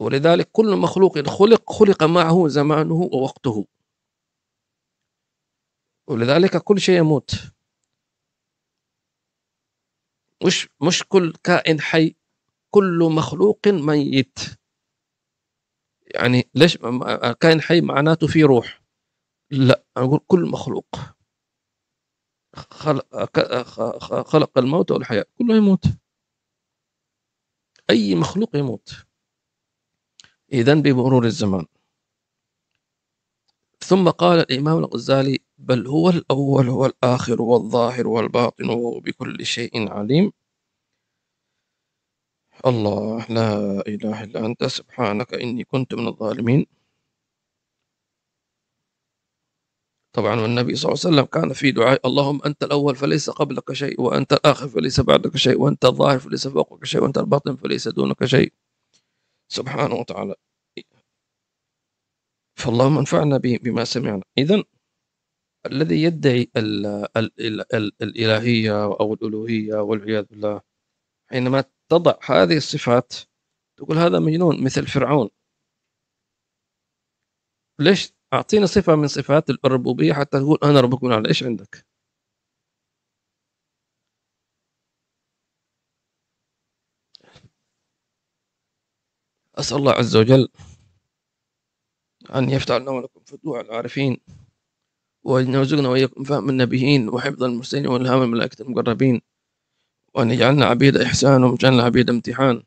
ولذلك 0.00 0.48
كل 0.52 0.76
مخلوق 0.76 1.28
خلق 1.28 1.72
خلق 1.72 2.02
معه 2.02 2.48
زمانه 2.48 2.94
ووقته. 2.94 3.66
ولذلك 6.06 6.56
كل 6.56 6.80
شيء 6.80 6.98
يموت. 6.98 7.30
مش 10.46 10.68
مش 10.82 11.04
كل 11.08 11.32
كائن 11.44 11.80
حي 11.80 12.14
كل 12.70 12.98
مخلوق 13.16 13.68
ميت. 13.68 14.38
يعني 16.14 16.50
ليش 16.54 16.78
كائن 17.40 17.60
حي 17.60 17.80
معناته 17.80 18.26
فيه 18.26 18.44
روح؟ 18.44 18.82
لا 19.50 19.84
أقول 19.96 20.20
كل 20.26 20.40
مخلوق. 20.40 20.86
خلق, 22.54 23.26
خلق 24.22 24.58
الموت 24.58 24.90
والحياة. 24.90 25.24
كله 25.38 25.56
يموت. 25.56 25.84
أي 27.90 28.14
مخلوق 28.14 28.56
يموت. 28.56 29.06
إذا 30.52 30.74
بمرور 30.74 31.24
الزمان. 31.24 31.66
ثم 33.80 34.08
قال 34.10 34.38
الإمام 34.38 34.78
الغزالي 34.78 35.38
بل 35.58 35.86
هو 35.86 36.10
الأول 36.10 36.68
والآخر 36.68 37.42
والظاهر 37.42 38.06
والباطن 38.06 38.68
وهو 38.68 39.00
بكل 39.00 39.46
شيء 39.46 39.92
عليم. 39.92 40.32
الله 42.66 43.26
لا 43.30 43.80
إله 43.88 44.24
إلا 44.24 44.46
أنت 44.46 44.64
سبحانك 44.64 45.34
إني 45.34 45.64
كنت 45.64 45.94
من 45.94 46.08
الظالمين. 46.08 46.66
طبعا 50.12 50.40
والنبي 50.40 50.74
صلى 50.76 50.92
الله 50.92 51.00
عليه 51.04 51.16
وسلم 51.16 51.24
كان 51.26 51.52
في 51.52 51.72
دعاء 51.72 52.06
اللهم 52.06 52.40
أنت 52.46 52.62
الأول 52.64 52.96
فليس 52.96 53.30
قبلك 53.30 53.72
شيء 53.72 54.00
وأنت 54.00 54.32
الآخر 54.32 54.68
فليس 54.68 55.00
بعدك 55.00 55.36
شيء 55.36 55.60
وأنت 55.60 55.84
الظاهر 55.84 56.18
فليس 56.18 56.48
فوقك 56.48 56.84
شيء 56.84 57.02
وأنت 57.02 57.18
الباطن 57.18 57.56
فليس 57.56 57.88
دونك 57.88 58.24
شيء. 58.24 58.52
سبحانه 59.52 59.94
وتعالى. 59.94 60.34
فاللهم 62.58 62.98
انفعنا 62.98 63.36
بما 63.38 63.84
سمعنا. 63.84 64.22
إذا 64.38 64.64
الذي 65.66 66.02
يدعي 66.02 66.50
ال 66.56 66.86
ال 67.16 67.32
ال 67.40 67.74
ال 67.74 67.92
الإلهية 68.02 68.84
أو 68.84 69.14
الألوهية 69.14 69.74
والعياذ 69.74 70.24
بالله 70.24 70.60
حينما 71.30 71.64
تضع 71.88 72.14
هذه 72.24 72.56
الصفات 72.56 73.12
تقول 73.78 73.98
هذا 73.98 74.18
مجنون 74.18 74.64
مثل 74.64 74.86
فرعون. 74.86 75.28
ليش 77.80 78.12
أعطينا 78.32 78.66
صفة 78.66 78.96
من 78.96 79.08
صفات 79.08 79.50
الربوبية 79.50 80.12
حتى 80.12 80.38
تقول 80.40 80.58
أنا 80.64 80.80
ربكم 80.80 81.06
الأعلى 81.06 81.28
إيش 81.28 81.42
عندك؟ 81.42 81.86
أسأل 89.54 89.76
الله 89.76 89.92
عز 89.92 90.16
وجل 90.16 90.48
أن 92.34 92.50
يفتح 92.50 92.74
لنا 92.74 92.90
ولكم 92.90 93.20
فتوح 93.26 93.58
العارفين 93.60 94.16
وأن 95.24 95.54
يرزقنا 95.54 95.88
وإياكم 95.88 96.24
فهم 96.24 96.48
النبيين 96.50 97.08
وحفظ 97.08 97.42
المرسلين 97.44 97.86
والهام 97.86 98.22
الملائكة 98.22 98.62
المقربين 98.62 99.20
وأن 100.14 100.30
يجعلنا 100.30 100.66
عبيد 100.66 100.96
إحسان 100.96 101.44
ويجعلنا 101.44 101.82
عبيد 101.82 102.10
امتحان 102.10 102.62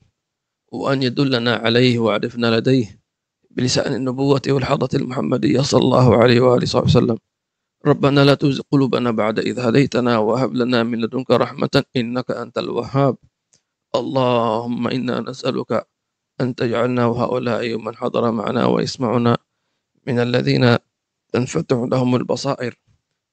وأن 0.72 1.03
يدلنا 1.03 1.55
عليه 1.55 1.99
وعرفنا 1.99 2.57
لديه. 2.59 3.04
بلسان 3.55 3.93
النبوة 3.93 4.41
والحضة 4.49 4.89
المحمدية 4.93 5.61
صلى 5.61 5.81
الله 5.81 6.17
عليه 6.17 6.39
وآله 6.39 6.67
وسلم. 6.75 7.17
ربنا 7.85 8.25
لا 8.25 8.33
تزغ 8.33 8.61
قلوبنا 8.71 9.11
بعد 9.11 9.39
إذ 9.39 9.59
هديتنا 9.59 10.17
وهب 10.17 10.53
لنا 10.53 10.83
من 10.83 11.01
لدنك 11.01 11.31
رحمة 11.31 11.83
إنك 11.95 12.31
أنت 12.31 12.57
الوهاب. 12.57 13.15
اللهم 13.95 14.87
إنا 14.87 15.19
نسألك 15.19 15.87
أن 16.41 16.55
تجعلنا 16.55 17.05
وهؤلاء 17.05 17.77
من 17.77 17.95
حضر 17.95 18.31
معنا 18.31 18.65
ويسمعنا 18.65 19.37
من 20.07 20.19
الذين 20.19 20.77
تنفتح 21.33 21.77
لهم 21.77 22.15
البصائر. 22.15 22.79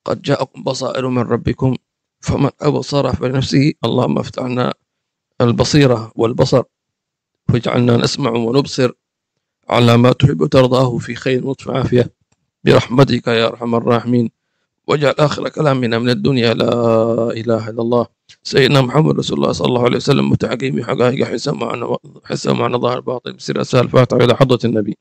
قد 0.04 0.22
جاءكم 0.22 0.62
بصائر 0.62 1.08
من 1.08 1.22
ربكم 1.22 1.76
فمن 2.20 2.50
أبصر 2.60 3.12
فلنفسه. 3.12 3.72
اللهم 3.84 4.18
افتحنا 4.18 4.74
البصيرة 5.40 6.12
والبصر 6.14 6.62
واجعلنا 7.50 7.96
نسمع 7.96 8.30
ونبصر. 8.30 9.01
على 9.72 9.96
ما 9.96 10.12
تحب 10.12 10.40
وترضاه 10.40 10.98
في 10.98 11.14
خير 11.14 11.50
لطف 11.50 11.70
عافية. 11.70 12.12
برحمتك 12.64 13.26
يا 13.26 13.46
أرحم 13.46 13.74
الراحمين. 13.74 14.30
واجعل 14.86 15.14
آخر 15.18 15.48
كلامنا 15.48 15.98
من 15.98 16.10
الدنيا 16.10 16.54
لا 16.54 16.72
إله 17.30 17.70
إلا 17.70 17.82
الله. 17.82 18.06
سيدنا 18.42 18.80
محمد 18.80 19.18
رسول 19.18 19.38
الله 19.38 19.52
صلى 19.52 19.68
الله 19.68 19.84
عليه 19.84 19.96
وسلم 19.96 20.30
متعقيم 20.30 20.84
حقائق 20.84 21.24
حسن 21.24 21.54
معنا 21.54 21.96
حسن 22.24 22.52
معنا 22.56 22.78
ظاهر 22.78 23.00
باطل 23.00 23.32
بسر 23.32 23.60
أسال 23.60 23.88
فاتح 23.88 24.16
إلى 24.16 24.36
حضرة 24.36 24.58
النبي. 24.64 24.96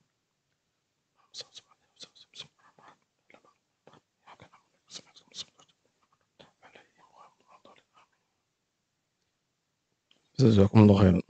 جزاكم 10.40 10.80
الله 10.80 10.98
خيرا. 11.00 11.22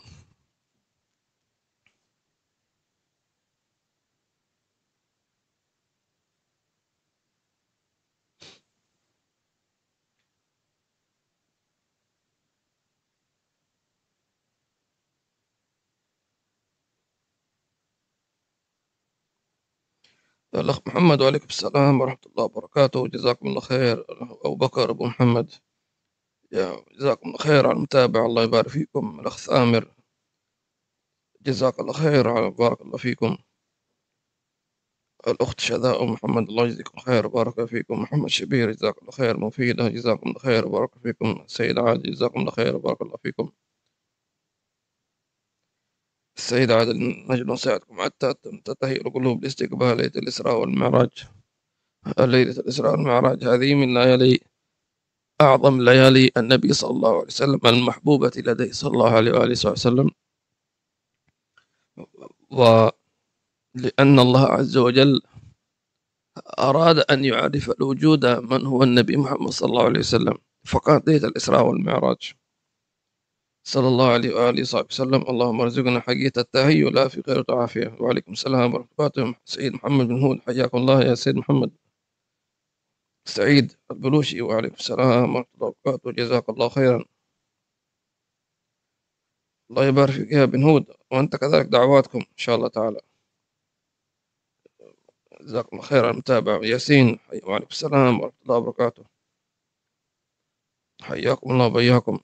الأخ 20.56 20.80
محمد 20.88 21.22
وعليكم 21.22 21.46
السلام 21.50 22.02
ورحمة 22.02 22.20
الله 22.28 22.44
وبركاته. 22.44 23.08
جزاكم 23.08 23.48
الله 23.48 23.62
خير. 23.62 24.06
أبو 24.46 24.56
بكر 24.56 24.90
أبو 24.90 25.06
محمد. 25.06 25.52
جزاكم 26.92 27.28
الله 27.28 27.38
خير 27.38 27.68
على 27.68 27.76
المتابعة. 27.78 28.26
الله 28.26 28.44
يبارك 28.44 28.68
فيكم. 28.68 29.20
الأخ 29.20 29.38
ثامر. 29.38 29.92
جزاك 31.42 31.80
الله 31.80 31.94
خير 31.94 32.30
على 32.30 32.50
بارك 32.52 32.82
الله 32.82 32.98
فيكم. 32.98 33.38
الأخت 35.28 35.60
شذاء 35.60 36.06
محمد. 36.06 36.50
الله 36.50 36.64
يجزيكم 36.66 37.00
خير 37.00 37.28
بارك 37.28 37.66
فيكم. 37.66 38.02
محمد 38.02 38.30
شبير 38.30 38.72
جزاك 38.72 38.98
الله 39.02 39.12
خير. 39.12 39.38
مفيدة 39.40 39.88
جزاكم 39.90 40.30
الله 40.30 40.40
خير 40.40 40.68
بارك 40.68 40.92
فيكم. 41.04 41.42
السيد 41.46 41.80
عادل 41.80 42.12
جزاكم 42.12 42.40
الله 42.40 42.52
خير 42.52 42.78
بارك 42.78 43.02
الله 43.02 43.18
فيكم. 43.24 43.52
السيد 46.38 46.72
عادل 46.72 46.98
نجد 47.30 47.48
نساعدكم 47.48 48.02
حتى 48.02 48.34
تنتهي 48.34 48.96
القلوب 48.96 49.44
لاستقبال 49.44 49.98
ليلة 49.98 50.12
الإسراء 50.16 50.60
والمعراج. 50.60 51.10
ليلة 52.20 52.52
الإسراء 52.52 52.92
والمعراج 52.92 53.44
هذه 53.44 53.76
من 53.76 53.94
ليالي 53.94 54.40
أعظم 55.42 55.82
ليالي 55.82 56.32
النبي 56.38 56.74
صلى 56.74 56.92
الله 56.92 57.16
عليه 57.16 57.26
وسلم 57.28 57.60
المحبوبة 57.66 58.32
لديه 58.36 58.72
صلى 58.72 58.92
الله 58.92 59.12
عليه 59.16 59.32
وآله 59.32 59.52
وسلم. 59.52 60.10
ولأن 62.52 64.20
الله 64.20 64.46
عز 64.46 64.78
وجل 64.78 65.22
أراد 66.60 66.98
أن 66.98 67.26
يعرف 67.26 67.70
الوجود 67.70 68.26
من 68.26 68.66
هو 68.66 68.84
النبي 68.84 69.18
محمد 69.18 69.50
صلى 69.50 69.70
الله 69.70 69.84
عليه 69.84 70.00
وسلم. 70.00 70.38
فقضية 70.66 71.18
الإسراء 71.18 71.66
والمعراج. 71.66 72.34
صلى 73.64 73.88
الله 73.88 74.12
عليه 74.12 74.36
وآله 74.36 74.62
وصحبه 74.62 74.88
وسلم. 74.90 75.22
اللهم 75.30 75.62
ارزقنا 75.62 76.00
حقيقة 76.00 76.40
التهيؤ. 76.42 76.90
لا 76.90 77.08
في 77.08 77.22
غير 77.28 77.44
عافية 77.50 77.96
وعليكم 78.00 78.32
السلام 78.32 78.74
ورحمة 78.74 79.12
الله 79.18 79.36
سيد 79.46 79.74
محمد 79.74 80.08
بن 80.08 80.22
هود 80.22 80.40
حياكم 80.42 80.78
الله 80.78 81.04
يا 81.04 81.16
سيد 81.16 81.36
محمد. 81.36 81.72
سعيد 83.26 83.74
البلوشي 83.92 84.42
وعليكم 84.42 84.76
السلام 84.76 85.36
ورحمة 85.36 85.48
الله 85.56 85.68
وبركاته. 85.86 86.12
جزاك 86.12 86.50
الله 86.50 86.70
خيرا. 86.70 87.06
الله 89.70 89.86
يبارك 89.86 90.12
فيك 90.12 90.32
يا 90.32 90.46
بن 90.46 90.64
هود. 90.64 90.86
وأنت 91.12 91.36
كذلك 91.36 91.66
دعواتكم 91.66 92.20
إن 92.20 92.38
شاء 92.38 92.56
الله 92.56 92.68
تعالى. 92.68 93.02
جزاكم 95.42 95.78
الله 95.78 95.88
خيرا. 95.88 96.12
المتابع 96.12 96.60
ياسين 96.64 97.20
وعليكم 97.44 97.68
السلام 97.72 98.20
ورحمة 98.22 98.42
الله 98.44 98.58
وبركاته. 98.58 99.04
حياكم 101.02 101.52
الله 101.52 101.66
وبياكم 101.66 102.20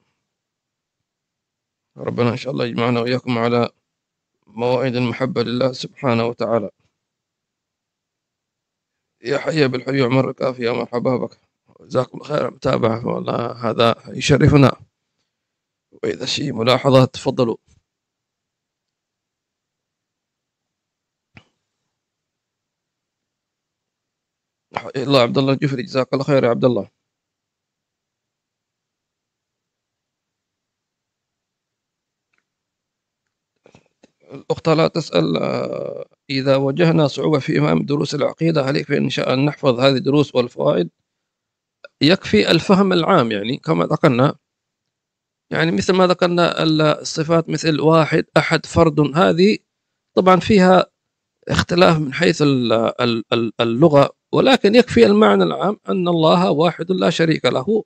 ربنا 1.97 2.29
إن 2.29 2.37
شاء 2.37 2.53
الله 2.53 2.65
يجمعنا 2.65 2.99
وإياكم 2.99 3.37
على 3.37 3.69
موائد 4.47 4.95
المحبة 4.95 5.43
لله 5.43 5.71
سبحانه 5.71 6.25
وتعالى. 6.25 6.69
يا 9.23 9.37
حي 9.37 9.67
بالحي 9.67 10.05
الكافي 10.05 10.63
يا 10.63 10.71
مرحبا 10.71 11.17
بك. 11.17 11.39
جزاكم 11.81 12.17
الله 12.17 12.27
خير 12.27 12.51
متابعة 12.51 13.07
والله 13.07 13.51
هذا 13.69 13.95
يشرفنا. 14.07 14.71
وإذا 16.03 16.25
شيء 16.25 16.53
ملاحظات 16.53 17.13
تفضلوا. 17.13 17.57
الله 24.95 25.21
عبد 25.21 25.37
الله 25.37 25.53
الجفري. 25.53 25.83
جزاك 25.83 26.13
الله 26.13 26.23
خير 26.25 26.43
يا 26.43 26.49
عبد 26.49 26.65
الله. 26.65 26.89
الأخت 34.33 34.69
لا 34.69 34.87
تسأل 34.87 35.37
آه، 35.37 36.05
إذا 36.29 36.55
واجهنا 36.55 37.07
صعوبة 37.07 37.39
في 37.39 37.59
إمام 37.59 37.85
دروس 37.85 38.15
العقيدة 38.15 38.61
هل 38.61 38.75
يكفي 38.75 38.97
إن 38.97 39.09
شاء 39.09 39.33
أن 39.33 39.45
نحفظ 39.45 39.79
هذه 39.79 39.95
الدروس 39.95 40.35
والفوائد؟ 40.35 40.89
يكفي 42.01 42.51
الفهم 42.51 42.93
العام 42.93 43.31
يعني 43.31 43.57
كما 43.57 43.85
ذكرنا. 43.85 44.35
يعني 45.51 45.71
مثل 45.71 45.93
ما 45.93 46.07
ذكرنا 46.07 46.63
الصفات 46.63 47.49
مثل 47.49 47.81
واحد 47.81 48.25
أحد 48.37 48.65
فرد. 48.65 48.99
هذه 49.15 49.57
طبعا 50.17 50.39
فيها 50.39 50.85
اختلاف 51.49 51.99
من 51.99 52.13
حيث 52.13 52.41
اللغة. 53.61 54.09
ولكن 54.33 54.75
يكفي 54.75 55.05
المعنى 55.05 55.43
العام 55.43 55.77
أن 55.89 56.07
الله 56.07 56.51
واحد 56.51 56.91
لا 56.91 57.09
شريك 57.09 57.45
له 57.45 57.83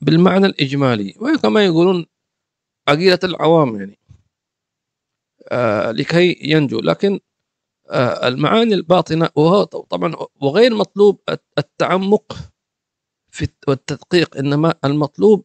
بالمعنى 0.00 0.46
الإجمالي. 0.46 1.14
وكما 1.20 1.64
يقولون 1.64 2.06
عقيدة 2.88 3.20
العوام 3.24 3.76
يعني. 3.76 3.99
لكي 5.90 6.38
ينجو. 6.42 6.80
لكن 6.80 7.20
آه 7.90 8.28
المعاني 8.28 8.74
الباطنة 8.74 9.28
وهو 9.34 9.64
طبعا 9.64 10.14
وغير 10.40 10.74
مطلوب 10.74 11.20
التعمق 11.58 12.36
في 13.30 13.48
والتدقيق 13.68 14.36
إنما 14.36 14.74
المطلوب 14.84 15.44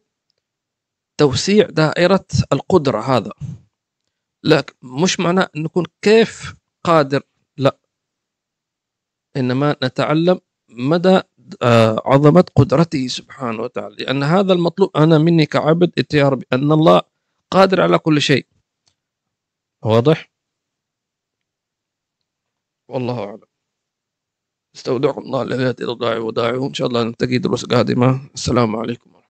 توسيع 1.18 1.66
دائرة 1.66 2.26
القدرة 2.52 3.00
هذا. 3.00 3.32
لكن 4.44 4.74
مش 4.82 5.20
معناه 5.20 5.48
أن 5.56 5.62
نكون 5.62 5.84
كيف 6.02 6.54
قادر 6.84 7.22
لا. 7.56 7.76
إنما 9.36 9.76
نتعلم 9.82 10.40
مدى 10.68 11.20
آه، 11.62 12.02
عظمة 12.04 12.44
قدرته 12.56 13.06
سبحانه 13.06 13.62
وتعالى. 13.62 13.96
لأن 13.98 14.22
هذا 14.22 14.52
المطلوب 14.52 14.96
أنا 14.96 15.18
مني 15.18 15.46
كعبد 15.46 15.92
يا 16.14 16.28
ربي 16.28 16.46
أن 16.52 16.72
الله 16.72 17.02
قادر 17.50 17.80
على 17.80 17.98
كل 17.98 18.20
شيء. 18.22 18.46
واضح؟ 19.86 20.30
والله 22.88 23.24
أعلم. 23.24 23.40
استودعكم 24.76 25.20
الله 25.20 25.42
الذي 25.42 25.64
لا 25.64 25.72
تضيع 25.72 26.16
ودائعه 26.18 26.66
إن 26.68 26.74
شاء 26.74 26.88
الله 26.88 27.02
نلتقي 27.04 27.38
دروس 27.38 27.64
قادمة. 27.64 28.30
السلام 28.34 28.76
عليكم. 28.76 29.15